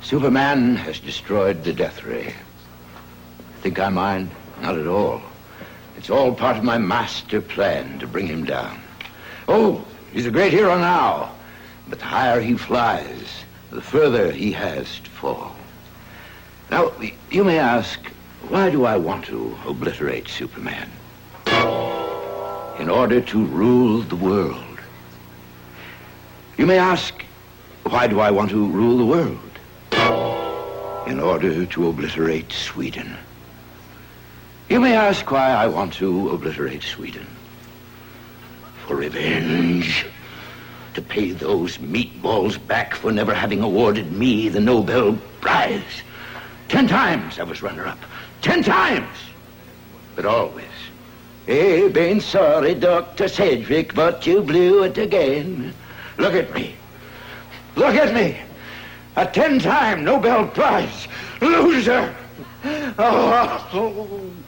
Superman 0.02 0.76
has 0.76 1.00
destroyed 1.00 1.64
the 1.64 1.72
death 1.72 2.04
ray. 2.04 2.34
Think 3.62 3.78
I 3.78 3.88
mind? 3.88 4.32
Not 4.60 4.76
at 4.76 4.86
all. 4.86 5.22
It's 5.96 6.10
all 6.10 6.34
part 6.34 6.58
of 6.58 6.64
my 6.64 6.76
master 6.76 7.40
plan 7.40 7.98
to 8.00 8.06
bring 8.06 8.26
him 8.26 8.44
down. 8.44 8.82
Oh, 9.48 9.82
he's 10.12 10.26
a 10.26 10.30
great 10.30 10.52
hero 10.52 10.76
now, 10.76 11.34
but 11.90 11.98
the 11.98 12.04
higher 12.04 12.40
he 12.40 12.56
flies, 12.56 13.44
the 13.70 13.82
further 13.82 14.30
he 14.30 14.52
has 14.52 15.00
to 15.00 15.10
fall. 15.10 15.56
Now, 16.70 16.92
you 17.30 17.42
may 17.42 17.58
ask, 17.58 17.98
why 18.48 18.70
do 18.70 18.84
I 18.84 18.96
want 18.96 19.24
to 19.26 19.58
obliterate 19.66 20.28
Superman? 20.28 20.88
In 22.78 22.88
order 22.88 23.20
to 23.20 23.44
rule 23.44 24.02
the 24.02 24.16
world. 24.16 24.78
You 26.56 26.66
may 26.66 26.78
ask, 26.78 27.24
why 27.82 28.06
do 28.06 28.20
I 28.20 28.30
want 28.30 28.50
to 28.50 28.66
rule 28.66 28.96
the 28.96 29.04
world? 29.04 29.38
In 31.08 31.18
order 31.18 31.66
to 31.66 31.88
obliterate 31.88 32.52
Sweden. 32.52 33.16
You 34.68 34.80
may 34.80 34.94
ask 34.94 35.28
why 35.28 35.50
I 35.50 35.66
want 35.66 35.94
to 35.94 36.30
obliterate 36.30 36.84
Sweden. 36.84 37.26
For 38.86 38.94
revenge. 38.94 40.06
To 40.94 41.02
pay 41.02 41.30
those 41.30 41.78
meatballs 41.78 42.64
back 42.66 42.94
for 42.94 43.12
never 43.12 43.32
having 43.32 43.62
awarded 43.62 44.10
me 44.12 44.48
the 44.48 44.60
Nobel 44.60 45.16
Prize. 45.40 46.02
Ten 46.68 46.88
times 46.88 47.38
I 47.38 47.44
was 47.44 47.62
runner-up. 47.62 47.98
Ten 48.42 48.62
times. 48.62 49.16
But 50.16 50.24
always. 50.24 50.66
Hey, 51.46 51.88
been 51.88 52.20
sorry, 52.20 52.74
Dr. 52.74 53.28
Sedgwick, 53.28 53.94
but 53.94 54.26
you 54.26 54.42
blew 54.42 54.82
it 54.84 54.98
again. 54.98 55.74
Look 56.18 56.34
at 56.34 56.52
me. 56.52 56.74
Look 57.76 57.94
at 57.94 58.14
me. 58.14 58.36
A 59.16 59.26
ten-time 59.26 60.04
Nobel 60.04 60.48
Prize 60.48 61.08
loser. 61.40 62.14
Oh. 62.98 64.30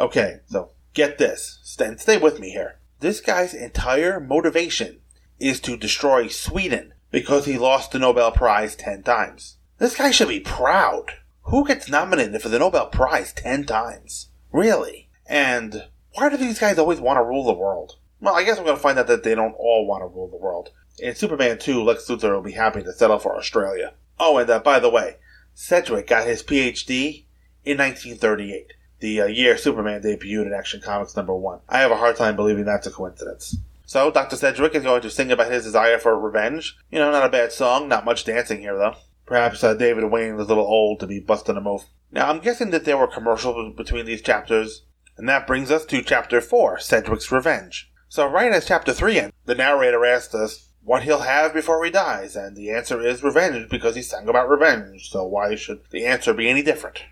Okay, 0.00 0.40
so 0.46 0.70
get 0.94 1.18
this. 1.18 1.60
Stay 1.62 2.16
with 2.16 2.40
me 2.40 2.50
here. 2.50 2.80
This 3.00 3.20
guy's 3.20 3.54
entire 3.54 4.18
motivation 4.18 5.01
is 5.42 5.60
to 5.60 5.76
destroy 5.76 6.28
Sweden 6.28 6.94
because 7.10 7.46
he 7.46 7.58
lost 7.58 7.90
the 7.90 7.98
Nobel 7.98 8.30
Prize 8.30 8.76
ten 8.76 9.02
times. 9.02 9.56
This 9.78 9.96
guy 9.96 10.10
should 10.12 10.28
be 10.28 10.40
proud. 10.40 11.14
Who 11.42 11.66
gets 11.66 11.88
nominated 11.88 12.40
for 12.40 12.48
the 12.48 12.60
Nobel 12.60 12.86
Prize 12.86 13.32
ten 13.32 13.66
times? 13.66 14.28
Really? 14.52 15.08
And 15.26 15.88
why 16.14 16.28
do 16.28 16.36
these 16.36 16.60
guys 16.60 16.78
always 16.78 17.00
want 17.00 17.18
to 17.18 17.24
rule 17.24 17.44
the 17.44 17.52
world? 17.52 17.96
Well, 18.20 18.36
I 18.36 18.44
guess 18.44 18.58
we're 18.58 18.64
going 18.64 18.76
to 18.76 18.82
find 18.82 18.98
out 18.98 19.08
that 19.08 19.24
they 19.24 19.34
don't 19.34 19.56
all 19.58 19.86
want 19.86 20.02
to 20.02 20.06
rule 20.06 20.28
the 20.28 20.36
world. 20.36 20.70
In 20.98 21.14
Superman 21.16 21.58
2, 21.58 21.82
Lex 21.82 22.06
Luthor 22.06 22.34
will 22.34 22.42
be 22.42 22.52
happy 22.52 22.82
to 22.82 22.92
settle 22.92 23.18
for 23.18 23.36
Australia. 23.36 23.94
Oh, 24.20 24.38
and 24.38 24.48
uh, 24.48 24.60
by 24.60 24.78
the 24.78 24.90
way, 24.90 25.16
Sedgwick 25.54 26.06
got 26.06 26.26
his 26.26 26.42
PhD 26.42 27.24
in 27.64 27.78
1938, 27.78 28.74
the 29.00 29.22
uh, 29.22 29.26
year 29.26 29.56
Superman 29.56 30.02
debuted 30.02 30.46
in 30.46 30.52
Action 30.52 30.80
Comics 30.80 31.16
number 31.16 31.34
1. 31.34 31.60
I 31.68 31.80
have 31.80 31.90
a 31.90 31.96
hard 31.96 32.16
time 32.16 32.36
believing 32.36 32.64
that's 32.64 32.86
a 32.86 32.90
coincidence. 32.90 33.56
So, 33.92 34.10
Dr. 34.10 34.36
Sedgwick 34.36 34.74
is 34.74 34.84
going 34.84 35.02
to 35.02 35.10
sing 35.10 35.30
about 35.30 35.52
his 35.52 35.64
desire 35.64 35.98
for 35.98 36.18
revenge. 36.18 36.78
You 36.90 36.98
know, 36.98 37.10
not 37.10 37.26
a 37.26 37.28
bad 37.28 37.52
song, 37.52 37.88
not 37.88 38.06
much 38.06 38.24
dancing 38.24 38.60
here, 38.60 38.74
though. 38.74 38.94
Perhaps 39.26 39.62
uh, 39.62 39.74
David 39.74 40.04
Wayne 40.10 40.34
was 40.34 40.46
a 40.46 40.48
little 40.48 40.64
old 40.64 40.98
to 41.00 41.06
be 41.06 41.20
busting 41.20 41.58
a 41.58 41.60
move. 41.60 41.84
Now, 42.10 42.30
I'm 42.30 42.38
guessing 42.38 42.70
that 42.70 42.86
there 42.86 42.96
were 42.96 43.06
commercials 43.06 43.76
between 43.76 44.06
these 44.06 44.22
chapters, 44.22 44.86
and 45.18 45.28
that 45.28 45.46
brings 45.46 45.70
us 45.70 45.84
to 45.84 46.02
Chapter 46.02 46.40
4, 46.40 46.78
Sedgwick's 46.78 47.30
Revenge. 47.30 47.92
So, 48.08 48.26
right 48.26 48.50
as 48.50 48.66
Chapter 48.66 48.94
3 48.94 49.18
ends, 49.18 49.34
the 49.44 49.54
narrator 49.54 50.06
asks 50.06 50.34
us 50.34 50.70
what 50.82 51.02
he'll 51.02 51.20
have 51.20 51.52
before 51.52 51.84
he 51.84 51.90
dies, 51.90 52.34
and 52.34 52.56
the 52.56 52.70
answer 52.70 52.98
is 52.98 53.22
revenge 53.22 53.68
because 53.68 53.94
he 53.94 54.00
sang 54.00 54.26
about 54.26 54.48
revenge, 54.48 55.10
so 55.10 55.26
why 55.26 55.54
should 55.54 55.80
the 55.90 56.06
answer 56.06 56.32
be 56.32 56.48
any 56.48 56.62
different? 56.62 57.02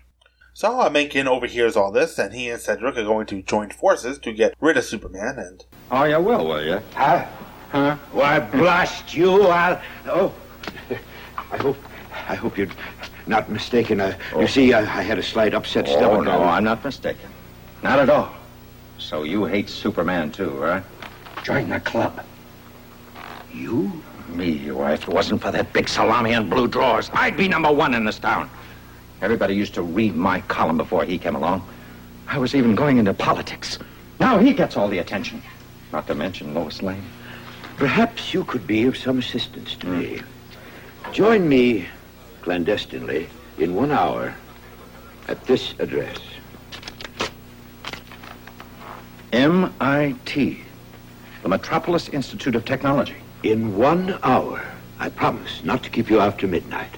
So, 0.53 0.81
uh, 0.81 0.89
Mencken 0.89 1.27
overhears 1.27 1.75
all 1.77 1.91
this, 1.91 2.19
and 2.19 2.33
he 2.33 2.49
and 2.49 2.61
Sedgwick 2.61 2.97
are 2.97 3.03
going 3.05 3.25
to 3.27 3.41
join 3.41 3.69
forces 3.69 4.19
to 4.19 4.33
get 4.33 4.53
rid 4.59 4.77
of 4.77 4.83
Superman, 4.83 5.39
and... 5.39 5.63
Oh, 5.89 6.03
yeah, 6.03 6.17
well, 6.17 6.45
will 6.45 6.63
you? 6.63 6.81
Huh? 6.93 7.25
Huh? 7.71 7.95
Why, 8.11 8.39
blast 8.39 9.15
you, 9.15 9.43
I'll... 9.43 9.81
Oh, 10.07 10.33
I 11.51 11.57
hope... 11.57 11.77
I 12.27 12.35
hope 12.35 12.57
you're 12.57 12.67
not 13.27 13.49
mistaken. 13.49 13.99
Uh, 14.01 14.17
You 14.37 14.47
see, 14.47 14.73
I, 14.73 14.79
I 14.81 15.01
had 15.01 15.17
a 15.17 15.23
slight 15.23 15.53
upset 15.53 15.87
Oh, 15.87 15.93
stomach. 15.97 16.25
no, 16.25 16.43
I'm 16.43 16.63
not 16.65 16.83
mistaken. 16.83 17.29
Not 17.81 17.99
at 17.99 18.09
all. 18.09 18.33
So 18.97 19.23
you 19.23 19.45
hate 19.45 19.69
Superman, 19.69 20.31
too, 20.31 20.59
huh? 20.61 20.81
Join 21.43 21.69
the 21.69 21.79
club. 21.79 22.23
You? 23.53 24.03
Me, 24.29 24.69
why, 24.71 24.93
if 24.93 25.03
it 25.03 25.09
wasn't 25.13 25.41
for 25.41 25.51
that 25.51 25.71
big 25.73 25.87
salami 25.89 26.33
and 26.33 26.49
blue 26.49 26.67
drawers, 26.67 27.09
I'd 27.13 27.35
be 27.37 27.47
number 27.47 27.71
one 27.71 27.93
in 27.93 28.05
this 28.05 28.19
town. 28.19 28.49
Everybody 29.21 29.55
used 29.55 29.75
to 29.75 29.83
read 29.83 30.15
my 30.15 30.41
column 30.41 30.77
before 30.77 31.05
he 31.05 31.17
came 31.17 31.35
along. 31.35 31.67
I 32.27 32.39
was 32.39 32.55
even 32.55 32.73
going 32.75 32.97
into 32.97 33.13
politics. 33.13 33.77
Now 34.19 34.39
he 34.39 34.53
gets 34.53 34.75
all 34.75 34.87
the 34.87 34.97
attention. 34.97 35.43
Not 35.91 36.07
to 36.07 36.15
mention 36.15 36.53
Lois 36.53 36.81
Lane. 36.81 37.03
Perhaps 37.77 38.33
you 38.33 38.43
could 38.43 38.65
be 38.65 38.85
of 38.85 38.97
some 38.97 39.19
assistance 39.19 39.75
to 39.75 39.87
me. 39.87 40.21
Join 41.11 41.47
me 41.47 41.87
clandestinely 42.41 43.27
in 43.57 43.75
one 43.75 43.91
hour 43.91 44.33
at 45.27 45.45
this 45.45 45.75
address. 45.79 46.17
MIT, 49.31 50.61
the 51.43 51.49
Metropolis 51.49 52.09
Institute 52.09 52.55
of 52.55 52.65
Technology. 52.65 53.15
In 53.43 53.77
one 53.77 54.17
hour. 54.23 54.63
I 54.99 55.09
promise 55.09 55.63
not 55.63 55.83
to 55.83 55.89
keep 55.89 56.09
you 56.09 56.19
after 56.19 56.47
midnight. 56.47 56.91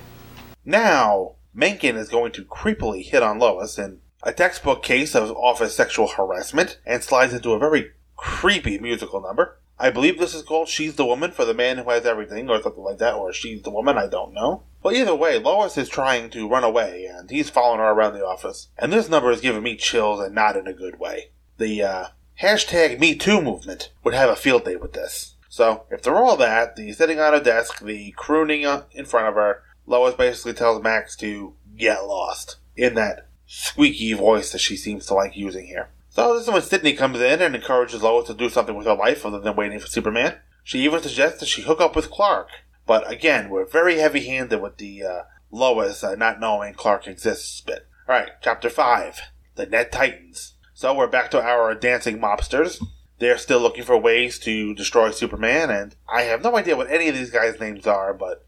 Now, 0.65 1.33
Mencken 1.53 1.95
is 1.97 2.09
going 2.09 2.31
to 2.33 2.45
creepily 2.45 3.05
hit 3.05 3.21
on 3.21 3.37
Lois 3.37 3.77
in 3.77 3.99
a 4.23 4.33
textbook 4.33 4.81
case 4.81 5.13
of 5.13 5.31
office 5.31 5.75
sexual 5.75 6.07
harassment 6.07 6.79
and 6.85 7.03
slides 7.03 7.33
into 7.33 7.51
a 7.51 7.59
very 7.59 7.91
creepy 8.15 8.79
musical 8.79 9.21
number. 9.21 9.59
I 9.77 9.89
believe 9.89 10.17
this 10.17 10.33
is 10.33 10.43
called 10.43 10.67
She's 10.67 10.95
the 10.95 11.05
Woman 11.05 11.31
for 11.31 11.45
the 11.45 11.53
Man 11.53 11.77
Who 11.77 11.89
Has 11.89 12.05
Everything, 12.05 12.49
or 12.49 12.61
something 12.61 12.83
like 12.83 12.99
that, 12.99 13.15
or 13.15 13.33
She's 13.33 13.63
the 13.63 13.71
Woman, 13.71 13.97
I 13.97 14.07
don't 14.07 14.33
know. 14.33 14.63
But 14.81 14.93
either 14.93 15.15
way, 15.15 15.39
Lois 15.39 15.77
is 15.77 15.89
trying 15.89 16.29
to 16.31 16.47
run 16.47 16.63
away, 16.63 17.05
and 17.05 17.29
he's 17.29 17.49
following 17.49 17.79
her 17.79 17.91
around 17.91 18.13
the 18.13 18.25
office. 18.25 18.69
And 18.77 18.93
this 18.93 19.09
number 19.09 19.31
is 19.31 19.41
giving 19.41 19.63
me 19.63 19.75
chills, 19.75 20.19
and 20.19 20.33
not 20.33 20.55
in 20.55 20.67
a 20.67 20.73
good 20.73 20.99
way. 20.99 21.31
The 21.57 21.83
uh, 21.83 22.05
hashtag 22.41 22.99
MeToo 22.99 23.43
movement 23.43 23.91
would 24.03 24.13
have 24.13 24.29
a 24.29 24.35
field 24.35 24.65
day 24.65 24.75
with 24.75 24.93
this. 24.93 25.35
So, 25.49 25.83
if 25.91 26.01
they're 26.01 26.15
all 26.15 26.37
that, 26.37 26.75
the 26.75 26.93
sitting 26.93 27.19
on 27.19 27.33
a 27.33 27.43
desk, 27.43 27.79
the 27.79 28.11
crooning 28.11 28.65
uh, 28.65 28.83
in 28.91 29.05
front 29.05 29.27
of 29.27 29.35
her, 29.35 29.63
Lois 29.85 30.15
basically 30.15 30.53
tells 30.53 30.81
Max 30.81 31.15
to 31.17 31.53
get 31.77 32.05
lost 32.05 32.57
in 32.75 32.95
that 32.95 33.27
squeaky 33.45 34.13
voice 34.13 34.51
that 34.51 34.59
she 34.59 34.75
seems 34.75 35.05
to 35.05 35.13
like 35.13 35.35
using 35.35 35.65
here. 35.67 35.89
So 36.09 36.33
this 36.33 36.47
is 36.47 36.53
when 36.53 36.61
Sydney 36.61 36.93
comes 36.93 37.19
in 37.19 37.41
and 37.41 37.55
encourages 37.55 38.03
Lois 38.03 38.27
to 38.27 38.33
do 38.33 38.49
something 38.49 38.75
with 38.75 38.85
her 38.85 38.95
life 38.95 39.25
other 39.25 39.39
than 39.39 39.55
waiting 39.55 39.79
for 39.79 39.87
Superman. 39.87 40.37
She 40.63 40.83
even 40.83 41.01
suggests 41.01 41.39
that 41.39 41.47
she 41.47 41.63
hook 41.63 41.81
up 41.81 41.95
with 41.95 42.11
Clark. 42.11 42.49
But 42.85 43.09
again, 43.11 43.49
we're 43.49 43.65
very 43.65 43.97
heavy 43.97 44.25
handed 44.25 44.61
with 44.61 44.77
the 44.77 45.03
uh, 45.03 45.21
Lois 45.51 46.03
uh, 46.03 46.15
not 46.15 46.39
knowing 46.39 46.73
Clark 46.73 47.07
exists 47.07 47.61
bit. 47.61 47.87
Alright, 48.07 48.31
chapter 48.41 48.69
5 48.69 49.21
The 49.55 49.65
Net 49.65 49.91
Titans. 49.91 50.53
So 50.73 50.93
we're 50.93 51.07
back 51.07 51.31
to 51.31 51.41
our 51.41 51.73
dancing 51.75 52.19
mobsters. 52.19 52.83
They're 53.19 53.37
still 53.37 53.59
looking 53.59 53.83
for 53.83 53.97
ways 53.97 54.39
to 54.39 54.73
destroy 54.73 55.11
Superman, 55.11 55.69
and 55.69 55.95
I 56.11 56.23
have 56.23 56.43
no 56.43 56.57
idea 56.57 56.75
what 56.75 56.91
any 56.91 57.07
of 57.07 57.15
these 57.15 57.29
guys' 57.29 57.59
names 57.59 57.87
are, 57.87 58.13
but 58.13 58.45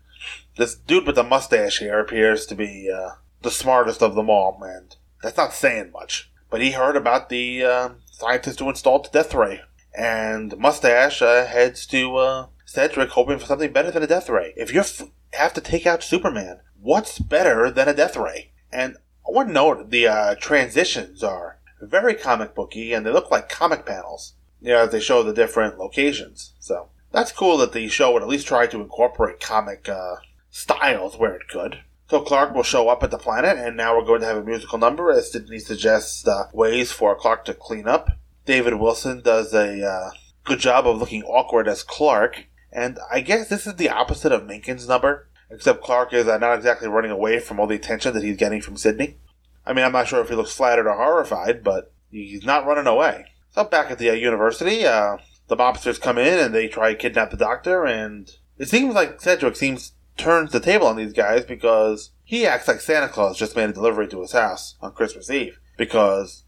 this 0.57 0.75
dude 0.75 1.05
with 1.05 1.15
the 1.15 1.23
mustache 1.23 1.79
here 1.79 1.99
appears 1.99 2.45
to 2.47 2.55
be 2.55 2.91
uh, 2.91 3.11
the 3.41 3.51
smartest 3.51 4.01
of 4.01 4.15
them 4.15 4.29
all, 4.29 4.61
and 4.63 4.95
that's 5.21 5.37
not 5.37 5.53
saying 5.53 5.91
much. 5.91 6.31
But 6.49 6.61
he 6.61 6.71
heard 6.71 6.95
about 6.95 7.29
the 7.29 7.63
uh, 7.63 7.89
scientist 8.11 8.59
who 8.59 8.69
installed 8.69 9.05
the 9.05 9.09
death 9.09 9.33
ray, 9.33 9.61
and 9.97 10.57
Mustache 10.57 11.21
uh, 11.21 11.45
heads 11.45 11.85
to 11.87 12.17
uh, 12.17 12.47
Sedgwick 12.65 13.09
hoping 13.09 13.39
for 13.39 13.45
something 13.45 13.71
better 13.73 13.91
than 13.91 14.03
a 14.03 14.07
death 14.07 14.29
ray. 14.29 14.53
If 14.55 14.73
you 14.73 14.81
f- 14.81 15.03
have 15.33 15.53
to 15.55 15.61
take 15.61 15.85
out 15.85 16.03
Superman, 16.03 16.59
what's 16.79 17.19
better 17.19 17.69
than 17.71 17.87
a 17.87 17.93
death 17.93 18.15
ray? 18.15 18.51
And 18.71 18.97
I 19.27 19.31
want 19.31 19.49
to 19.49 19.53
note 19.53 19.89
the 19.89 20.07
uh, 20.07 20.35
transitions 20.35 21.23
are 21.23 21.59
very 21.81 22.13
comic 22.13 22.55
booky, 22.55 22.93
and 22.93 23.05
they 23.05 23.11
look 23.11 23.31
like 23.31 23.49
comic 23.49 23.85
panels. 23.85 24.35
As 24.65 24.89
they 24.89 24.99
show 24.99 25.21
the 25.21 25.33
different 25.33 25.77
locations. 25.77 26.53
So 26.59 26.89
that's 27.11 27.31
cool 27.31 27.57
that 27.57 27.71
the 27.71 27.87
show 27.87 28.11
would 28.13 28.23
at 28.23 28.27
least 28.27 28.47
try 28.47 28.65
to 28.65 28.81
incorporate 28.81 29.39
comic 29.39 29.87
uh, 29.87 30.15
styles 30.55 31.17
where 31.17 31.35
it 31.35 31.49
could. 31.49 31.79
So 32.09 32.21
Clark 32.21 32.55
will 32.55 32.63
show 32.63 32.87
up 32.87 33.03
at 33.03 33.11
the 33.11 33.17
planet, 33.17 33.57
and 33.57 33.75
now 33.75 33.97
we're 33.97 34.05
going 34.05 34.21
to 34.21 34.27
have 34.27 34.37
a 34.37 34.43
musical 34.43 34.77
number 34.77 35.11
as 35.11 35.29
Sydney 35.29 35.59
suggests 35.59 36.25
uh, 36.25 36.45
ways 36.53 36.93
for 36.93 37.13
Clark 37.13 37.43
to 37.45 37.53
clean 37.53 37.89
up. 37.89 38.09
David 38.45 38.75
Wilson 38.75 39.21
does 39.21 39.53
a 39.53 39.85
uh, 39.85 40.11
good 40.45 40.59
job 40.59 40.87
of 40.87 40.97
looking 40.97 41.23
awkward 41.23 41.67
as 41.67 41.83
Clark, 41.83 42.45
and 42.71 42.97
I 43.11 43.19
guess 43.19 43.49
this 43.49 43.67
is 43.67 43.75
the 43.75 43.89
opposite 43.89 44.31
of 44.31 44.43
Mencken's 44.43 44.87
number, 44.87 45.27
except 45.49 45.83
Clark 45.83 46.13
is 46.13 46.25
uh, 46.25 46.37
not 46.37 46.55
exactly 46.55 46.87
running 46.87 47.11
away 47.11 47.39
from 47.39 47.59
all 47.59 47.67
the 47.67 47.75
attention 47.75 48.13
that 48.13 48.23
he's 48.23 48.37
getting 48.37 48.61
from 48.61 48.77
Sydney. 48.77 49.17
I 49.65 49.73
mean, 49.73 49.83
I'm 49.83 49.91
not 49.91 50.07
sure 50.07 50.21
if 50.21 50.29
he 50.29 50.35
looks 50.35 50.55
flattered 50.55 50.87
or 50.87 50.95
horrified, 50.95 51.65
but 51.65 51.91
he's 52.11 52.45
not 52.45 52.65
running 52.65 52.87
away. 52.87 53.25
So 53.51 53.65
back 53.65 53.91
at 53.91 53.97
the 53.97 54.09
uh, 54.09 54.13
university, 54.13 54.85
uh, 54.85 55.17
the 55.47 55.57
mobsters 55.57 55.99
come 55.99 56.17
in 56.17 56.39
and 56.39 56.55
they 56.55 56.69
try 56.69 56.93
to 56.93 56.97
kidnap 56.97 57.31
the 57.31 57.37
doctor, 57.37 57.85
and 57.85 58.31
it 58.57 58.69
seems 58.69 58.95
like 58.95 59.19
Sedgwick 59.19 59.57
seems 59.57 59.94
turns 60.17 60.51
the 60.51 60.59
table 60.59 60.87
on 60.87 60.95
these 60.95 61.13
guys 61.13 61.45
because 61.45 62.11
he 62.23 62.45
acts 62.45 62.67
like 62.67 62.81
Santa 62.81 63.07
Claus 63.07 63.37
just 63.37 63.55
made 63.55 63.69
a 63.69 63.73
delivery 63.73 64.07
to 64.07 64.21
his 64.21 64.31
house 64.31 64.75
on 64.81 64.93
Christmas 64.93 65.29
Eve 65.29 65.59
because 65.77 66.43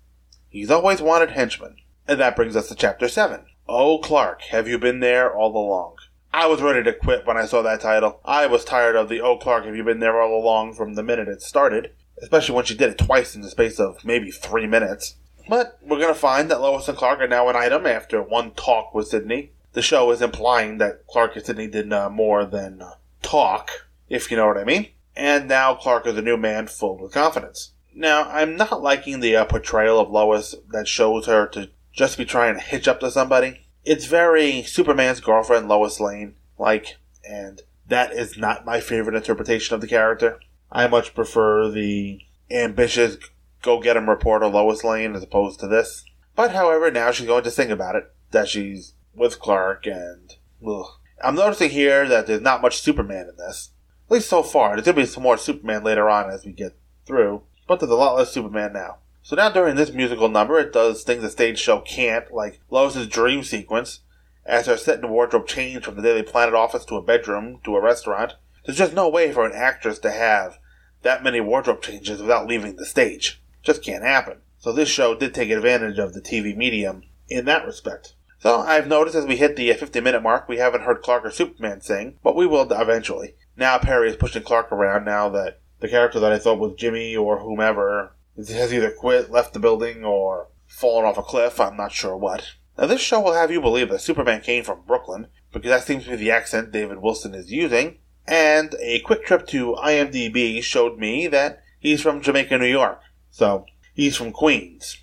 he's 0.50 0.72
always 0.72 1.02
wanted 1.02 1.32
henchmen. 1.32 1.78
And 2.08 2.20
that 2.20 2.36
brings 2.36 2.56
us 2.56 2.70
to 2.70 2.76
chapter 2.76 3.08
7. 3.08 3.42
Oh, 3.68 4.00
Clark, 4.00 4.42
have 4.44 4.68
you 4.68 4.78
been 4.78 5.02
there 5.02 5.34
all 5.34 5.56
along? 5.56 5.96
I 6.34 6.46
was 6.48 6.62
ready 6.62 6.84
to 6.84 6.94
quit 6.94 7.26
when 7.26 7.38
I 7.38 7.46
saw 7.46 7.62
that 7.62 7.82
title. 7.82 8.22
I 8.24 8.48
was 8.48 8.64
tired 8.64 8.96
of 8.96 9.10
the 9.10 9.22
Oh, 9.22 9.38
Clark, 9.38 9.66
have 9.66 9.76
you 9.76 9.84
been 9.84 10.00
there 10.00 10.22
all 10.22 10.40
along 10.40 10.74
from 10.74 10.94
the 10.94 11.04
minute 11.04 11.28
it 11.28 11.42
started, 11.42 11.92
especially 12.22 12.56
when 12.56 12.66
she 12.66 12.76
did 12.76 12.92
it 12.92 12.98
twice 12.98 13.36
in 13.36 13.42
the 13.42 13.50
space 13.50 13.80
of 13.80 14.06
maybe 14.06 14.32
three 14.32 14.68
minutes. 14.68 15.16
But 15.50 15.80
we're 15.82 16.00
going 16.00 16.14
to 16.14 16.20
find 16.20 16.50
that 16.52 16.62
Lois 16.62 16.88
and 16.88 16.98
Clark 16.98 17.20
are 17.20 17.28
now 17.28 17.48
an 17.50 17.56
item 17.56 17.86
after 17.86 18.22
one 18.22 18.52
talk 18.52 18.94
with 18.94 19.08
Sydney. 19.08 19.52
The 19.74 19.82
show 19.82 20.12
is 20.12 20.22
implying 20.22 20.78
that 20.78 21.08
Clark 21.08 21.36
and 21.36 21.46
Sydney 21.46 21.68
did 21.68 21.92
uh, 21.92 22.10
more 22.10 22.46
than 22.46 22.82
uh, 22.82 22.94
talk, 23.22 23.88
if 24.10 24.30
you 24.32 24.38
know 24.38 24.48
what 24.48 24.58
I 24.58 24.64
mean. 24.64 24.90
And 25.16 25.48
now 25.48 25.76
Clark 25.76 26.06
is 26.06 26.18
a 26.18 26.22
new 26.22 26.38
man 26.38 26.68
full 26.68 26.98
with 26.98 27.14
confidence. 27.14 27.72
Now, 27.94 28.30
I'm 28.30 28.56
not 28.56 28.84
liking 28.84 29.20
the 29.20 29.36
uh, 29.36 29.46
portrayal 29.46 30.00
of 30.00 30.12
Lois 30.12 30.54
that 30.72 30.88
shows 30.88 31.26
her 31.26 31.48
to 31.48 31.70
just 31.92 32.18
be 32.18 32.26
trying 32.26 32.54
to 32.54 32.62
hitch 32.62 32.88
up 32.88 33.00
to 33.00 33.10
somebody. 33.10 33.62
It's 33.84 34.06
very 34.06 34.62
Superman's 34.62 35.20
girlfriend, 35.20 35.68
Lois 35.68 36.00
Lane, 36.00 36.36
like, 36.60 36.98
and 37.28 37.62
that 37.88 38.12
is 38.12 38.38
not 38.38 38.66
my 38.66 38.80
favorite 38.80 39.16
interpretation 39.16 39.74
of 39.74 39.82
the 39.82 39.88
character. 39.88 40.40
I 40.72 40.88
much 40.88 41.16
prefer 41.16 41.70
the 41.70 42.22
ambitious 42.52 43.18
go 43.62 43.82
get 43.82 43.98
him 43.98 44.10
reporter 44.10 44.48
Lois 44.48 44.84
Lane 44.84 45.16
as 45.16 45.24
opposed 45.24 45.60
to 45.60 45.68
this. 45.68 46.06
But 46.36 46.52
however, 46.52 46.92
now 46.92 47.12
she's 47.12 47.26
going 47.26 47.44
to 47.44 47.52
sing 47.52 47.72
about 47.72 47.96
it, 47.96 48.12
that 48.32 48.48
she's 48.48 48.94
with 49.16 49.40
Clark 49.40 49.88
and 49.88 50.36
ugh, 50.66 50.97
I'm 51.24 51.36
noticing 51.36 51.72
here 51.72 52.08
that 52.08 52.28
there's 52.28 52.42
not 52.42 52.62
much 52.62 52.80
Superman 52.80 53.28
in 53.30 53.38
this. 53.38 53.72
At 54.08 54.14
least 54.14 54.30
so 54.30 54.44
far. 54.44 54.76
There's 54.76 54.86
going 54.86 54.96
to 54.96 55.02
be 55.02 55.06
some 55.06 55.24
more 55.24 55.38
Superman 55.38 55.84
later 55.84 56.10
on 56.10 56.30
as 56.30 56.46
we 56.46 56.52
get 56.52 56.78
through. 57.06 57.44
But 57.68 57.80
there's 57.80 57.92
a 57.92 57.96
lot 57.96 58.16
less 58.16 58.32
Superman 58.32 58.74
now. 58.74 58.98
So 59.22 59.36
now 59.36 59.50
during 59.50 59.76
this 59.76 59.92
musical 59.92 60.30
number, 60.30 60.58
it 60.58 60.72
does 60.72 61.04
things 61.04 61.22
the 61.22 61.30
stage 61.30 61.60
show 61.60 61.82
can't, 61.82 62.32
like 62.32 62.62
Lois's 62.70 63.08
dream 63.08 63.44
sequence, 63.44 64.00
as 64.46 64.68
her 64.68 64.78
set 64.78 65.00
and 65.00 65.10
wardrobe 65.10 65.48
change 65.48 65.84
from 65.84 65.96
the 65.96 66.02
Daily 66.02 66.24
Planet 66.24 66.54
office 66.54 66.86
to 66.86 66.96
a 66.96 67.02
bedroom 67.02 67.60
to 67.66 67.76
a 67.76 67.82
restaurant. 67.82 68.36
There's 68.66 68.78
just 68.78 68.94
no 68.94 69.10
way 69.10 69.34
for 69.34 69.46
an 69.46 69.52
actress 69.54 70.00
to 70.00 70.12
have 70.12 70.60
that 71.02 71.24
many 71.24 71.42
wardrobe 71.42 71.82
changes 71.82 72.22
without 72.22 72.48
leaving 72.48 72.78
the 72.78 72.86
stage. 72.86 73.42
Just 73.62 73.84
can't 73.84 74.04
happen. 74.04 74.38
So 74.60 74.72
this 74.72 74.90
show 74.90 75.14
did 75.14 75.34
take 75.34 75.50
advantage 75.50 76.00
of 76.00 76.14
the 76.14 76.22
TV 76.22 76.56
medium 76.56 77.04
in 77.28 77.46
that 77.46 77.66
respect. 77.66 78.16
So 78.40 78.60
I've 78.60 78.88
noticed 78.88 79.16
as 79.16 79.26
we 79.26 79.38
hit 79.38 79.56
the 79.56 79.74
50 79.74 80.00
minute 80.00 80.22
mark, 80.22 80.48
we 80.48 80.58
haven't 80.58 80.84
heard 80.84 81.02
Clark 81.02 81.26
or 81.26 81.32
Superman 81.32 81.82
sing, 81.82 82.20
but 82.24 82.36
we 82.36 82.46
will 82.46 82.72
eventually. 82.72 83.36
Now 83.56 83.80
Perry 83.80 84.10
is 84.10 84.16
pushing 84.16 84.44
Clark 84.44 84.72
around 84.72 85.06
now 85.06 85.30
that 85.30 85.60
the 85.80 85.88
character 85.88 86.20
that 86.20 86.32
I 86.32 86.38
thought 86.38 86.60
was 86.60 86.76
Jimmy 86.78 87.16
or 87.16 87.40
whomever 87.40 88.16
has 88.36 88.74
either 88.74 88.92
quit, 88.92 89.32
left 89.32 89.54
the 89.54 89.60
building, 89.60 90.06
or 90.06 90.50
fallen 90.68 91.06
off 91.06 91.18
a 91.18 91.24
cliff. 91.24 91.60
I'm 91.60 91.78
not 91.78 91.92
sure 91.92 92.16
what. 92.16 92.52
Now 92.78 92.86
this 92.86 93.02
show 93.02 93.20
will 93.20 93.34
have 93.34 93.52
you 93.52 93.60
believe 93.60 93.90
that 93.90 94.02
Superman 94.02 94.42
came 94.42 94.64
from 94.64 94.84
Brooklyn, 94.86 95.28
because 95.52 95.70
that 95.70 95.84
seems 95.84 96.04
to 96.04 96.12
be 96.12 96.16
the 96.18 96.32
accent 96.32 96.72
David 96.72 97.02
Wilson 97.02 97.34
is 97.34 97.52
using. 97.52 97.98
And 98.28 98.76
a 98.80 99.00
quick 99.00 99.26
trip 99.26 99.48
to 99.48 99.76
IMDb 99.80 100.62
showed 100.62 101.00
me 101.00 101.28
that 101.28 101.64
he's 101.80 102.02
from 102.02 102.22
Jamaica, 102.22 102.58
New 102.58 102.66
York. 102.66 103.02
So 103.32 103.66
he's 103.94 104.16
from 104.16 104.32
Queens 104.32 104.98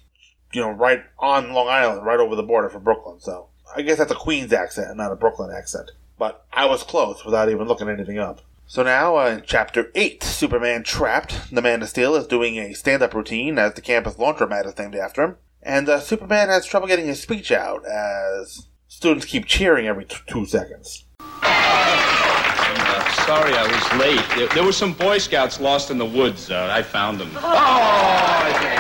you 0.55 0.61
know, 0.61 0.71
right 0.71 1.03
on 1.19 1.53
Long 1.53 1.69
Island, 1.69 2.05
right 2.05 2.21
over 2.21 2.37
the 2.37 2.43
border 2.43 2.69
from 2.69 2.85
Brooklyn. 2.85 3.21
So 3.21 3.49
I 3.75 3.83
guess 3.83 3.99
that's 3.99 4.13
a 4.13 4.17
Queens 4.17 4.53
accent 4.53 4.89
and 4.89 4.97
not 4.97 5.13
a 5.13 5.17
Brooklyn 5.17 5.55
accent. 5.55 5.91
But 6.19 6.45
I 6.53 6.67
was 6.67 6.83
close 6.83 7.25
without 7.25 7.49
even 7.49 7.67
looking 7.67 7.89
anything 7.89 8.19
up. 8.19 8.41
So 8.67 8.83
now, 8.83 9.19
uh, 9.19 9.27
in 9.27 9.43
Chapter 9.45 9.91
8, 9.95 10.23
Superman 10.23 10.85
Trapped, 10.85 11.55
the 11.55 11.61
Man 11.61 11.83
of 11.83 11.89
Steel 11.89 12.15
is 12.15 12.27
doing 12.27 12.57
a 12.57 12.73
stand 12.73 13.03
up 13.03 13.13
routine 13.13 13.59
as 13.59 13.75
the 13.75 13.83
campus 13.83 14.15
laundromat 14.15 14.67
is 14.67 14.79
named 14.79 14.95
after 14.95 15.23
him. 15.23 15.37
And 15.63 15.89
uh, 15.89 16.01
Superman 16.01 16.49
has 16.49 16.65
trouble 16.65 16.89
getting 16.89 17.07
his 17.07 17.21
speech 17.21 17.53
out 17.53 17.85
as 17.87 18.67
students 18.89 19.27
keep 19.27 19.45
cheering 19.47 19.87
every 19.87 20.07
t- 20.07 20.17
two 20.27 20.47
seconds. 20.47 21.05
Uh, 21.21 23.13
sorry 23.27 23.53
I 23.55 23.67
was 23.67 24.01
late. 24.01 24.25
There, 24.37 24.49
there, 24.55 24.65
were 24.65 24.73
some 24.73 24.93
Boy 24.93 25.19
Scouts 25.19 25.61
lost 25.61 25.91
in 25.91 25.99
the 25.99 26.07
woods. 26.07 26.51
Uh, 26.51 26.69
I 26.71 26.83
found 26.83 27.21
them. 27.21 27.31
Oh, 27.37 28.74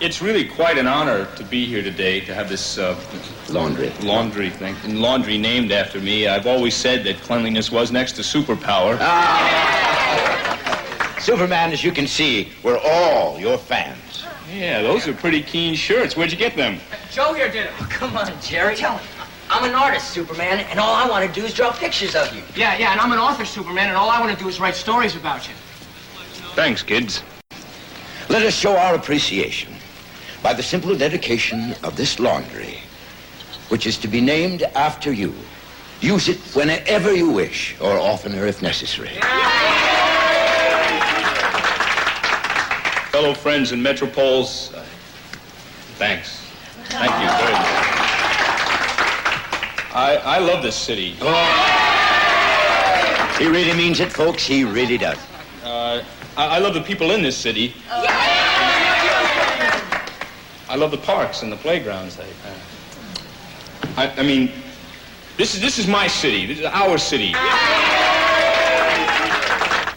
it's 0.00 0.22
really 0.22 0.44
quite 0.44 0.78
an 0.78 0.86
honor 0.86 1.26
to 1.34 1.44
be 1.44 1.66
here 1.66 1.82
today 1.82 2.20
to 2.20 2.32
have 2.34 2.48
this 2.48 2.78
uh, 2.78 2.98
laundry 3.48 3.90
laundry 4.02 4.50
thing 4.50 4.76
and 4.84 5.00
laundry 5.00 5.38
named 5.38 5.72
after 5.72 6.00
me. 6.00 6.28
I've 6.28 6.46
always 6.46 6.74
said 6.74 7.04
that 7.04 7.16
cleanliness 7.20 7.70
was 7.72 7.90
next 7.90 8.12
to 8.12 8.22
superpower. 8.22 8.96
Ah. 9.00 9.56
Superman, 11.20 11.72
as 11.72 11.82
you 11.82 11.90
can 11.90 12.06
see, 12.06 12.52
we're 12.62 12.78
all 12.78 13.38
your 13.40 13.58
fans. 13.58 14.24
Yeah, 14.54 14.82
those 14.82 15.08
are 15.08 15.14
pretty 15.14 15.42
keen 15.42 15.74
shirts. 15.74 16.16
Where'd 16.16 16.30
you 16.30 16.38
get 16.38 16.56
them? 16.56 16.78
Joe 17.10 17.34
here 17.34 17.50
did 17.50 17.66
it. 17.66 17.72
Oh, 17.80 17.86
come 17.90 18.16
on, 18.16 18.32
Jerry. 18.40 18.76
Tell 18.76 18.96
him. 18.96 19.06
I'm 19.50 19.64
an 19.64 19.74
artist, 19.74 20.10
Superman, 20.10 20.60
and 20.70 20.78
all 20.78 20.94
I 20.94 21.08
want 21.08 21.26
to 21.26 21.40
do 21.40 21.46
is 21.46 21.54
draw 21.54 21.72
pictures 21.72 22.14
of 22.14 22.34
you. 22.34 22.42
Yeah, 22.54 22.76
yeah, 22.78 22.92
and 22.92 23.00
I'm 23.00 23.12
an 23.12 23.18
author, 23.18 23.44
Superman, 23.44 23.88
and 23.88 23.96
all 23.96 24.10
I 24.10 24.20
want 24.20 24.36
to 24.36 24.42
do 24.42 24.48
is 24.48 24.60
write 24.60 24.74
stories 24.74 25.16
about 25.16 25.48
you. 25.48 25.54
Thanks, 26.54 26.82
kids. 26.82 27.22
Let 28.28 28.42
us 28.42 28.54
show 28.54 28.76
our 28.76 28.94
appreciation 28.94 29.77
by 30.42 30.52
the 30.52 30.62
simple 30.62 30.96
dedication 30.96 31.74
of 31.82 31.96
this 31.96 32.18
laundry, 32.18 32.78
which 33.68 33.86
is 33.86 33.98
to 33.98 34.08
be 34.08 34.20
named 34.20 34.62
after 34.74 35.12
you. 35.12 35.34
Use 36.00 36.28
it 36.28 36.38
whenever 36.54 37.12
you 37.14 37.30
wish, 37.30 37.76
or 37.80 37.98
oftener 37.98 38.46
if 38.46 38.62
necessary. 38.62 39.18
fellow 43.18 43.34
friends 43.34 43.72
in 43.72 43.82
Metropolis, 43.82 44.72
uh, 44.72 44.84
thanks. 45.96 46.38
Thank 46.84 47.10
you 47.10 47.28
very 47.42 47.52
much. 47.52 47.98
I, 49.92 50.20
I 50.24 50.38
love 50.38 50.62
this 50.62 50.76
city. 50.76 51.16
He 53.42 53.48
really 53.48 53.76
means 53.76 53.98
it, 53.98 54.12
folks. 54.12 54.46
He 54.46 54.62
really 54.62 54.98
does. 54.98 55.18
Uh, 55.64 56.04
I, 56.36 56.46
I 56.46 56.58
love 56.58 56.74
the 56.74 56.80
people 56.80 57.10
in 57.10 57.22
this 57.22 57.36
city. 57.36 57.74
I 60.68 60.76
love 60.76 60.90
the 60.90 60.98
parks 60.98 61.42
and 61.42 61.50
the 61.50 61.56
playgrounds. 61.56 62.18
I, 62.20 62.26
I, 64.02 64.12
I 64.18 64.22
mean, 64.22 64.50
this 65.38 65.54
is 65.54 65.60
this 65.62 65.78
is 65.78 65.86
my 65.86 66.06
city. 66.06 66.44
This 66.44 66.58
is 66.58 66.66
our 66.66 66.98
city. 66.98 67.32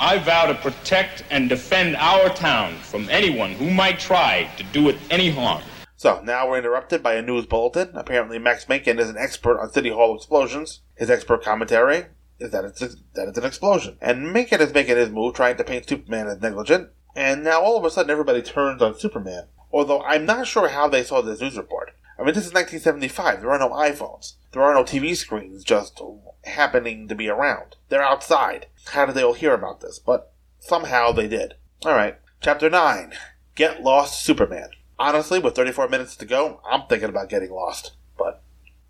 I 0.03 0.17
vow 0.23 0.45
to 0.45 0.55
protect 0.55 1.25
and 1.29 1.49
defend 1.49 1.95
our 1.97 2.29
town 2.29 2.75
from 2.77 3.09
anyone 3.09 3.51
who 3.51 3.69
might 3.69 3.99
try 3.99 4.49
to 4.57 4.63
do 4.63 4.87
it 4.89 4.95
any 5.09 5.29
harm. 5.29 5.61
So 5.97 6.21
now 6.23 6.49
we're 6.49 6.57
interrupted 6.57 7.03
by 7.03 7.15
a 7.15 7.21
news 7.21 7.45
bulletin. 7.45 7.91
Apparently, 7.93 8.39
Max 8.39 8.67
Mencken 8.69 8.97
is 8.97 9.09
an 9.09 9.17
expert 9.17 9.59
on 9.59 9.71
City 9.71 9.89
Hall 9.89 10.15
explosions. 10.15 10.81
His 10.95 11.09
expert 11.09 11.43
commentary 11.43 12.05
is 12.39 12.51
that 12.51 12.63
it's 12.65 12.81
a, 12.81 12.87
that 13.13 13.27
it's 13.27 13.37
an 13.37 13.45
explosion, 13.45 13.97
and 14.01 14.31
Mencken 14.33 14.61
is 14.61 14.73
making 14.73 14.97
his 14.97 15.09
move, 15.09 15.35
trying 15.35 15.57
to 15.57 15.63
paint 15.63 15.87
Superman 15.87 16.27
as 16.27 16.41
negligent. 16.41 16.89
And 17.15 17.43
now 17.43 17.61
all 17.61 17.77
of 17.77 17.83
a 17.83 17.91
sudden, 17.91 18.09
everybody 18.09 18.41
turns 18.41 18.81
on 18.81 18.97
Superman. 18.97 19.43
Although 19.71 20.01
I'm 20.03 20.25
not 20.25 20.47
sure 20.47 20.69
how 20.69 20.87
they 20.87 21.03
saw 21.03 21.21
this 21.21 21.41
news 21.41 21.57
report. 21.57 21.91
I 22.17 22.23
mean, 22.23 22.33
this 22.33 22.45
is 22.45 22.53
1975. 22.53 23.41
There 23.41 23.51
are 23.51 23.59
no 23.59 23.69
iPhones. 23.69 24.33
There 24.51 24.61
are 24.61 24.73
no 24.73 24.83
TV 24.83 25.15
screens 25.15 25.63
just 25.63 26.01
happening 26.43 27.07
to 27.07 27.15
be 27.15 27.29
around. 27.29 27.77
They're 27.89 28.03
outside. 28.03 28.67
How 28.87 29.05
did 29.05 29.15
they 29.15 29.23
all 29.23 29.33
hear 29.33 29.53
about 29.53 29.81
this? 29.81 29.97
But 29.97 30.31
somehow 30.59 31.11
they 31.11 31.27
did. 31.27 31.55
Alright. 31.85 32.17
Chapter 32.41 32.69
9 32.69 33.13
Get 33.55 33.81
Lost 33.81 34.23
Superman. 34.23 34.69
Honestly, 34.99 35.39
with 35.39 35.55
34 35.55 35.87
minutes 35.87 36.15
to 36.17 36.25
go, 36.25 36.61
I'm 36.69 36.85
thinking 36.87 37.09
about 37.09 37.29
getting 37.29 37.51
lost. 37.51 37.93
But 38.17 38.43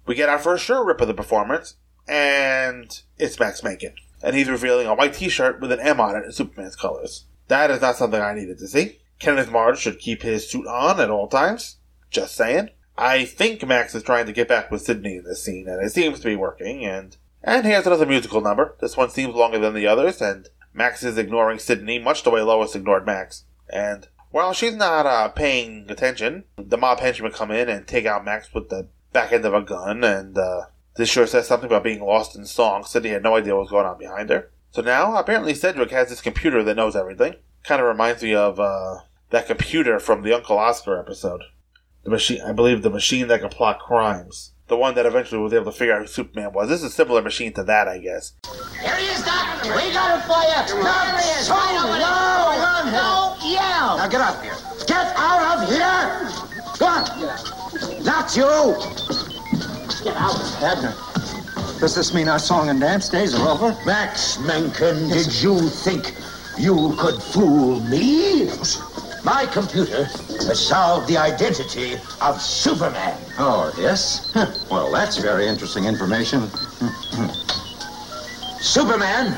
we 0.05 0.15
get 0.15 0.29
our 0.29 0.39
first 0.39 0.65
sure 0.65 0.85
rip 0.85 0.99
of 0.99 1.07
the 1.07 1.13
performance, 1.13 1.75
and 2.07 3.01
it's 3.17 3.39
Max 3.39 3.63
Mencken. 3.63 3.93
And 4.21 4.35
he's 4.35 4.49
revealing 4.49 4.87
a 4.87 4.93
white 4.93 5.13
t 5.13 5.29
shirt 5.29 5.61
with 5.61 5.71
an 5.71 5.79
M 5.79 5.99
on 5.99 6.15
it 6.15 6.25
in 6.25 6.31
Superman's 6.31 6.75
colors. 6.75 7.25
That 7.47 7.71
is 7.71 7.81
not 7.81 7.95
something 7.95 8.21
I 8.21 8.33
needed 8.33 8.57
to 8.59 8.67
see. 8.67 9.00
Kenneth 9.21 9.51
Mars 9.51 9.79
should 9.79 9.99
keep 9.99 10.23
his 10.23 10.49
suit 10.49 10.65
on 10.65 10.99
at 10.99 11.11
all 11.11 11.27
times. 11.27 11.77
Just 12.09 12.35
saying. 12.35 12.69
I 12.97 13.23
think 13.23 13.65
Max 13.65 13.93
is 13.93 14.01
trying 14.01 14.25
to 14.25 14.33
get 14.33 14.47
back 14.47 14.71
with 14.71 14.81
Sydney 14.81 15.17
in 15.17 15.23
this 15.23 15.43
scene, 15.43 15.67
and 15.67 15.81
it 15.85 15.91
seems 15.91 16.19
to 16.19 16.27
be 16.27 16.35
working, 16.35 16.83
and 16.83 17.15
and 17.43 17.65
here's 17.65 17.85
another 17.85 18.05
musical 18.05 18.41
number. 18.41 18.75
This 18.81 18.97
one 18.97 19.09
seems 19.11 19.35
longer 19.35 19.59
than 19.59 19.75
the 19.75 19.87
others, 19.87 20.21
and 20.21 20.49
Max 20.73 21.03
is 21.03 21.17
ignoring 21.17 21.59
Sydney 21.59 21.99
much 21.99 22.23
the 22.23 22.31
way 22.31 22.41
Lois 22.41 22.75
ignored 22.75 23.05
Max. 23.05 23.45
And 23.69 24.07
while 24.31 24.53
she's 24.53 24.75
not 24.75 25.05
uh, 25.05 25.29
paying 25.29 25.85
attention, 25.89 26.45
the 26.57 26.77
mob 26.77 26.99
henchmen 26.99 27.31
come 27.31 27.51
in 27.51 27.69
and 27.69 27.87
take 27.87 28.05
out 28.05 28.25
Max 28.25 28.53
with 28.53 28.69
the 28.69 28.87
back 29.13 29.31
end 29.31 29.45
of 29.45 29.53
a 29.53 29.61
gun, 29.61 30.03
and 30.03 30.35
uh, 30.35 30.65
this 30.95 31.09
sure 31.09 31.27
says 31.27 31.47
something 31.47 31.67
about 31.67 31.83
being 31.83 32.01
lost 32.01 32.35
in 32.35 32.45
song. 32.45 32.83
Sydney 32.83 33.09
had 33.09 33.23
no 33.23 33.35
idea 33.35 33.53
what 33.53 33.61
was 33.61 33.71
going 33.71 33.85
on 33.85 33.99
behind 33.99 34.31
her. 34.31 34.51
So 34.71 34.81
now, 34.81 35.15
apparently, 35.15 35.53
Sedgwick 35.53 35.91
has 35.91 36.09
this 36.09 36.21
computer 36.21 36.63
that 36.63 36.75
knows 36.75 36.95
everything. 36.95 37.35
Kind 37.63 37.81
of 37.81 37.87
reminds 37.87 38.23
me 38.23 38.33
of 38.33 38.59
uh, 38.59 38.99
that 39.31 39.47
computer 39.47 39.99
from 39.99 40.21
the 40.21 40.33
Uncle 40.33 40.57
Oscar 40.57 40.99
episode. 40.99 41.41
The 42.03 42.09
machine, 42.09 42.41
I 42.41 42.51
believe, 42.51 42.81
the 42.81 42.89
machine 42.89 43.27
that 43.27 43.41
can 43.41 43.49
plot 43.49 43.79
crimes. 43.79 44.53
The 44.67 44.77
one 44.77 44.95
that 44.95 45.05
eventually 45.05 45.41
was 45.41 45.53
able 45.53 45.65
to 45.65 45.71
figure 45.71 45.93
out 45.95 46.01
who 46.01 46.07
Superman 46.07 46.53
was. 46.53 46.69
This 46.69 46.79
is 46.79 46.85
a 46.85 46.89
similar 46.89 47.21
machine 47.21 47.53
to 47.53 47.63
that, 47.63 47.87
I 47.87 47.97
guess. 47.97 48.33
Here 48.81 48.95
he 48.95 49.05
is, 49.07 49.23
Doc. 49.23 49.63
We 49.63 49.91
got 49.93 50.17
it 50.17 50.23
for 50.23 50.41
you. 50.41 50.83
There 50.83 51.17
he 51.17 51.29
is. 51.39 51.49
Right 51.49 51.77
on. 51.77 52.91
Don't 52.91 53.51
yell. 53.51 53.97
Now 53.97 54.07
get 54.07 54.21
out 54.21 54.35
of 54.37 54.43
here. 54.43 54.55
Get 54.87 55.13
out 55.15 55.59
of 55.59 55.69
here. 55.69 56.29
Go 56.79 56.85
on. 56.87 58.03
Not 58.03 58.35
you. 58.35 58.47
Get 60.03 60.15
out. 60.17 60.39
Abner, 60.63 60.95
does 61.79 61.95
this 61.95 62.13
mean 62.13 62.27
our 62.27 62.39
song 62.39 62.69
and 62.69 62.79
dance 62.79 63.09
days 63.09 63.35
are 63.35 63.49
over? 63.49 63.77
Max 63.85 64.39
Mencken, 64.39 65.09
did 65.09 65.41
you 65.41 65.69
think 65.69 66.13
you 66.57 66.95
could 66.97 67.21
fool 67.21 67.79
me? 67.81 68.49
My 69.23 69.45
computer 69.45 70.05
has 70.05 70.59
solved 70.59 71.07
the 71.07 71.17
identity 71.17 71.93
of 72.21 72.41
Superman. 72.41 73.17
Oh, 73.37 73.71
yes? 73.77 74.33
Well, 74.69 74.91
that's 74.91 75.17
very 75.17 75.47
interesting 75.47 75.85
information. 75.85 76.49
Superman 78.59 79.37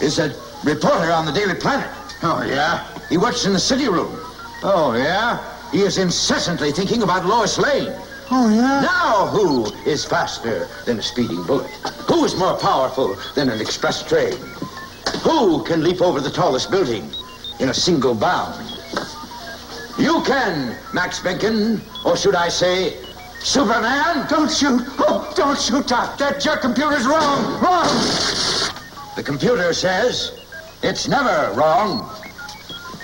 is 0.00 0.20
a 0.20 0.28
reporter 0.62 1.10
on 1.10 1.26
the 1.26 1.32
Daily 1.32 1.56
Planet. 1.56 1.90
Oh, 2.22 2.44
yeah? 2.46 2.86
He 3.08 3.18
works 3.18 3.44
in 3.44 3.52
the 3.52 3.58
city 3.58 3.88
room. 3.88 4.14
Oh, 4.62 4.94
yeah? 4.96 5.42
He 5.72 5.80
is 5.80 5.98
incessantly 5.98 6.70
thinking 6.70 7.02
about 7.02 7.26
Lois 7.26 7.58
Lane. 7.58 7.92
Oh, 8.30 8.50
yeah? 8.50 8.82
Now, 8.82 9.26
who 9.26 9.66
is 9.84 10.04
faster 10.04 10.68
than 10.86 11.00
a 11.00 11.02
speeding 11.02 11.42
bullet? 11.42 11.70
Who 12.06 12.24
is 12.24 12.36
more 12.36 12.56
powerful 12.56 13.16
than 13.34 13.48
an 13.48 13.60
express 13.60 14.04
train? 14.04 14.34
Who 15.22 15.64
can 15.64 15.82
leap 15.82 16.00
over 16.00 16.20
the 16.20 16.30
tallest 16.30 16.70
building 16.70 17.10
in 17.60 17.68
a 17.68 17.74
single 17.74 18.14
bound? 18.14 18.54
You 19.98 20.22
can, 20.22 20.76
Max 20.94 21.22
Mencken, 21.24 21.80
or 22.04 22.16
should 22.16 22.34
I 22.34 22.48
say, 22.48 22.96
Superman? 23.40 24.26
Don't 24.28 24.50
shoot! 24.50 24.82
Oh, 24.98 25.32
don't 25.36 25.58
shoot, 25.58 25.86
Doc! 25.86 26.18
That 26.18 26.44
your 26.44 26.56
computer's 26.56 27.06
wrong! 27.06 27.60
Wrong! 27.60 27.86
The 29.16 29.22
computer 29.24 29.72
says 29.72 30.38
it's 30.82 31.08
never 31.08 31.52
wrong. 31.54 32.08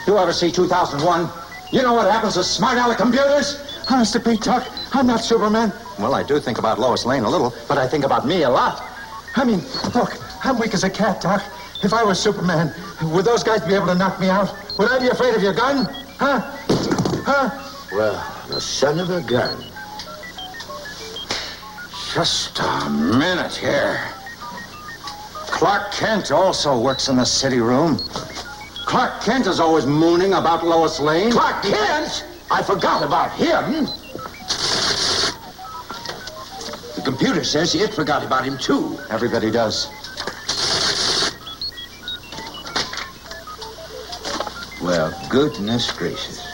You 0.06 0.18
ever 0.18 0.32
see 0.32 0.52
2001? 0.52 1.28
You 1.72 1.82
know 1.82 1.94
what 1.94 2.10
happens 2.10 2.34
to 2.34 2.44
smart 2.44 2.78
aleck 2.78 2.98
computers? 2.98 3.82
Honest 3.90 4.12
to 4.12 4.20
Pete, 4.20 4.40
Doc, 4.40 4.66
I'm 4.92 5.06
not 5.06 5.20
Superman. 5.20 5.72
Well, 5.98 6.14
I 6.14 6.22
do 6.22 6.38
think 6.38 6.58
about 6.58 6.78
Lois 6.78 7.04
Lane 7.04 7.24
a 7.24 7.30
little, 7.30 7.52
but 7.66 7.78
I 7.78 7.88
think 7.88 8.04
about 8.04 8.26
me 8.26 8.42
a 8.42 8.50
lot. 8.50 8.82
I 9.36 9.44
mean, 9.44 9.60
look, 9.94 10.16
I'm 10.44 10.58
weak 10.58 10.74
as 10.74 10.84
a 10.84 10.90
cat, 10.90 11.20
Doc. 11.20 11.42
If 11.82 11.92
I 11.92 12.02
was 12.02 12.18
Superman, 12.18 12.72
would 13.02 13.24
those 13.24 13.42
guys 13.42 13.60
be 13.62 13.74
able 13.74 13.86
to 13.86 13.94
knock 13.94 14.20
me 14.20 14.28
out? 14.28 14.54
Would 14.78 14.90
I 14.90 14.98
be 14.98 15.08
afraid 15.08 15.34
of 15.34 15.42
your 15.42 15.52
gun? 15.52 15.86
Huh? 16.18 16.40
Huh? 17.26 17.50
Well, 17.92 18.46
the 18.48 18.60
son 18.60 18.98
of 18.98 19.10
a 19.10 19.20
gun. 19.20 19.62
Just 22.12 22.58
a 22.60 22.88
minute 22.90 23.54
here. 23.54 24.00
Clark 25.48 25.92
Kent 25.92 26.30
also 26.32 26.78
works 26.78 27.08
in 27.08 27.16
the 27.16 27.24
city 27.24 27.60
room. 27.60 27.98
Clark 28.86 29.22
Kent 29.22 29.46
is 29.46 29.60
always 29.60 29.86
mooning 29.86 30.34
about 30.34 30.64
Lois 30.64 31.00
Lane. 31.00 31.32
Clark 31.32 31.62
Kent? 31.62 32.24
I 32.50 32.62
forgot 32.62 33.02
about 33.02 33.32
him. 33.32 33.86
The 36.94 37.02
computer 37.04 37.42
says 37.44 37.74
it 37.74 37.92
forgot 37.92 38.24
about 38.24 38.44
him, 38.44 38.58
too. 38.58 38.98
Everybody 39.10 39.50
does. 39.50 39.88
Well, 44.84 45.18
goodness 45.30 45.90
gracious. 45.92 46.46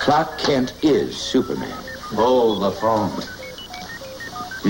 Clark 0.00 0.38
Kent 0.38 0.74
is 0.82 1.16
Superman. 1.16 1.82
Hold 2.12 2.62
the 2.62 2.72
phone. 2.72 3.10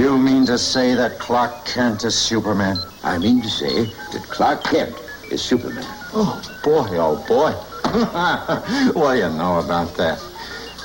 You 0.01 0.16
mean 0.16 0.47
to 0.47 0.57
say 0.57 0.94
that 0.94 1.18
Clark 1.18 1.66
Kent 1.66 2.05
is 2.05 2.14
Superman? 2.14 2.76
I 3.03 3.18
mean 3.18 3.42
to 3.42 3.51
say 3.51 3.86
that 4.12 4.22
Clark 4.30 4.62
Kent 4.62 4.94
is 5.32 5.42
Superman. 5.42 5.84
Oh, 6.14 6.40
boy, 6.62 6.86
oh, 6.92 7.16
boy. 7.26 7.51
what 8.92 9.14
do 9.14 9.18
you 9.18 9.28
know 9.30 9.59
about 9.59 9.97
that? 9.97 10.24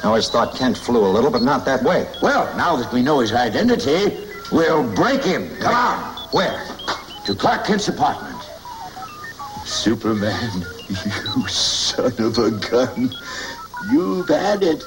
I 0.04 0.08
always 0.08 0.30
thought 0.30 0.56
Kent 0.56 0.80
flew 0.80 1.06
a 1.06 1.12
little, 1.14 1.30
but 1.30 1.44
not 1.44 1.64
that 1.66 1.84
way. 1.84 2.12
Well, 2.24 2.52
now 2.58 2.76
that 2.76 2.92
we 2.92 3.04
know 3.04 3.20
his 3.20 3.34
identity, 3.34 4.18
we'll 4.52 4.92
break 4.96 5.24
him. 5.24 5.48
Come 5.58 5.76
on. 5.76 6.16
Where? 6.32 6.66
To 7.26 7.36
Clark 7.36 7.68
Kent's 7.68 7.88
apartment. 7.88 8.42
Superman, 9.64 10.66
you 10.92 11.48
son 11.48 12.14
of 12.20 12.38
a 12.38 12.52
gun. 12.52 13.14
You've 13.92 14.28
had 14.28 14.64
it. 14.64 14.84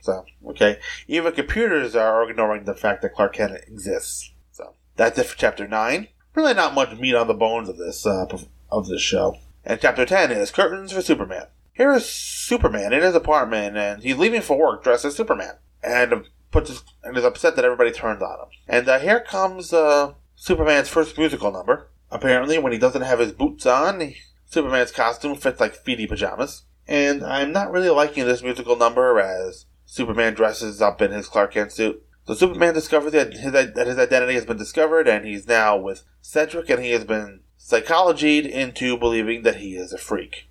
So, 0.00 0.24
okay. 0.48 0.78
Even 1.08 1.32
computers 1.32 1.94
are 1.94 2.28
ignoring 2.28 2.64
the 2.64 2.74
fact 2.74 3.02
that 3.02 3.14
Clark 3.14 3.34
Kent 3.34 3.52
exists. 3.66 4.32
So, 4.52 4.74
that's 4.96 5.18
it 5.18 5.26
for 5.26 5.36
chapter 5.36 5.66
9. 5.66 6.08
Really 6.34 6.54
not 6.54 6.74
much 6.74 6.98
meat 6.98 7.14
on 7.14 7.26
the 7.26 7.34
bones 7.34 7.68
of 7.68 7.76
this, 7.76 8.06
uh, 8.06 8.26
of 8.70 8.88
this 8.88 9.02
show. 9.02 9.36
And 9.64 9.80
chapter 9.80 10.06
10 10.06 10.30
is 10.30 10.50
Curtains 10.50 10.92
for 10.92 11.02
Superman. 11.02 11.46
Here 11.72 11.92
is 11.92 12.06
Superman 12.06 12.92
in 12.92 13.02
his 13.02 13.14
apartment, 13.14 13.76
and 13.76 14.02
he's 14.02 14.16
leaving 14.16 14.42
for 14.42 14.58
work 14.58 14.84
dressed 14.84 15.04
as 15.04 15.16
Superman. 15.16 15.54
And 15.82 16.26
puts 16.50 16.68
his, 16.68 16.82
and 17.02 17.16
is 17.16 17.24
upset 17.24 17.56
that 17.56 17.64
everybody 17.64 17.92
turned 17.92 18.22
on 18.22 18.40
him. 18.40 18.48
And 18.68 18.88
uh, 18.88 18.98
here 18.98 19.20
comes 19.20 19.72
uh, 19.72 20.14
Superman's 20.34 20.88
first 20.88 21.16
musical 21.16 21.50
number. 21.50 21.88
Apparently, 22.10 22.58
when 22.58 22.72
he 22.72 22.78
doesn't 22.78 23.02
have 23.02 23.20
his 23.20 23.32
boots 23.32 23.66
on, 23.66 24.00
he, 24.00 24.16
Superman's 24.50 24.90
costume 24.90 25.36
fits 25.36 25.60
like 25.60 25.76
feety 25.76 26.08
pajamas. 26.08 26.64
And 26.88 27.22
I'm 27.22 27.52
not 27.52 27.70
really 27.70 27.88
liking 27.88 28.26
this 28.26 28.42
musical 28.42 28.76
number 28.76 29.20
as 29.20 29.66
Superman 29.86 30.34
dresses 30.34 30.82
up 30.82 31.00
in 31.00 31.12
his 31.12 31.28
Clark 31.28 31.52
Kent 31.52 31.70
suit. 31.70 32.02
So 32.26 32.34
Superman 32.34 32.74
discovers 32.74 33.12
that 33.12 33.32
his, 33.32 33.52
that 33.52 33.86
his 33.86 33.98
identity 33.98 34.34
has 34.34 34.44
been 34.44 34.56
discovered, 34.56 35.06
and 35.08 35.24
he's 35.24 35.46
now 35.46 35.76
with 35.76 36.02
Sedgwick, 36.20 36.68
and 36.68 36.82
he 36.82 36.90
has 36.90 37.04
been 37.04 37.40
psychologied 37.56 38.44
into 38.44 38.98
believing 38.98 39.42
that 39.42 39.56
he 39.56 39.76
is 39.76 39.92
a 39.92 39.98
freak. 39.98 40.48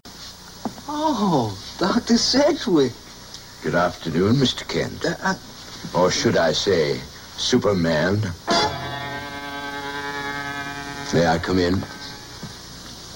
Oh, 0.87 1.57
Dr. 1.77 2.17
Sedgwick. 2.17 2.93
Good 3.61 3.75
afternoon, 3.75 4.35
Mr. 4.35 4.67
Kent. 4.67 5.05
Uh, 5.05 5.15
uh, 5.21 5.35
or 5.93 6.09
should 6.09 6.37
I 6.37 6.53
say, 6.53 6.97
Superman? 7.35 8.21
May 11.13 11.27
I 11.27 11.39
come 11.41 11.59
in? 11.59 11.83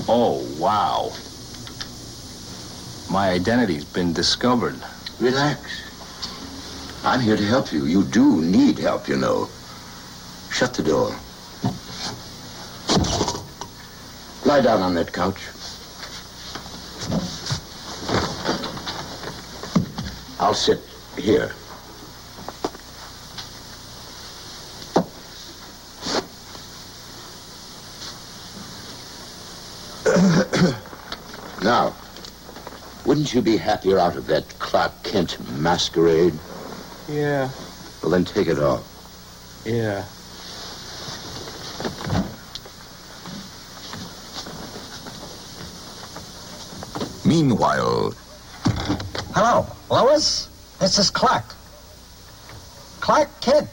Oh, 0.07 0.45
wow. 0.59 1.13
My 3.09 3.29
identity's 3.29 3.85
been 3.85 4.11
discovered. 4.11 4.79
Relax. 5.19 5.61
I'm 7.05 7.21
here 7.21 7.37
to 7.37 7.45
help 7.45 7.71
you. 7.71 7.85
You 7.85 8.03
do 8.03 8.41
need 8.41 8.79
help, 8.79 9.07
you 9.07 9.17
know. 9.17 9.47
Shut 10.51 10.73
the 10.73 10.83
door. 10.83 11.15
Lie 14.45 14.61
down 14.61 14.81
on 14.81 14.93
that 14.95 15.13
couch. 15.13 15.41
I'll 20.39 20.53
sit 20.53 20.79
here. 21.17 21.53
Now, 31.63 31.93
wouldn't 33.05 33.33
you 33.33 33.41
be 33.41 33.57
happier 33.57 33.97
out 33.99 34.15
of 34.15 34.27
that 34.27 34.47
Clark 34.59 35.03
Kent 35.03 35.37
masquerade? 35.59 36.33
Yeah, 37.09 37.49
Well, 38.01 38.11
then 38.11 38.25
take 38.25 38.47
it 38.47 38.59
off. 38.59 38.83
yeah. 39.65 40.03
Meanwhile, 47.25 48.13
Hello, 49.33 49.65
Lois. 49.89 50.47
This 50.79 50.99
is 50.99 51.09
Clark. 51.09 51.45
Clark 52.99 53.29
Kent. 53.41 53.67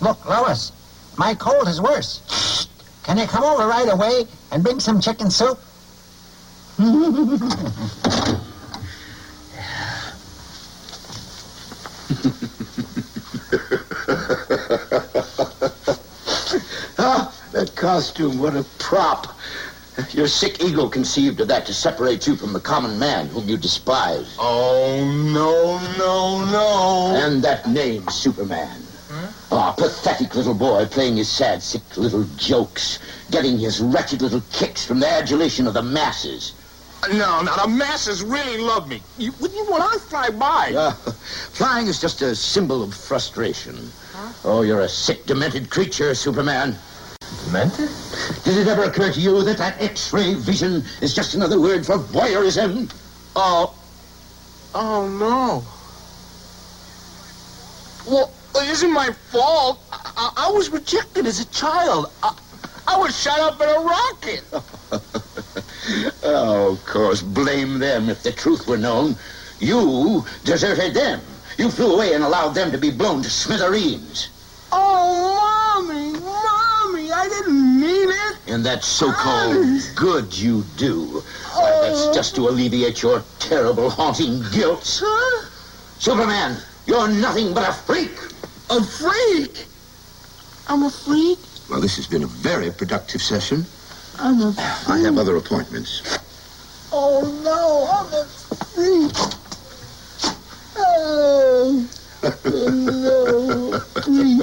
Look, 0.00 0.24
Lois, 0.28 0.72
my 1.16 1.34
cold 1.34 1.68
is 1.68 1.80
worse. 1.80 2.68
Can 3.04 3.16
you 3.18 3.26
come 3.26 3.44
over 3.44 3.66
right 3.66 3.88
away 3.88 4.26
and 4.50 4.62
bring 4.62 4.80
some 4.80 5.00
chicken 5.00 5.30
soup? 5.30 5.58
Ah, 16.98 17.32
that 17.52 17.72
costume, 17.76 18.40
what 18.40 18.56
a 18.56 18.64
prop. 18.78 19.38
Your 20.10 20.26
sick 20.26 20.60
ego 20.60 20.88
conceived 20.88 21.40
of 21.40 21.46
that 21.48 21.66
to 21.66 21.74
separate 21.74 22.26
you 22.26 22.34
from 22.34 22.52
the 22.52 22.58
common 22.58 22.98
man 22.98 23.28
whom 23.28 23.48
you 23.48 23.56
despise. 23.56 24.34
Oh, 24.40 25.04
no, 25.32 25.78
no, 25.98 26.44
no. 26.50 27.14
And 27.14 27.44
that 27.44 27.68
name, 27.68 28.08
Superman. 28.08 28.82
Ah, 29.52 29.72
pathetic 29.72 30.34
little 30.34 30.54
boy 30.54 30.86
playing 30.86 31.18
his 31.18 31.28
sad, 31.28 31.62
sick 31.62 31.82
little 31.96 32.24
jokes, 32.36 32.98
getting 33.30 33.58
his 33.58 33.80
wretched 33.80 34.22
little 34.22 34.42
kicks 34.50 34.84
from 34.84 34.98
the 34.98 35.08
adulation 35.08 35.68
of 35.68 35.74
the 35.74 35.82
masses. 35.82 36.54
No, 37.10 37.42
no, 37.42 37.56
the 37.56 37.66
masses 37.66 38.22
really 38.22 38.58
love 38.58 38.88
me. 38.88 39.02
You, 39.18 39.32
when 39.32 39.52
you 39.52 39.66
want 39.68 39.82
I 39.82 39.98
fly 39.98 40.30
by. 40.30 40.72
Ah, 40.76 40.92
flying 41.52 41.88
is 41.88 42.00
just 42.00 42.22
a 42.22 42.34
symbol 42.36 42.82
of 42.82 42.94
frustration. 42.94 43.76
Oh, 44.44 44.62
you're 44.62 44.80
a 44.80 44.88
sick, 44.88 45.26
demented 45.26 45.68
creature, 45.68 46.14
Superman. 46.14 46.76
Demented? 47.46 47.90
Did 48.44 48.56
it 48.56 48.68
ever 48.68 48.84
occur 48.84 49.12
to 49.12 49.20
you 49.20 49.42
that 49.42 49.58
that 49.58 49.82
X-ray 49.82 50.34
vision 50.34 50.84
is 51.00 51.12
just 51.12 51.34
another 51.34 51.60
word 51.60 51.84
for 51.84 51.98
voyeurism? 51.98 52.92
Oh. 53.34 53.74
Oh, 54.74 55.08
no. 55.08 55.64
Well, 58.10 58.32
it 58.56 58.70
isn't 58.70 58.92
my 58.92 59.10
fault. 59.30 59.80
I, 59.92 60.12
I, 60.16 60.48
I 60.48 60.52
was 60.52 60.70
rejected 60.70 61.26
as 61.26 61.40
a 61.40 61.46
child. 61.46 62.12
I, 62.22 62.36
I 62.86 62.96
was 62.96 63.18
shot 63.18 63.40
up 63.40 63.60
in 63.60 63.68
a 63.68 63.80
rocket. 63.80 65.21
Oh, 66.22 66.72
of 66.72 66.84
course, 66.84 67.22
blame 67.22 67.78
them 67.78 68.08
if 68.08 68.22
the 68.22 68.32
truth 68.32 68.66
were 68.66 68.76
known. 68.76 69.16
You 69.60 70.24
deserted 70.44 70.94
them. 70.94 71.20
You 71.58 71.70
flew 71.70 71.94
away 71.94 72.14
and 72.14 72.24
allowed 72.24 72.54
them 72.54 72.72
to 72.72 72.78
be 72.78 72.90
blown 72.90 73.22
to 73.22 73.30
smithereens. 73.30 74.28
Oh, 74.72 75.84
Mommy, 75.84 76.12
Mommy, 76.12 77.12
I 77.12 77.28
didn't 77.28 77.80
mean 77.80 78.08
it. 78.08 78.38
And 78.46 78.64
that 78.64 78.82
so-called 78.82 79.82
good 79.94 80.36
you 80.36 80.64
do. 80.76 81.22
Why, 81.52 81.70
that's 81.82 82.06
oh. 82.06 82.14
just 82.14 82.34
to 82.36 82.48
alleviate 82.48 83.02
your 83.02 83.22
terrible 83.38 83.90
haunting 83.90 84.42
guilt. 84.52 84.84
Superman, 85.98 86.60
you're 86.86 87.08
nothing 87.08 87.54
but 87.54 87.68
a 87.68 87.72
freak. 87.72 88.16
A 88.70 88.82
freak? 88.82 89.66
I'm 90.68 90.82
a 90.84 90.90
freak? 90.90 91.38
Well, 91.68 91.80
this 91.80 91.96
has 91.96 92.06
been 92.06 92.22
a 92.22 92.26
very 92.26 92.70
productive 92.70 93.22
session. 93.22 93.66
I'm 94.18 94.40
a 94.40 94.54
I 94.88 94.98
have 95.00 95.18
other 95.18 95.36
appointments. 95.36 96.18
Oh, 96.92 97.22
no, 97.42 97.88
I'm 97.90 98.12
a 98.12 98.24
freak. 98.72 99.12
Oh, 100.76 101.88
no, 102.44 103.78
freak. 104.02 104.42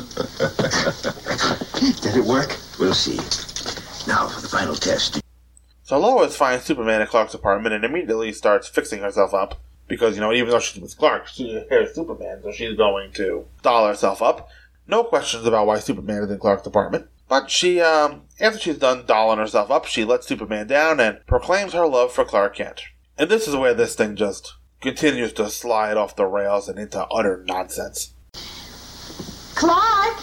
Did 2.01 2.15
it 2.17 2.25
work? 2.25 2.57
We'll 2.79 2.93
see. 2.93 3.17
Now 4.07 4.27
for 4.27 4.41
the 4.41 4.47
final 4.49 4.75
test. 4.75 5.21
So 5.83 5.99
Lois 5.99 6.35
finds 6.35 6.65
Superman 6.65 7.01
at 7.01 7.09
Clark's 7.09 7.33
apartment 7.33 7.73
and 7.75 7.83
immediately 7.83 8.31
starts 8.33 8.67
fixing 8.67 9.01
herself 9.01 9.33
up. 9.33 9.59
Because, 9.87 10.13
you 10.15 10.21
know, 10.21 10.31
even 10.31 10.51
though 10.51 10.59
she's 10.59 10.81
with 10.81 10.95
Clark, 10.97 11.27
she 11.27 11.63
hears 11.67 11.95
Superman, 11.95 12.41
so 12.43 12.51
she's 12.51 12.77
going 12.77 13.11
to 13.13 13.45
doll 13.63 13.87
herself 13.87 14.21
up. 14.21 14.47
No 14.87 15.03
questions 15.03 15.47
about 15.47 15.65
why 15.65 15.79
Superman 15.79 16.23
is 16.23 16.29
in 16.31 16.37
Clark's 16.37 16.67
apartment. 16.67 17.07
But 17.29 17.51
she, 17.51 17.79
um, 17.79 18.23
after 18.39 18.59
she's 18.59 18.79
done 18.79 19.05
dolling 19.05 19.37
herself 19.37 19.69
up, 19.69 19.85
she 19.85 20.03
lets 20.03 20.27
Superman 20.27 20.65
down 20.65 20.99
and 20.99 21.19
proclaims 21.27 21.73
her 21.73 21.85
love 21.85 22.11
for 22.11 22.25
Clark 22.25 22.55
Kent. 22.55 22.81
And 23.19 23.29
this 23.29 23.47
is 23.47 23.55
where 23.55 23.75
this 23.75 23.93
thing 23.93 24.15
just 24.15 24.55
continues 24.81 25.31
to 25.33 25.47
slide 25.51 25.95
off 25.95 26.15
the 26.15 26.25
rails 26.25 26.67
and 26.67 26.79
into 26.79 27.05
utter 27.05 27.43
nonsense. 27.45 28.13
Clark! 29.53 30.17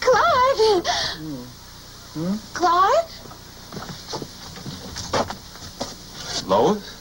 Clark! 0.00 0.86
Clark? 2.52 3.06
Lois? 6.46 6.96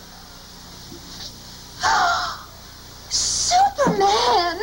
Superman! 3.10 4.60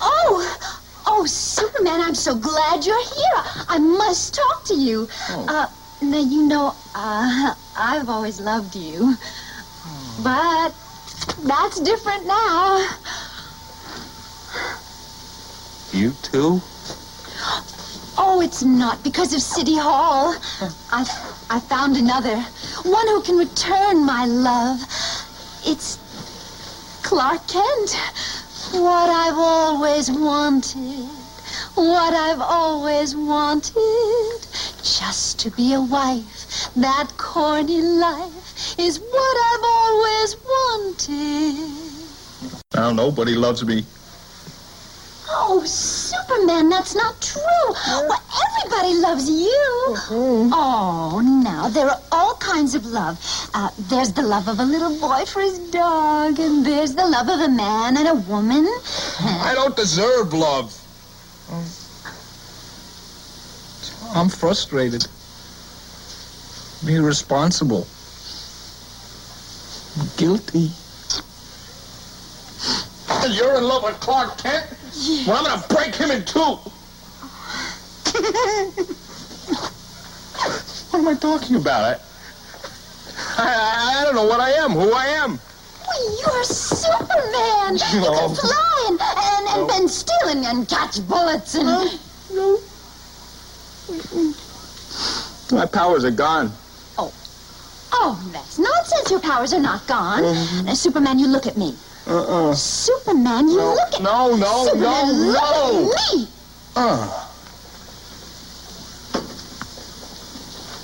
Oh, 0.00 0.73
oh, 1.16 1.26
Superman, 1.26 2.00
I'm 2.00 2.14
so 2.14 2.34
glad 2.34 2.84
you're 2.84 3.04
here. 3.04 3.40
I 3.68 3.78
must 3.78 4.34
talk 4.34 4.64
to 4.66 4.74
you. 4.74 5.08
Uh, 5.30 5.66
now, 6.02 6.18
you 6.18 6.46
know, 6.46 6.74
uh, 6.94 7.54
I've 7.76 8.08
always 8.08 8.40
loved 8.40 8.74
you. 8.74 9.14
But 10.22 10.74
that's 11.44 11.80
different 11.80 12.26
now. 12.26 12.88
You 15.92 16.10
too? 16.22 16.60
Oh, 18.16 18.40
it's 18.42 18.62
not 18.62 19.02
because 19.04 19.32
of 19.34 19.40
City 19.40 19.76
Hall. 19.76 20.34
I, 20.90 21.04
I 21.50 21.60
found 21.60 21.96
another. 21.96 22.36
One 22.84 23.06
who 23.08 23.22
can 23.22 23.36
return 23.36 24.04
my 24.04 24.24
love. 24.26 24.80
It's 25.64 25.98
Clark 27.02 27.46
Kent. 27.46 27.96
What 28.74 29.08
I've 29.08 29.38
always 29.38 30.10
wanted. 30.10 31.08
What 31.76 32.12
I've 32.12 32.40
always 32.40 33.14
wanted. 33.14 34.40
Just 34.82 35.38
to 35.40 35.50
be 35.50 35.74
a 35.74 35.80
wife. 35.80 36.74
That 36.74 37.08
corny 37.16 37.80
life 37.80 38.78
is 38.78 38.98
what 38.98 39.36
I've 39.48 39.64
always 39.64 40.36
wanted. 40.54 41.84
Now 42.74 42.92
nobody 42.92 43.36
loves 43.36 43.64
me. 43.64 43.84
Oh, 45.36 45.62
Superman, 45.64 46.68
that's 46.68 46.94
not 46.94 47.20
true. 47.20 47.42
Well, 48.08 48.22
everybody 48.46 48.94
loves 48.94 49.28
you. 49.28 49.96
Oh, 50.10 51.20
now, 51.42 51.68
there 51.68 51.88
are 51.88 52.00
all 52.12 52.34
kinds 52.36 52.74
of 52.74 52.86
love. 52.86 53.18
Uh, 53.52 53.70
there's 53.78 54.12
the 54.12 54.22
love 54.22 54.48
of 54.48 54.60
a 54.60 54.64
little 54.64 54.98
boy 55.00 55.24
for 55.26 55.40
his 55.40 55.58
dog, 55.70 56.38
and 56.38 56.64
there's 56.64 56.94
the 56.94 57.06
love 57.06 57.28
of 57.28 57.40
a 57.40 57.48
man 57.48 57.96
and 57.96 58.08
a 58.08 58.14
woman. 58.14 58.66
I 59.20 59.52
don't 59.54 59.76
deserve 59.76 60.32
love. 60.32 60.72
I'm 64.14 64.28
frustrated. 64.28 65.06
I'm 66.82 66.88
irresponsible. 66.90 67.86
I'm 69.98 70.08
guilty. 70.16 70.70
You're 73.34 73.56
in 73.56 73.64
love 73.64 73.82
with 73.82 73.98
Clark 74.00 74.38
Kent? 74.38 74.66
Well, 75.26 75.36
I'm 75.36 75.44
gonna 75.44 75.66
break 75.68 75.94
him 75.94 76.10
in 76.10 76.24
two. 76.24 76.58
What 80.90 81.00
am 81.00 81.08
I 81.08 81.14
talking 81.14 81.56
about? 81.56 82.00
I, 83.36 83.44
I, 83.44 84.00
I 84.00 84.04
don't 84.04 84.14
know 84.14 84.24
what 84.24 84.40
I 84.40 84.50
am, 84.52 84.70
who 84.72 84.92
I 84.92 85.06
am. 85.06 85.38
Well, 85.86 86.20
you're 86.20 86.44
Superman. 86.44 87.76
You 87.92 88.00
No. 88.00 88.12
can 88.18 88.34
fly 88.36 88.86
and, 88.88 89.00
and, 89.00 89.48
and, 89.48 89.70
and 89.82 89.90
steal 89.90 90.28
and, 90.28 90.44
and 90.44 90.68
catch 90.68 91.00
bullets 91.08 91.54
and... 91.56 91.66
No. 92.32 92.58
My 95.52 95.66
powers 95.66 96.04
are 96.04 96.10
gone. 96.10 96.52
Oh, 96.98 97.12
Oh, 97.92 98.30
that's 98.32 98.58
nonsense. 98.58 99.10
Your 99.10 99.20
powers 99.20 99.52
are 99.52 99.60
not 99.60 99.86
gone. 99.86 100.22
Mhm. 100.22 100.64
Now, 100.64 100.74
Superman, 100.74 101.18
you 101.18 101.26
look 101.28 101.46
at 101.46 101.56
me. 101.56 101.74
Uh-uh. 102.06 102.54
Superman, 102.54 103.48
you 103.48 103.56
No, 103.56 103.74
look 103.74 103.94
at 103.94 104.02
no, 104.02 104.36
no, 104.36 104.64
Superman, 104.66 105.32
no, 105.32 105.32
no. 105.32 105.92
at 105.92 106.14
me. 106.14 106.28
Oh. 106.76 107.20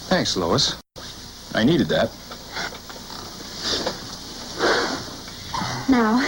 Thanks, 0.09 0.37
Lois. 0.37 0.81
I 1.55 1.63
needed 1.65 1.89
that. 1.89 2.11
Now, 5.89 6.21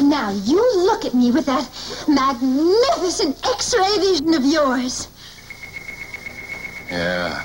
now 0.00 0.30
you 0.30 0.56
look 0.84 1.04
at 1.04 1.14
me 1.14 1.30
with 1.30 1.46
that 1.46 1.68
magnificent 2.08 3.36
X-ray 3.46 3.98
vision 3.98 4.34
of 4.34 4.44
yours. 4.44 5.08
Yeah. 6.90 7.44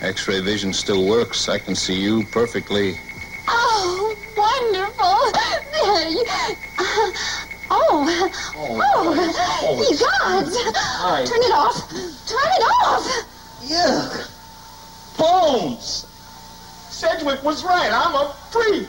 X-ray 0.00 0.40
vision 0.40 0.72
still 0.72 1.06
works. 1.06 1.48
I 1.48 1.58
can 1.58 1.74
see 1.74 1.94
you 2.00 2.24
perfectly. 2.32 2.96
Oh, 4.64 4.70
wonderful! 4.70 5.32
There 5.72 6.08
you. 6.08 6.24
Uh, 6.78 7.12
oh, 7.70 8.06
oh, 8.56 9.88
you 9.90 9.96
gods! 9.98 10.56
Hi. 10.76 11.24
Turn 11.24 11.42
it 11.42 11.52
off! 11.52 11.90
Turn 12.28 12.50
it 12.52 12.62
off! 12.86 13.04
Yuck. 13.62 14.28
Bones! 15.18 16.06
Sedgwick 16.90 17.42
was 17.42 17.64
right. 17.64 17.90
I'm 17.92 18.14
a 18.14 18.32
freak. 18.50 18.88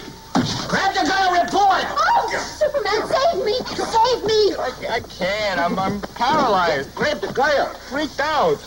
Grab 0.68 0.94
the 0.94 1.10
guy 1.10 1.42
report. 1.42 1.86
Oh, 1.90 2.30
Superman, 2.38 3.08
save 3.08 3.44
me! 3.44 3.58
Save 3.76 4.24
me! 4.26 4.56
I, 4.56 4.96
I 4.96 5.00
can't. 5.00 5.60
I'm, 5.60 5.80
I'm 5.80 6.02
paralyzed. 6.02 6.94
Grab 6.94 7.20
the 7.22 7.34
guy. 7.34 7.74
Freaked 7.90 8.20
out. 8.20 8.60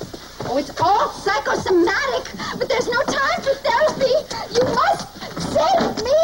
Oh, 0.49 0.59
it's 0.59 0.71
all 0.81 1.11
psychosomatic, 1.11 2.31
but 2.57 2.69
there's 2.69 2.87
no 2.87 3.03
time 3.03 3.43
for 3.43 3.55
therapy. 3.67 4.15
You 4.55 4.63
must 4.63 5.11
save 5.43 6.05
me 6.05 6.15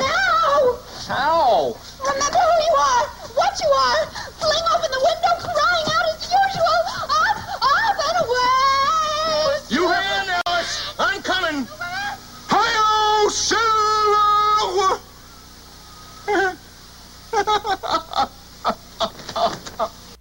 now! 0.00 0.80
How? 1.06 1.76
Remember 2.00 2.40
who 2.40 2.56
you 2.64 2.74
are, 2.80 3.06
what 3.36 3.60
you 3.60 3.68
are. 3.68 4.06
Fling 4.40 4.64
open 4.74 4.90
the 4.90 5.00
window, 5.04 5.36
crying 5.44 5.88
out 5.92 6.08
as 6.08 6.24
usual. 6.24 6.78
Up, 7.20 7.36
up, 7.60 7.96
and 8.08 8.16
away! 8.24 9.60
You 9.68 9.82
hear, 9.92 10.40
Alice? 10.46 10.72
I'm 10.98 11.20
coming. 11.20 11.68
Hi-yo, 12.48 13.28
Silver! 13.28 15.00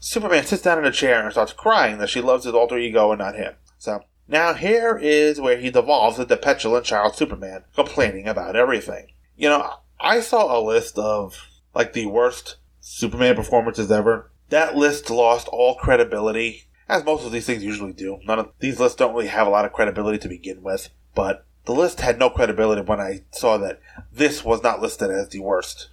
Superman 0.06 0.46
sits 0.46 0.62
down 0.62 0.78
in 0.78 0.86
a 0.86 0.92
chair 0.92 1.24
and 1.24 1.32
starts 1.32 1.52
crying 1.52 1.98
that 1.98 2.12
she 2.12 2.22
loves 2.22 2.46
his 2.46 2.54
alter 2.54 2.78
ego 2.78 3.12
and 3.12 3.18
not 3.18 3.34
him. 3.34 3.56
So, 3.80 4.02
now 4.28 4.54
here 4.54 5.00
is 5.02 5.42
where 5.42 5.58
he 5.58 5.72
devolves 5.72 6.20
into 6.20 6.38
petulant 6.38 6.86
child 6.86 7.16
Superman, 7.16 7.64
complaining 7.74 8.28
about 8.28 8.56
everything. 8.56 9.08
You 9.36 9.50
know, 9.50 9.68
I 10.00 10.20
saw 10.20 10.56
a 10.56 10.62
list 10.62 11.00
of, 11.00 11.48
like, 11.74 11.94
the 11.94 12.06
worst 12.06 12.58
Superman 12.80 13.36
performances 13.36 13.92
ever. 13.92 14.30
That 14.50 14.76
list 14.76 15.10
lost 15.10 15.48
all 15.48 15.74
credibility, 15.74 16.66
as 16.88 17.04
most 17.04 17.26
of 17.26 17.32
these 17.32 17.48
things 17.48 17.64
usually 17.64 17.94
do. 17.94 18.20
None 18.26 18.38
of 18.38 18.52
these 18.60 18.80
lists 18.80 18.98
don't 18.98 19.16
really 19.16 19.26
have 19.26 19.48
a 19.48 19.50
lot 19.50 19.66
of 19.66 19.74
credibility 19.74 20.20
to 20.20 20.30
begin 20.30 20.62
with, 20.62 20.90
but 21.16 21.48
the 21.66 21.74
list 21.74 22.02
had 22.02 22.20
no 22.20 22.30
credibility 22.30 22.84
when 22.84 23.00
I 23.00 23.24
saw 23.32 23.58
that 23.58 23.82
this 24.14 24.46
was 24.46 24.62
not 24.62 24.84
listed 24.84 25.10
as 25.10 25.30
the 25.30 25.40
worst 25.40 25.90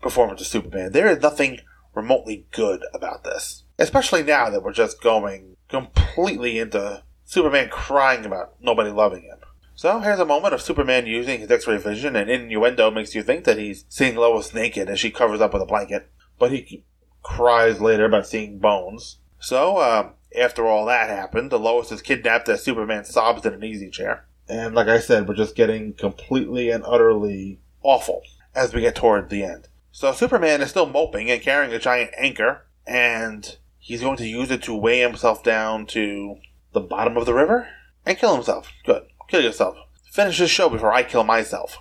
performance 0.00 0.40
of 0.40 0.48
Superman. 0.48 0.90
There 0.90 1.08
is 1.08 1.22
nothing 1.22 1.60
remotely 1.94 2.46
good 2.52 2.82
about 2.94 3.24
this. 3.24 3.64
Especially 3.78 4.22
now 4.22 4.50
that 4.50 4.62
we're 4.62 4.72
just 4.72 5.02
going 5.02 5.56
completely 5.68 6.58
into 6.58 7.02
Superman 7.24 7.68
crying 7.70 8.24
about 8.24 8.54
nobody 8.60 8.90
loving 8.90 9.22
him. 9.22 9.38
So 9.74 10.00
here's 10.00 10.20
a 10.20 10.26
moment 10.26 10.54
of 10.54 10.62
Superman 10.62 11.06
using 11.06 11.40
his 11.40 11.50
X-ray 11.50 11.78
vision, 11.78 12.14
and 12.14 12.30
innuendo 12.30 12.90
makes 12.90 13.14
you 13.14 13.22
think 13.22 13.44
that 13.44 13.58
he's 13.58 13.84
seeing 13.88 14.16
Lois 14.16 14.52
naked 14.52 14.88
as 14.88 15.00
she 15.00 15.10
covers 15.10 15.40
up 15.40 15.54
with 15.54 15.62
a 15.62 15.66
blanket, 15.66 16.10
but 16.38 16.52
he 16.52 16.84
cries 17.22 17.80
later 17.80 18.04
about 18.04 18.26
seeing 18.26 18.58
bones. 18.58 19.18
So 19.40 19.78
uh, 19.78 20.10
after 20.38 20.66
all 20.66 20.84
that 20.86 21.08
happened, 21.08 21.52
Lois 21.52 21.90
is 21.90 22.02
kidnapped 22.02 22.48
as 22.48 22.62
Superman 22.62 23.06
sobs 23.06 23.46
in 23.46 23.54
an 23.54 23.64
easy 23.64 23.90
chair, 23.90 24.26
and 24.46 24.74
like 24.74 24.88
I 24.88 25.00
said, 25.00 25.26
we're 25.26 25.34
just 25.34 25.56
getting 25.56 25.94
completely 25.94 26.70
and 26.70 26.84
utterly 26.86 27.58
awful 27.82 28.22
as 28.54 28.74
we 28.74 28.82
get 28.82 28.94
toward 28.94 29.30
the 29.30 29.42
end. 29.42 29.68
So 29.92 30.10
Superman 30.12 30.62
is 30.62 30.70
still 30.70 30.86
moping 30.86 31.30
and 31.30 31.42
carrying 31.42 31.72
a 31.72 31.78
giant 31.78 32.12
anchor, 32.16 32.66
and 32.86 33.56
he's 33.78 34.00
going 34.00 34.16
to 34.16 34.26
use 34.26 34.50
it 34.50 34.62
to 34.64 34.74
weigh 34.74 35.00
himself 35.00 35.44
down 35.44 35.86
to 35.88 36.36
the 36.72 36.80
bottom 36.80 37.18
of 37.18 37.26
the 37.26 37.34
river 37.34 37.68
and 38.06 38.16
kill 38.16 38.34
himself. 38.34 38.72
Good. 38.86 39.04
Kill 39.28 39.42
yourself. 39.42 39.76
Finish 40.10 40.38
this 40.38 40.50
show 40.50 40.70
before 40.70 40.92
I 40.92 41.02
kill 41.02 41.24
myself. 41.24 41.78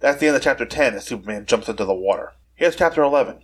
That's 0.00 0.20
the 0.20 0.26
end 0.26 0.36
of 0.36 0.42
chapter 0.42 0.66
10 0.66 0.94
as 0.94 1.06
Superman 1.06 1.46
jumps 1.46 1.68
into 1.68 1.86
the 1.86 1.94
water. 1.94 2.34
Here's 2.54 2.76
chapter 2.76 3.02
11. 3.02 3.40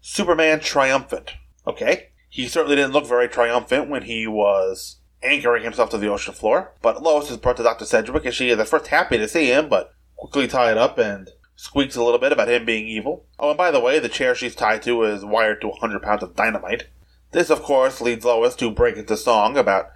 Superman 0.00 0.58
triumphant. 0.58 1.34
Okay. 1.66 2.08
He 2.28 2.48
certainly 2.48 2.76
didn't 2.76 2.92
look 2.92 3.06
very 3.06 3.28
triumphant 3.28 3.88
when 3.88 4.02
he 4.02 4.26
was 4.26 4.96
anchoring 5.22 5.62
himself 5.62 5.90
to 5.90 5.98
the 5.98 6.08
ocean 6.08 6.34
floor, 6.34 6.72
but 6.82 7.02
Lois 7.02 7.30
is 7.30 7.36
brought 7.36 7.56
to 7.58 7.62
Dr. 7.62 7.84
Sedgwick 7.84 8.24
and 8.24 8.34
she 8.34 8.50
is 8.50 8.58
at 8.58 8.68
first 8.68 8.88
happy 8.88 9.16
to 9.18 9.28
see 9.28 9.46
him, 9.46 9.68
but 9.68 9.92
quickly 10.16 10.48
tied 10.48 10.76
up 10.76 10.98
and 10.98 11.30
squeaks 11.56 11.96
a 11.96 12.04
little 12.04 12.20
bit 12.20 12.32
about 12.32 12.48
him 12.48 12.64
being 12.64 12.86
evil. 12.86 13.24
Oh, 13.38 13.48
and 13.48 13.58
by 13.58 13.70
the 13.70 13.80
way, 13.80 13.98
the 13.98 14.08
chair 14.08 14.34
she's 14.34 14.54
tied 14.54 14.82
to 14.82 15.02
is 15.02 15.24
wired 15.24 15.60
to 15.62 15.68
100 15.68 16.02
pounds 16.02 16.22
of 16.22 16.36
dynamite. 16.36 16.86
This, 17.32 17.50
of 17.50 17.62
course, 17.62 18.00
leads 18.00 18.24
Lois 18.24 18.54
to 18.56 18.70
break 18.70 18.96
into 18.96 19.16
song 19.16 19.56
about 19.56 19.90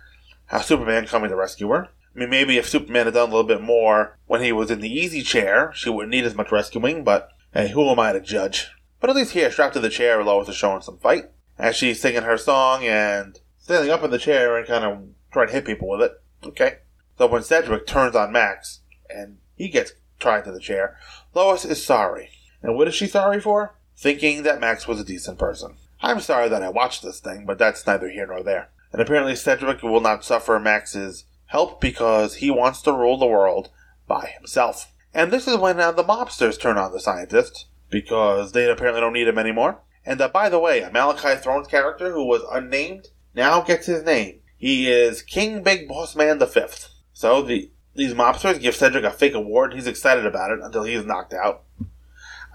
how 0.46 0.60
Superman 0.60 1.06
coming 1.06 1.30
to 1.30 1.36
rescue 1.36 1.68
her. 1.68 1.88
I 2.14 2.18
mean, 2.18 2.30
maybe 2.30 2.58
if 2.58 2.68
Superman 2.68 3.06
had 3.06 3.14
done 3.14 3.28
a 3.28 3.32
little 3.32 3.46
bit 3.46 3.62
more 3.62 4.18
when 4.26 4.42
he 4.42 4.50
was 4.50 4.70
in 4.70 4.80
the 4.80 4.92
easy 4.92 5.22
chair, 5.22 5.70
she 5.74 5.90
wouldn't 5.90 6.10
need 6.10 6.24
as 6.24 6.34
much 6.34 6.50
rescuing, 6.50 7.04
but 7.04 7.30
hey, 7.54 7.68
who 7.68 7.88
am 7.88 8.00
I 8.00 8.12
to 8.12 8.20
judge? 8.20 8.68
But 9.00 9.10
at 9.10 9.16
least 9.16 9.32
here, 9.32 9.50
strapped 9.52 9.74
to 9.74 9.80
the 9.80 9.88
chair, 9.88 10.22
Lois 10.24 10.48
is 10.48 10.56
showing 10.56 10.82
some 10.82 10.98
fight. 10.98 11.30
As 11.58 11.76
she's 11.76 12.00
singing 12.00 12.22
her 12.22 12.38
song 12.38 12.84
and 12.84 13.38
standing 13.58 13.90
up 13.90 14.02
in 14.02 14.10
the 14.10 14.18
chair 14.18 14.56
and 14.56 14.66
kind 14.66 14.84
of 14.84 15.02
trying 15.30 15.48
to 15.48 15.52
hit 15.52 15.66
people 15.66 15.88
with 15.88 16.02
it. 16.02 16.12
Okay. 16.44 16.78
So 17.18 17.26
when 17.26 17.42
Sedgwick 17.42 17.86
turns 17.86 18.16
on 18.16 18.32
Max 18.32 18.80
and 19.08 19.38
he 19.54 19.68
gets 19.68 19.92
tied 20.18 20.44
to 20.44 20.52
the 20.52 20.60
chair, 20.60 20.96
Lois 21.34 21.64
is 21.64 21.84
sorry. 21.84 22.30
And 22.62 22.76
what 22.76 22.88
is 22.88 22.94
she 22.94 23.06
sorry 23.06 23.40
for? 23.40 23.74
Thinking 23.96 24.42
that 24.42 24.60
Max 24.60 24.88
was 24.88 25.00
a 25.00 25.04
decent 25.04 25.38
person. 25.38 25.76
I'm 26.00 26.20
sorry 26.20 26.48
that 26.48 26.62
I 26.62 26.70
watched 26.70 27.02
this 27.02 27.20
thing, 27.20 27.44
but 27.46 27.58
that's 27.58 27.86
neither 27.86 28.08
here 28.08 28.26
nor 28.26 28.42
there. 28.42 28.70
And 28.92 29.00
apparently 29.00 29.36
Sedgwick 29.36 29.82
will 29.82 30.00
not 30.00 30.24
suffer 30.24 30.58
Max's 30.58 31.24
help 31.46 31.80
because 31.80 32.36
he 32.36 32.50
wants 32.50 32.82
to 32.82 32.92
rule 32.92 33.18
the 33.18 33.26
world 33.26 33.70
by 34.06 34.32
himself. 34.36 34.92
And 35.12 35.30
this 35.30 35.46
is 35.46 35.56
when 35.56 35.78
uh, 35.80 35.92
the 35.92 36.04
mobsters 36.04 36.58
turn 36.58 36.78
on 36.78 36.92
the 36.92 37.00
scientist 37.00 37.66
because 37.90 38.52
they 38.52 38.70
apparently 38.70 39.00
don't 39.00 39.12
need 39.12 39.28
him 39.28 39.38
anymore. 39.38 39.80
And 40.06 40.20
uh, 40.20 40.28
by 40.28 40.48
the 40.48 40.58
way, 40.58 40.80
a 40.80 40.90
Malachi 40.90 41.36
Thrones 41.36 41.66
character 41.66 42.12
who 42.12 42.24
was 42.24 42.42
unnamed 42.50 43.08
now 43.34 43.60
gets 43.60 43.86
his 43.86 44.04
name. 44.04 44.40
He 44.56 44.90
is 44.90 45.22
King 45.22 45.62
Big 45.62 45.88
Boss 45.88 46.16
Man 46.16 46.38
the 46.38 46.46
Fifth. 46.46 46.88
So 47.12 47.42
the 47.42 47.70
these 47.94 48.14
mobsters 48.14 48.60
give 48.60 48.74
Sedgwick 48.74 49.04
a 49.04 49.10
fake 49.10 49.34
award. 49.34 49.74
He's 49.74 49.86
excited 49.86 50.26
about 50.26 50.52
it 50.52 50.60
until 50.62 50.84
he's 50.84 51.04
knocked 51.04 51.34
out. 51.34 51.64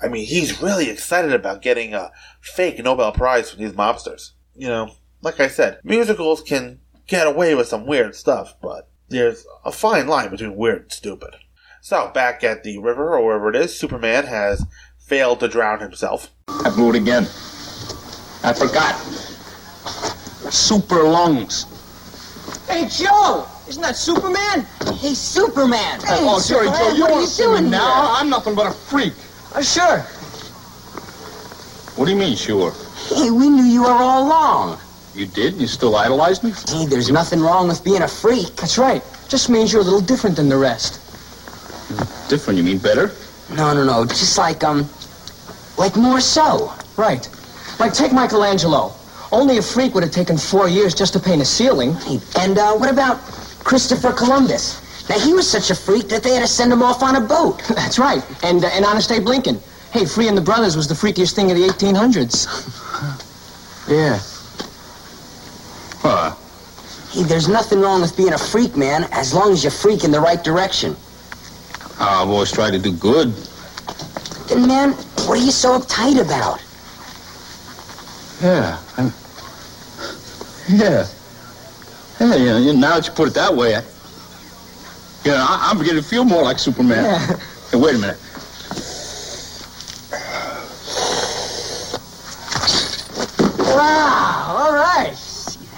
I 0.02 0.08
mean, 0.08 0.26
he's 0.26 0.62
really 0.62 0.90
excited 0.90 1.34
about 1.34 1.62
getting 1.62 1.94
a 1.94 2.12
fake 2.42 2.84
Nobel 2.84 3.12
Prize 3.12 3.50
from 3.52 3.64
these 3.64 3.74
mobsters. 3.74 4.32
You 4.56 4.68
know, 4.68 4.92
like 5.22 5.40
I 5.40 5.48
said, 5.48 5.80
musicals 5.84 6.42
can 6.42 6.80
get 7.08 7.28
away 7.28 7.56
with 7.56 7.68
some 7.68 7.86
weird 7.86 8.16
stuff, 8.16 8.56
but 8.62 8.90
there's 9.10 9.46
a 9.64 9.72
fine 9.72 10.08
line 10.08 10.30
between 10.30 10.56
weird 10.56 10.84
and 10.84 10.92
stupid. 10.92 11.36
So, 11.82 12.10
back 12.14 12.44
at 12.44 12.64
the 12.64 12.80
river, 12.80 13.16
or 13.16 13.26
wherever 13.26 13.50
it 13.50 13.56
is, 13.56 13.78
Superman 13.78 14.26
has 14.26 14.66
failed 14.98 15.40
to 15.42 15.48
drown 15.48 15.82
himself. 15.82 16.32
I 16.48 16.72
blew 16.72 16.90
it 16.90 16.96
again. 16.96 17.24
I 18.44 18.54
forgot. 18.54 18.96
Super 20.52 21.04
lungs. 21.04 21.66
Hey, 22.68 22.88
Joe! 22.90 23.48
Isn't 23.68 23.82
that 23.82 23.96
Superman? 23.96 24.66
Hey, 25.00 25.16
Superman! 25.16 26.00
Hey, 26.02 26.18
oh, 26.22 26.38
sorry, 26.40 26.68
Joe. 26.68 26.94
You 26.94 27.02
what 27.02 27.12
are 27.12 27.20
you 27.22 27.26
to 27.26 27.28
see 27.28 27.48
me 27.48 27.60
doing 27.60 27.72
now? 27.72 27.80
here? 27.80 28.22
I'm 28.22 28.30
nothing 28.30 28.54
but 28.54 28.68
a 28.68 28.72
freak. 28.72 29.14
Uh, 29.56 29.62
sure. 29.64 30.00
What 31.98 32.06
do 32.06 32.12
you 32.12 32.18
mean, 32.18 32.36
sure? 32.36 32.74
Hey, 33.08 33.32
we 33.32 33.50
knew 33.50 33.64
you 33.64 33.82
were 33.82 33.90
all 33.90 34.28
along. 34.28 34.80
You 35.16 35.26
did? 35.26 35.56
You 35.56 35.66
still 35.66 35.96
idolize 35.96 36.44
me? 36.44 36.52
Hey, 36.68 36.86
there's 36.86 37.10
nothing 37.10 37.40
wrong 37.40 37.68
with 37.68 37.84
being 37.84 38.04
a 38.04 38.08
freak. 38.08 38.56
That's 38.58 38.78
right. 38.78 39.02
Just 39.30 39.50
means 39.50 39.74
you're 39.74 39.82
a 39.82 39.86
little 39.86 40.02
different 40.02 40.36
than 40.36 40.48
the 40.48 40.58
rest. 40.58 41.02
Different, 42.30 42.58
you 42.58 42.64
mean 42.64 42.78
better? 42.78 43.12
No, 43.56 43.74
no, 43.74 43.84
no. 43.84 44.06
Just 44.06 44.38
like, 44.38 44.64
um, 44.64 44.88
like 45.78 45.96
more 45.96 46.20
so. 46.20 46.72
Right. 46.98 47.28
Like, 47.80 47.94
take 47.94 48.14
Michelangelo. 48.14 48.94
Only 49.32 49.58
a 49.58 49.62
freak 49.62 49.96
would 49.96 50.04
have 50.04 50.12
taken 50.12 50.38
four 50.38 50.70
years 50.70 50.94
just 50.94 51.14
to 51.14 51.20
paint 51.20 51.42
a 51.42 51.46
ceiling. 51.46 51.96
And, 52.38 52.58
uh, 52.60 52.76
what 52.76 52.92
about 52.92 53.18
Christopher 53.66 54.14
Columbus. 54.14 54.80
Now, 55.10 55.20
he 55.20 55.34
was 55.34 55.50
such 55.50 55.72
a 55.72 55.76
freak 55.76 56.08
that 56.08 56.24
they 56.24 56.36
had 56.36 56.42
to 56.42 56.48
send 56.48 56.72
him 56.72 56.82
off 56.82 57.04
on 57.04 57.18
a 57.18 57.22
boat. 57.22 57.62
That's 57.76 58.00
right. 58.00 58.24
And, 58.44 58.64
uh, 58.64 58.70
and 58.72 58.86
Honest 58.86 59.12
Abe 59.12 59.26
Lincoln. 59.26 59.60
Hey, 59.92 60.06
freeing 60.06 60.36
the 60.36 60.42
brothers 60.42 60.76
was 60.78 60.88
the 60.88 60.94
freakiest 60.94 61.36
thing 61.36 61.52
of 61.52 61.58
the 61.58 61.68
1800s. 61.68 63.22
Yeah. 63.88 64.20
Huh. 66.00 66.34
Hey, 67.12 67.22
there's 67.22 67.48
nothing 67.48 67.82
wrong 67.82 68.02
with 68.02 68.18
being 68.18 68.34
a 68.34 68.38
freak, 68.38 68.76
man, 68.76 69.04
as 69.12 69.32
long 69.32 69.52
as 69.52 69.64
you 69.64 69.70
freak 69.70 70.04
in 70.04 70.10
the 70.10 70.20
right 70.20 70.44
direction. 70.44 70.96
I've 72.00 72.28
always 72.28 72.52
tried 72.52 72.72
to 72.72 72.80
do 72.80 72.92
good. 72.92 73.32
Then, 74.48 74.68
man, 74.68 74.94
what 75.28 75.38
are 75.38 75.46
you 75.46 75.52
so 75.52 75.78
uptight 75.78 76.20
about? 76.20 76.60
Yeah. 78.42 78.80
I'm... 78.98 79.14
Yeah. 80.68 81.06
Yeah, 82.20 82.36
you 82.36 82.74
know, 82.74 82.80
now 82.80 82.96
that 82.96 83.08
you 83.08 83.14
put 83.14 83.28
it 83.28 83.34
that 83.34 83.54
way, 83.54 83.76
I... 83.76 83.82
You 85.24 85.32
know, 85.32 85.38
I, 85.38 85.70
I'm 85.70 85.80
beginning 85.80 86.04
to 86.04 86.08
feel 86.08 86.24
more 86.24 86.44
like 86.44 86.60
Superman. 86.60 87.04
Yeah. 87.04 87.40
Hey, 87.72 87.80
wait 87.80 87.96
a 87.96 87.98
minute. 87.98 88.20
Wow, 93.58 94.56
all 94.56 94.72
right. 94.72 95.16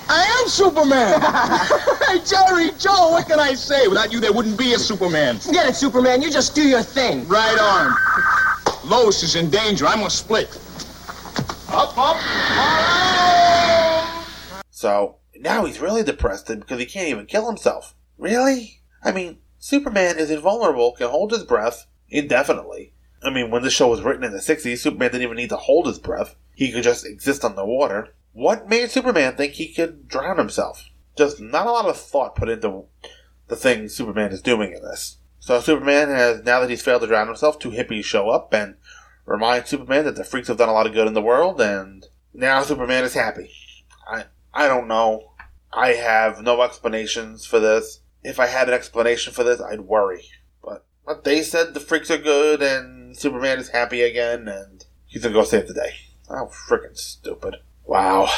I 0.09 0.41
am 0.41 0.47
Superman! 0.49 1.21
hey, 2.07 2.19
Jerry, 2.25 2.71
Joe, 2.77 3.11
what 3.11 3.25
can 3.25 3.39
I 3.39 3.53
say? 3.53 3.87
Without 3.87 4.11
you, 4.11 4.19
there 4.19 4.33
wouldn't 4.33 4.57
be 4.57 4.73
a 4.73 4.77
Superman. 4.77 5.39
Forget 5.39 5.69
it, 5.69 5.75
Superman. 5.75 6.21
You 6.21 6.29
just 6.29 6.53
do 6.53 6.67
your 6.67 6.83
thing. 6.83 7.25
Right 7.29 7.57
on. 7.57 7.95
Lois 8.87 9.23
is 9.23 9.35
in 9.35 9.49
danger. 9.49 9.87
I'm 9.87 9.99
gonna 9.99 10.09
split. 10.09 10.49
Up, 11.69 11.97
up. 11.97 12.17
So 14.71 15.15
now 15.41 15.65
he's 15.65 15.79
really 15.79 16.03
depressed 16.03 16.47
because 16.47 16.79
he 16.79 16.85
can't 16.85 17.09
even 17.09 17.25
kill 17.25 17.47
himself. 17.47 17.95
Really? 18.17 18.81
I 19.03 19.11
mean, 19.11 19.39
Superman 19.59 20.17
is 20.17 20.31
invulnerable, 20.31 20.93
can 20.93 21.09
hold 21.09 21.31
his 21.31 21.43
breath 21.43 21.87
indefinitely. 22.09 22.93
I 23.23 23.29
mean, 23.29 23.49
when 23.49 23.63
the 23.63 23.69
show 23.69 23.87
was 23.87 24.01
written 24.01 24.23
in 24.23 24.31
the 24.31 24.37
60s, 24.37 24.77
Superman 24.77 25.11
didn't 25.11 25.23
even 25.23 25.37
need 25.37 25.49
to 25.49 25.57
hold 25.57 25.87
his 25.87 25.99
breath. 25.99 26.35
He 26.55 26.71
could 26.71 26.83
just 26.83 27.05
exist 27.05 27.43
on 27.43 27.55
the 27.55 27.65
water. 27.65 28.13
What 28.33 28.69
made 28.69 28.91
Superman 28.91 29.35
think 29.35 29.53
he 29.53 29.73
could 29.73 30.07
drown 30.07 30.37
himself? 30.37 30.89
Just 31.17 31.39
not 31.39 31.65
a 31.65 31.71
lot 31.71 31.85
of 31.85 31.97
thought 31.97 32.35
put 32.35 32.49
into 32.49 32.83
the 33.47 33.55
thing 33.55 33.89
Superman 33.89 34.31
is 34.31 34.41
doing 34.41 34.73
in 34.73 34.81
this. 34.83 35.17
So 35.39 35.59
Superman 35.59 36.09
has, 36.09 36.43
now 36.43 36.59
that 36.59 36.69
he's 36.69 36.81
failed 36.81 37.01
to 37.01 37.07
drown 37.07 37.27
himself, 37.27 37.57
two 37.57 37.71
hippies 37.71 38.03
show 38.03 38.29
up 38.29 38.53
and 38.53 38.75
remind 39.25 39.67
Superman 39.67 40.05
that 40.05 40.15
the 40.15 40.23
freaks 40.23 40.47
have 40.47 40.57
done 40.57 40.69
a 40.69 40.73
lot 40.73 40.85
of 40.85 40.93
good 40.93 41.07
in 41.07 41.13
the 41.13 41.21
world, 41.21 41.59
and 41.61 42.05
now 42.33 42.61
Superman 42.61 43.03
is 43.03 43.13
happy. 43.13 43.51
I 44.07 44.25
I 44.53 44.67
don't 44.67 44.87
know. 44.87 45.31
I 45.73 45.89
have 45.89 46.41
no 46.41 46.61
explanations 46.61 47.45
for 47.45 47.59
this. 47.59 47.99
If 48.23 48.39
I 48.39 48.47
had 48.47 48.67
an 48.67 48.73
explanation 48.73 49.33
for 49.33 49.43
this, 49.43 49.61
I'd 49.61 49.81
worry. 49.81 50.25
But, 50.63 50.85
but 51.05 51.23
they 51.23 51.41
said 51.43 51.73
the 51.73 51.79
freaks 51.79 52.09
are 52.09 52.17
good 52.17 52.61
and 52.61 53.15
Superman 53.15 53.59
is 53.59 53.69
happy 53.69 54.01
again 54.01 54.47
and 54.47 54.85
he's 55.05 55.23
gonna 55.23 55.33
go 55.33 55.43
save 55.43 55.67
the 55.67 55.73
day. 55.73 55.93
Oh, 56.29 56.51
freaking 56.69 56.97
stupid. 56.97 57.57
Wow. 57.85 58.29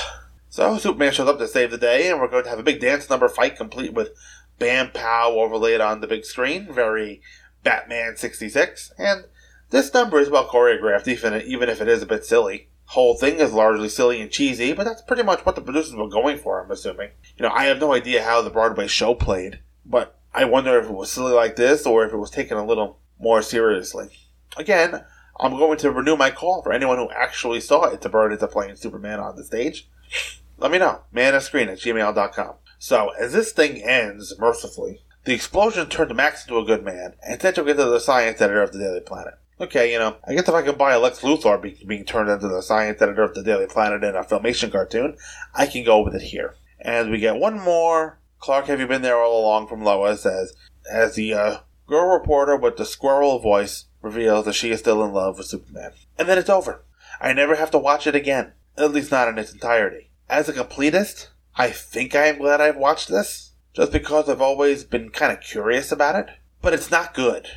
So 0.50 0.78
Superman 0.78 1.14
shows 1.14 1.28
up 1.28 1.40
to 1.40 1.48
save 1.48 1.72
the 1.72 1.78
day 1.78 2.10
and 2.10 2.20
we're 2.20 2.28
going 2.28 2.44
to 2.44 2.50
have 2.50 2.60
a 2.60 2.64
big 2.64 2.80
dance 2.80 3.10
number 3.10 3.30
fight 3.30 3.56
complete 3.56 3.94
with 3.94 4.10
Bam 4.58 4.92
Pow 4.92 5.32
overlaid 5.32 5.82
on 5.82 6.02
the 6.02 6.08
big 6.08 6.26
screen. 6.26 6.72
Very 6.72 7.22
Batman 7.64 8.16
66. 8.18 8.92
And 8.98 9.26
this 9.70 9.94
number 9.94 10.20
is 10.20 10.30
well 10.30 10.48
choreographed, 10.48 11.08
even, 11.08 11.42
even 11.42 11.70
if 11.70 11.82
it 11.82 11.88
is 11.88 12.02
a 12.02 12.08
bit 12.08 12.26
silly 12.26 12.69
whole 12.90 13.16
thing 13.16 13.36
is 13.36 13.54
largely 13.54 13.88
silly 13.88 14.20
and 14.20 14.32
cheesy, 14.32 14.74
but 14.74 14.84
that's 14.84 15.04
pretty 15.04 15.22
much 15.22 15.46
what 15.46 15.54
the 15.54 15.62
producers 15.62 15.94
were 15.94 16.10
going 16.10 16.38
for, 16.38 16.60
I'm 16.60 16.72
assuming. 16.72 17.12
You 17.38 17.44
know, 17.44 17.52
I 17.52 17.66
have 17.66 17.80
no 17.80 17.94
idea 17.94 18.24
how 18.24 18.42
the 18.42 18.50
Broadway 18.50 18.88
show 18.88 19.14
played, 19.14 19.60
but 19.86 20.20
I 20.34 20.46
wonder 20.46 20.80
if 20.80 20.86
it 20.86 20.92
was 20.92 21.12
silly 21.12 21.34
like 21.34 21.56
this 21.56 21.86
or 21.86 22.04
if 22.04 22.12
it 22.12 22.18
was 22.18 22.32
taken 22.32 22.58
a 22.58 22.66
little 22.66 22.98
more 23.20 23.44
seriously. 23.44 24.10
Again, 24.58 25.04
I'm 25.40 25.52
going 25.52 25.78
to 25.78 25.92
renew 25.92 26.16
my 26.16 26.32
call 26.32 26.64
for 26.64 26.74
anyone 26.74 26.98
who 26.98 27.12
actually 27.12 27.60
saw 27.60 27.84
It's 27.84 28.08
a 28.08 28.10
Bird, 28.10 28.34
It's 28.34 28.42
a 28.42 28.48
Plane 28.48 28.76
Superman 28.76 29.20
on 29.20 29.36
the 29.36 29.44
stage. 29.44 29.88
Let 30.58 30.72
me 30.72 30.80
know. 30.80 31.02
Man 31.12 31.36
of 31.36 31.44
screen 31.44 31.70
at 31.70 31.78
gmail.com. 31.78 32.56
So, 32.80 33.10
as 33.20 33.34
this 33.34 33.52
thing 33.52 33.84
ends, 33.84 34.34
mercifully, 34.40 35.02
the 35.26 35.34
explosion 35.36 35.88
turned 35.90 36.16
Max 36.16 36.48
into 36.48 36.60
a 36.60 36.66
good 36.66 36.84
man 36.84 37.14
and 37.22 37.40
sent 37.40 37.60
him 37.60 37.68
into 37.68 37.86
the 37.86 38.00
science 38.00 38.42
editor 38.42 38.64
of 38.64 38.72
the 38.72 38.80
Daily 38.80 39.02
Planet. 39.02 39.36
Okay, 39.62 39.92
you 39.92 40.00
know, 40.00 40.16
I 40.26 40.34
guess 40.34 40.48
if 40.48 40.56
I 40.56 40.62
can 40.62 40.78
buy 40.78 40.94
a 40.94 41.00
Lex 41.00 41.20
Luthor 41.20 41.62
be- 41.62 41.84
being 41.86 42.06
turned 42.06 42.30
into 42.30 42.48
the 42.48 42.62
science 42.62 43.02
editor 43.02 43.24
of 43.24 43.34
the 43.34 43.44
Daily 43.44 43.68
Planet 43.68 44.04
in 44.04 44.16
a 44.16 44.24
Filmation 44.24 44.72
cartoon, 44.72 45.18
I 45.54 45.66
can 45.66 45.84
go 45.84 46.02
with 46.02 46.16
it 46.16 46.22
here. 46.22 46.56
And 46.80 47.12
we 47.12 47.20
get 47.20 47.36
one 47.36 47.60
more. 47.60 48.20
Clark, 48.40 48.68
have 48.68 48.80
you 48.80 48.88
been 48.88 49.02
there 49.02 49.18
all 49.18 49.42
along 49.42 49.68
from 49.68 49.84
Lois 49.84 50.26
as, 50.26 50.54
as 50.90 51.16
the 51.16 51.34
uh, 51.34 51.58
girl 51.88 52.18
reporter 52.18 52.56
with 52.56 52.78
the 52.78 52.86
squirrel 52.86 53.40
voice 53.40 53.86
reveals 54.02 54.46
that 54.46 54.54
she 54.54 54.72
is 54.72 54.80
still 54.80 55.04
in 55.04 55.12
love 55.12 55.38
with 55.38 55.48
Superman. 55.48 55.92
And 56.18 56.30
then 56.30 56.38
it's 56.38 56.50
over. 56.50 56.86
I 57.20 57.34
never 57.34 57.56
have 57.56 57.72
to 57.72 57.78
watch 57.78 58.08
it 58.08 58.16
again, 58.16 58.54
at 58.78 58.94
least 58.94 59.12
not 59.12 59.28
in 59.28 59.38
its 59.38 59.52
entirety. 59.52 60.12
As 60.30 60.48
a 60.48 60.54
completist, 60.54 61.28
I 61.56 61.72
think 61.72 62.16
I 62.16 62.28
am 62.28 62.38
glad 62.38 62.62
I've 62.62 62.78
watched 62.78 63.10
this, 63.10 63.52
just 63.74 63.92
because 63.92 64.30
I've 64.30 64.42
always 64.42 64.84
been 64.84 65.10
kind 65.10 65.34
of 65.34 65.42
curious 65.42 65.92
about 65.92 66.16
it. 66.16 66.30
But 66.62 66.74
it's 66.74 66.92
not 66.92 67.14
good. 67.14 67.48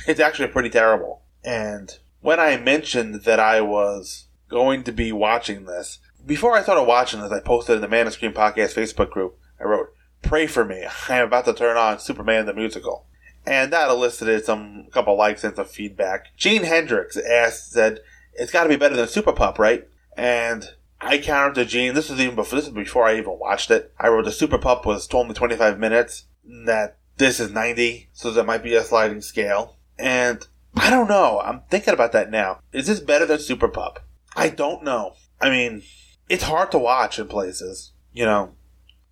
It's 0.06 0.20
actually 0.20 0.48
pretty 0.48 0.70
terrible. 0.70 1.22
And 1.44 1.98
when 2.20 2.40
I 2.40 2.56
mentioned 2.56 3.22
that 3.22 3.40
I 3.40 3.60
was 3.60 4.26
going 4.48 4.84
to 4.84 4.92
be 4.92 5.12
watching 5.12 5.64
this, 5.64 5.98
before 6.24 6.56
I 6.56 6.62
started 6.62 6.84
watching 6.84 7.20
this, 7.20 7.32
I 7.32 7.40
posted 7.40 7.76
in 7.76 7.80
the 7.82 7.88
Man 7.88 8.06
of 8.06 8.12
Screen 8.12 8.32
Podcast 8.32 8.74
Facebook 8.74 9.10
group, 9.10 9.38
I 9.60 9.64
wrote, 9.64 9.92
Pray 10.22 10.46
for 10.46 10.64
me. 10.64 10.84
I 11.08 11.18
am 11.18 11.26
about 11.26 11.44
to 11.46 11.54
turn 11.54 11.76
on 11.76 12.00
Superman 12.00 12.46
the 12.46 12.54
Musical. 12.54 13.06
And 13.46 13.72
that 13.72 13.88
elicited 13.88 14.44
some 14.44 14.84
a 14.88 14.90
couple 14.90 15.16
likes 15.16 15.42
and 15.42 15.56
some 15.56 15.64
feedback. 15.64 16.36
Gene 16.36 16.64
Hendricks 16.64 17.16
asked, 17.16 17.72
said, 17.72 18.00
It's 18.34 18.52
got 18.52 18.64
to 18.64 18.68
be 18.68 18.76
better 18.76 18.96
than 18.96 19.08
Super 19.08 19.32
Pup, 19.32 19.58
right? 19.58 19.88
And 20.16 20.68
I 21.00 21.18
countered 21.18 21.54
to 21.54 21.64
Gene. 21.64 21.94
This 21.94 22.10
was 22.10 22.20
even 22.20 22.34
before. 22.34 22.58
This 22.58 22.66
was 22.66 22.74
before 22.74 23.06
I 23.06 23.16
even 23.16 23.38
watched 23.38 23.70
it. 23.70 23.92
I 23.98 24.08
wrote 24.08 24.24
the 24.24 24.32
Super 24.32 24.58
Pup 24.58 24.84
was 24.84 25.08
only 25.14 25.34
25 25.34 25.78
minutes. 25.78 26.24
That 26.66 26.98
this 27.16 27.40
is 27.40 27.50
90, 27.50 28.10
so 28.12 28.30
that 28.30 28.46
might 28.46 28.62
be 28.62 28.74
a 28.74 28.82
sliding 28.82 29.20
scale. 29.20 29.76
And 29.98 30.46
I 30.76 30.90
don't 30.90 31.08
know. 31.08 31.40
I'm 31.40 31.62
thinking 31.70 31.94
about 31.94 32.12
that 32.12 32.30
now. 32.30 32.60
Is 32.72 32.86
this 32.86 33.00
better 33.00 33.26
than 33.26 33.40
Super 33.40 33.68
Pup? 33.68 34.04
I 34.36 34.48
don't 34.48 34.84
know. 34.84 35.14
I 35.40 35.50
mean, 35.50 35.82
it's 36.28 36.44
hard 36.44 36.70
to 36.72 36.78
watch 36.78 37.18
in 37.18 37.28
places. 37.28 37.92
You 38.12 38.24
know, 38.24 38.54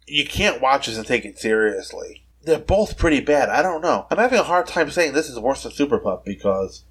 you 0.07 0.25
can't 0.25 0.61
watch 0.61 0.87
this 0.87 0.97
and 0.97 1.07
take 1.07 1.25
it 1.25 1.39
seriously. 1.39 2.25
They're 2.43 2.59
both 2.59 2.97
pretty 2.97 3.21
bad. 3.21 3.49
I 3.49 3.63
don't 3.63 3.83
know. 3.83 4.07
I'm 4.11 4.19
having 4.19 4.39
a 4.39 4.45
hard 4.45 4.67
time 4.67 4.91
saying 4.91 5.13
this 5.13 5.29
is 5.29 5.39
worse 5.39 5.65
than 5.65 5.73
Super 5.73 5.99
Pup 5.99 6.25
because, 6.25 6.85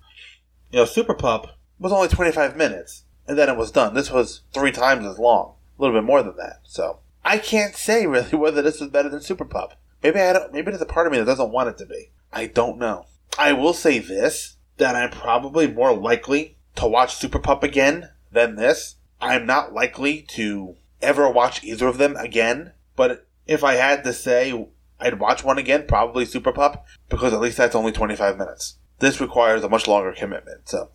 you 0.71 0.79
know, 0.79 0.85
Super 0.85 1.13
Pup 1.13 1.57
was 1.79 1.93
only 1.93 2.09
25 2.09 2.57
minutes 2.57 3.03
and 3.27 3.37
then 3.37 3.49
it 3.49 3.57
was 3.57 3.71
done. 3.71 3.93
This 3.93 4.11
was 4.11 4.41
three 4.53 4.71
times 4.71 5.05
as 5.05 5.17
long, 5.17 5.55
a 5.77 5.81
little 5.81 5.95
bit 5.95 6.05
more 6.05 6.21
than 6.21 6.35
that. 6.37 6.59
So 6.63 6.99
I 7.23 7.37
can't 7.37 7.75
say 7.75 8.05
really 8.05 8.35
whether 8.37 8.61
this 8.61 8.81
is 8.81 8.89
better 8.89 9.09
than 9.09 9.21
Super 9.21 9.45
Pup. 9.45 9.79
Maybe 10.03 10.19
I 10.19 10.33
don't. 10.33 10.53
Maybe 10.53 10.69
there's 10.69 10.81
a 10.81 10.85
part 10.85 11.07
of 11.07 11.13
me 11.13 11.19
that 11.19 11.25
doesn't 11.25 11.51
want 11.51 11.69
it 11.69 11.77
to 11.79 11.85
be. 11.85 12.11
I 12.31 12.47
don't 12.47 12.77
know. 12.77 13.05
I 13.37 13.53
will 13.53 13.73
say 13.73 13.99
this: 13.99 14.55
that 14.77 14.95
I'm 14.95 15.11
probably 15.11 15.67
more 15.67 15.95
likely 15.95 16.57
to 16.75 16.87
watch 16.87 17.15
Super 17.15 17.39
Pup 17.39 17.63
again 17.63 18.09
than 18.31 18.55
this. 18.55 18.95
I'm 19.21 19.45
not 19.45 19.73
likely 19.73 20.21
to 20.29 20.75
ever 21.01 21.29
watch 21.29 21.63
either 21.63 21.87
of 21.87 21.97
them 21.97 22.15
again. 22.17 22.73
But 22.95 23.27
if 23.47 23.63
I 23.63 23.75
had 23.75 24.03
to 24.03 24.13
say, 24.13 24.67
I'd 24.99 25.19
watch 25.19 25.43
one 25.43 25.57
again, 25.57 25.85
probably 25.87 26.25
Super 26.25 26.51
Pup, 26.51 26.85
because 27.09 27.33
at 27.33 27.39
least 27.39 27.57
that's 27.57 27.75
only 27.75 27.91
25 27.91 28.37
minutes. 28.37 28.77
This 28.99 29.21
requires 29.21 29.63
a 29.63 29.69
much 29.69 29.87
longer 29.87 30.13
commitment. 30.13 30.69
So 30.69 30.89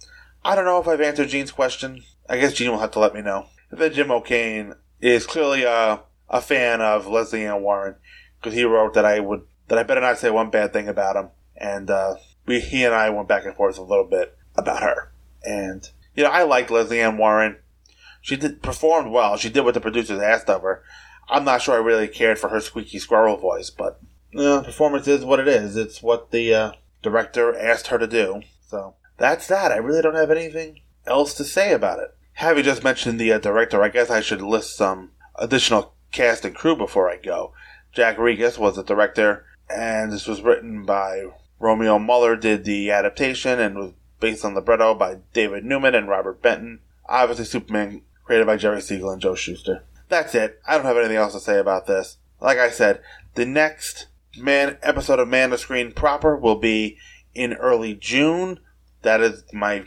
I 0.45 0.55
don't 0.55 0.65
know 0.65 0.81
if 0.81 0.89
I've 0.89 1.01
answered 1.01 1.29
Gene's 1.29 1.53
question. 1.53 2.03
I 2.29 2.39
guess 2.39 2.55
Gene 2.55 2.71
will 2.71 2.79
have 2.79 2.93
to 2.93 2.99
let 2.99 3.15
me 3.15 3.23
know. 3.23 3.47
Then 3.71 3.93
Jim 3.93 4.11
O'Kane 4.11 4.75
is 5.01 5.27
clearly 5.27 5.65
a, 5.65 6.01
a 6.29 6.41
fan 6.41 6.81
of 6.81 7.07
Lesley 7.07 7.47
Ann 7.47 7.63
Warren 7.63 7.97
because 8.39 8.55
he 8.55 8.65
wrote 8.65 8.95
that 8.95 9.05
I 9.05 9.21
would 9.21 9.43
that 9.69 9.79
I 9.79 9.83
better 9.85 10.01
not 10.01 10.19
say 10.19 10.31
one 10.31 10.51
bad 10.51 10.73
thing 10.73 10.89
about 10.89 11.15
him, 11.15 11.29
and 11.57 11.91
uh, 11.91 12.17
we 12.51 12.59
he 12.59 12.85
and 12.85 12.93
I 12.93 13.11
went 13.11 13.29
back 13.29 13.45
and 13.45 13.55
forth 13.55 13.79
a 13.79 13.83
little 13.83 14.05
bit 14.05 14.37
about 14.57 14.83
her. 14.83 15.13
And 15.45 15.89
you 16.17 16.25
know, 16.25 16.31
I 16.31 16.43
liked 16.43 16.71
Lesley 16.71 17.01
Ann 17.01 17.17
Warren. 17.17 17.57
She 18.21 18.37
did 18.37 18.61
performed 18.61 19.13
well. 19.13 19.37
She 19.37 19.49
did 19.49 19.61
what 19.61 19.75
the 19.75 19.81
producers 19.81 20.21
asked 20.21 20.51
of 20.51 20.63
her. 20.63 20.83
I'm 21.29 21.45
not 21.45 21.63
sure 21.63 21.77
I 21.77 21.79
really 21.79 22.09
cared 22.09 22.41
for 22.41 22.49
her 22.49 22.61
squeaky 22.61 22.99
squirrel 22.99 23.37
voice, 23.37 23.71
but 23.71 24.01
you 24.33 24.43
know, 24.43 24.63
performance 24.63 25.07
is 25.07 25.25
what 25.25 25.39
it 25.39 25.47
is. 25.47 25.77
It's 25.77 26.03
what 26.03 26.33
the 26.33 26.53
uh, 26.53 26.73
director 27.03 27.57
asked 27.57 27.87
her 27.87 27.99
to 27.99 28.09
do. 28.09 28.43
So 28.67 28.97
that's 29.17 29.47
that. 29.47 29.71
I 29.71 29.77
really 29.77 30.03
don't 30.03 30.17
have 30.17 30.33
anything 30.33 30.81
else 31.07 31.35
to 31.35 31.45
say 31.45 31.73
about 31.73 32.01
it. 32.01 32.17
Having 32.35 32.65
just 32.65 32.83
mentioned 32.83 33.21
the 33.21 33.33
uh, 33.33 33.39
director, 33.39 33.81
I 33.81 33.91
guess 33.91 34.11
I 34.11 34.21
should 34.21 34.43
list 34.43 34.77
some 34.77 35.13
additional 35.37 35.95
cast 36.11 36.45
and 36.45 36.55
crew 36.55 36.75
before 36.75 37.09
I 37.09 37.17
go. 37.17 37.53
Jack 37.93 38.17
Regas 38.17 38.59
was 38.59 38.75
the 38.75 38.83
director, 38.83 39.47
and 39.69 40.11
this 40.11 40.27
was 40.27 40.43
written 40.43 40.85
by 40.85 41.27
Romeo 41.61 41.99
Muller, 41.99 42.37
did 42.37 42.65
the 42.65 42.91
adaptation, 42.91 43.61
and 43.61 43.77
was 43.77 43.93
based 44.19 44.45
on 44.45 44.55
libretto 44.55 44.95
by 44.95 45.19
David 45.33 45.65
Newman 45.65 45.95
and 45.95 46.09
Robert 46.09 46.43
Benton. 46.43 46.81
Obviously, 47.09 47.45
Superman 47.45 48.03
created 48.25 48.47
by 48.47 48.57
Jerry 48.57 48.81
Siegel 48.81 49.11
and 49.11 49.21
Joe 49.21 49.35
Shuster. 49.35 49.85
That's 50.09 50.35
it. 50.35 50.61
I 50.67 50.77
don't 50.77 50.87
have 50.87 50.97
anything 50.97 51.17
else 51.17 51.35
to 51.35 51.41
say 51.41 51.59
about 51.59 51.87
this. 51.87 52.17
like 52.41 52.59
I 52.59 52.71
said, 52.71 53.01
the 53.35 53.47
next 53.47 54.09
man 54.37 54.79
episode 54.83 55.19
of 55.19 55.29
Man 55.29 55.53
of 55.53 55.61
Screen 55.61 55.93
proper 55.93 56.37
will 56.37 56.57
be 56.57 56.97
in 57.35 57.55
early 57.55 57.95
June. 57.95 58.59
That 59.03 59.21
is 59.21 59.45
my 59.53 59.85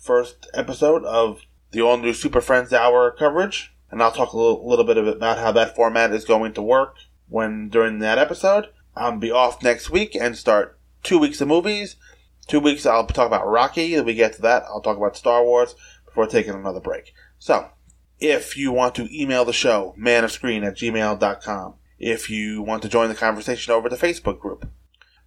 first 0.00 0.46
episode 0.54 1.04
of 1.04 1.40
the 1.72 1.82
all 1.82 1.98
new 1.98 2.14
Super 2.14 2.40
Friends 2.40 2.72
Hour 2.72 3.10
coverage, 3.10 3.74
and 3.90 4.02
I'll 4.02 4.12
talk 4.12 4.32
a 4.32 4.38
little, 4.38 4.66
little 4.66 4.84
bit 4.84 4.96
about 4.96 5.38
how 5.38 5.52
that 5.52 5.74
format 5.74 6.12
is 6.12 6.24
going 6.24 6.52
to 6.54 6.62
work 6.62 6.96
when 7.28 7.68
during 7.68 7.98
that 7.98 8.18
episode. 8.18 8.68
I'll 8.94 9.18
be 9.18 9.30
off 9.30 9.62
next 9.62 9.90
week 9.90 10.14
and 10.14 10.36
start 10.36 10.75
two 11.06 11.18
weeks 11.18 11.40
of 11.40 11.48
movies. 11.48 11.96
Two 12.46 12.60
weeks 12.60 12.84
I'll 12.84 13.06
talk 13.06 13.26
about 13.26 13.46
Rocky. 13.46 13.94
Then 13.94 14.04
we 14.04 14.14
get 14.14 14.34
to 14.34 14.42
that, 14.42 14.64
I'll 14.64 14.80
talk 14.80 14.96
about 14.96 15.16
Star 15.16 15.42
Wars 15.42 15.74
before 16.04 16.26
taking 16.26 16.54
another 16.54 16.80
break. 16.80 17.14
So, 17.38 17.68
if 18.18 18.56
you 18.56 18.72
want 18.72 18.94
to 18.96 19.08
email 19.16 19.44
the 19.44 19.52
show, 19.52 19.94
manofscreen 19.98 20.66
at 20.66 20.76
gmail.com. 20.76 21.74
If 21.98 22.28
you 22.28 22.62
want 22.62 22.82
to 22.82 22.88
join 22.88 23.08
the 23.08 23.14
conversation 23.14 23.72
over 23.72 23.88
the 23.88 23.96
Facebook 23.96 24.38
group, 24.38 24.68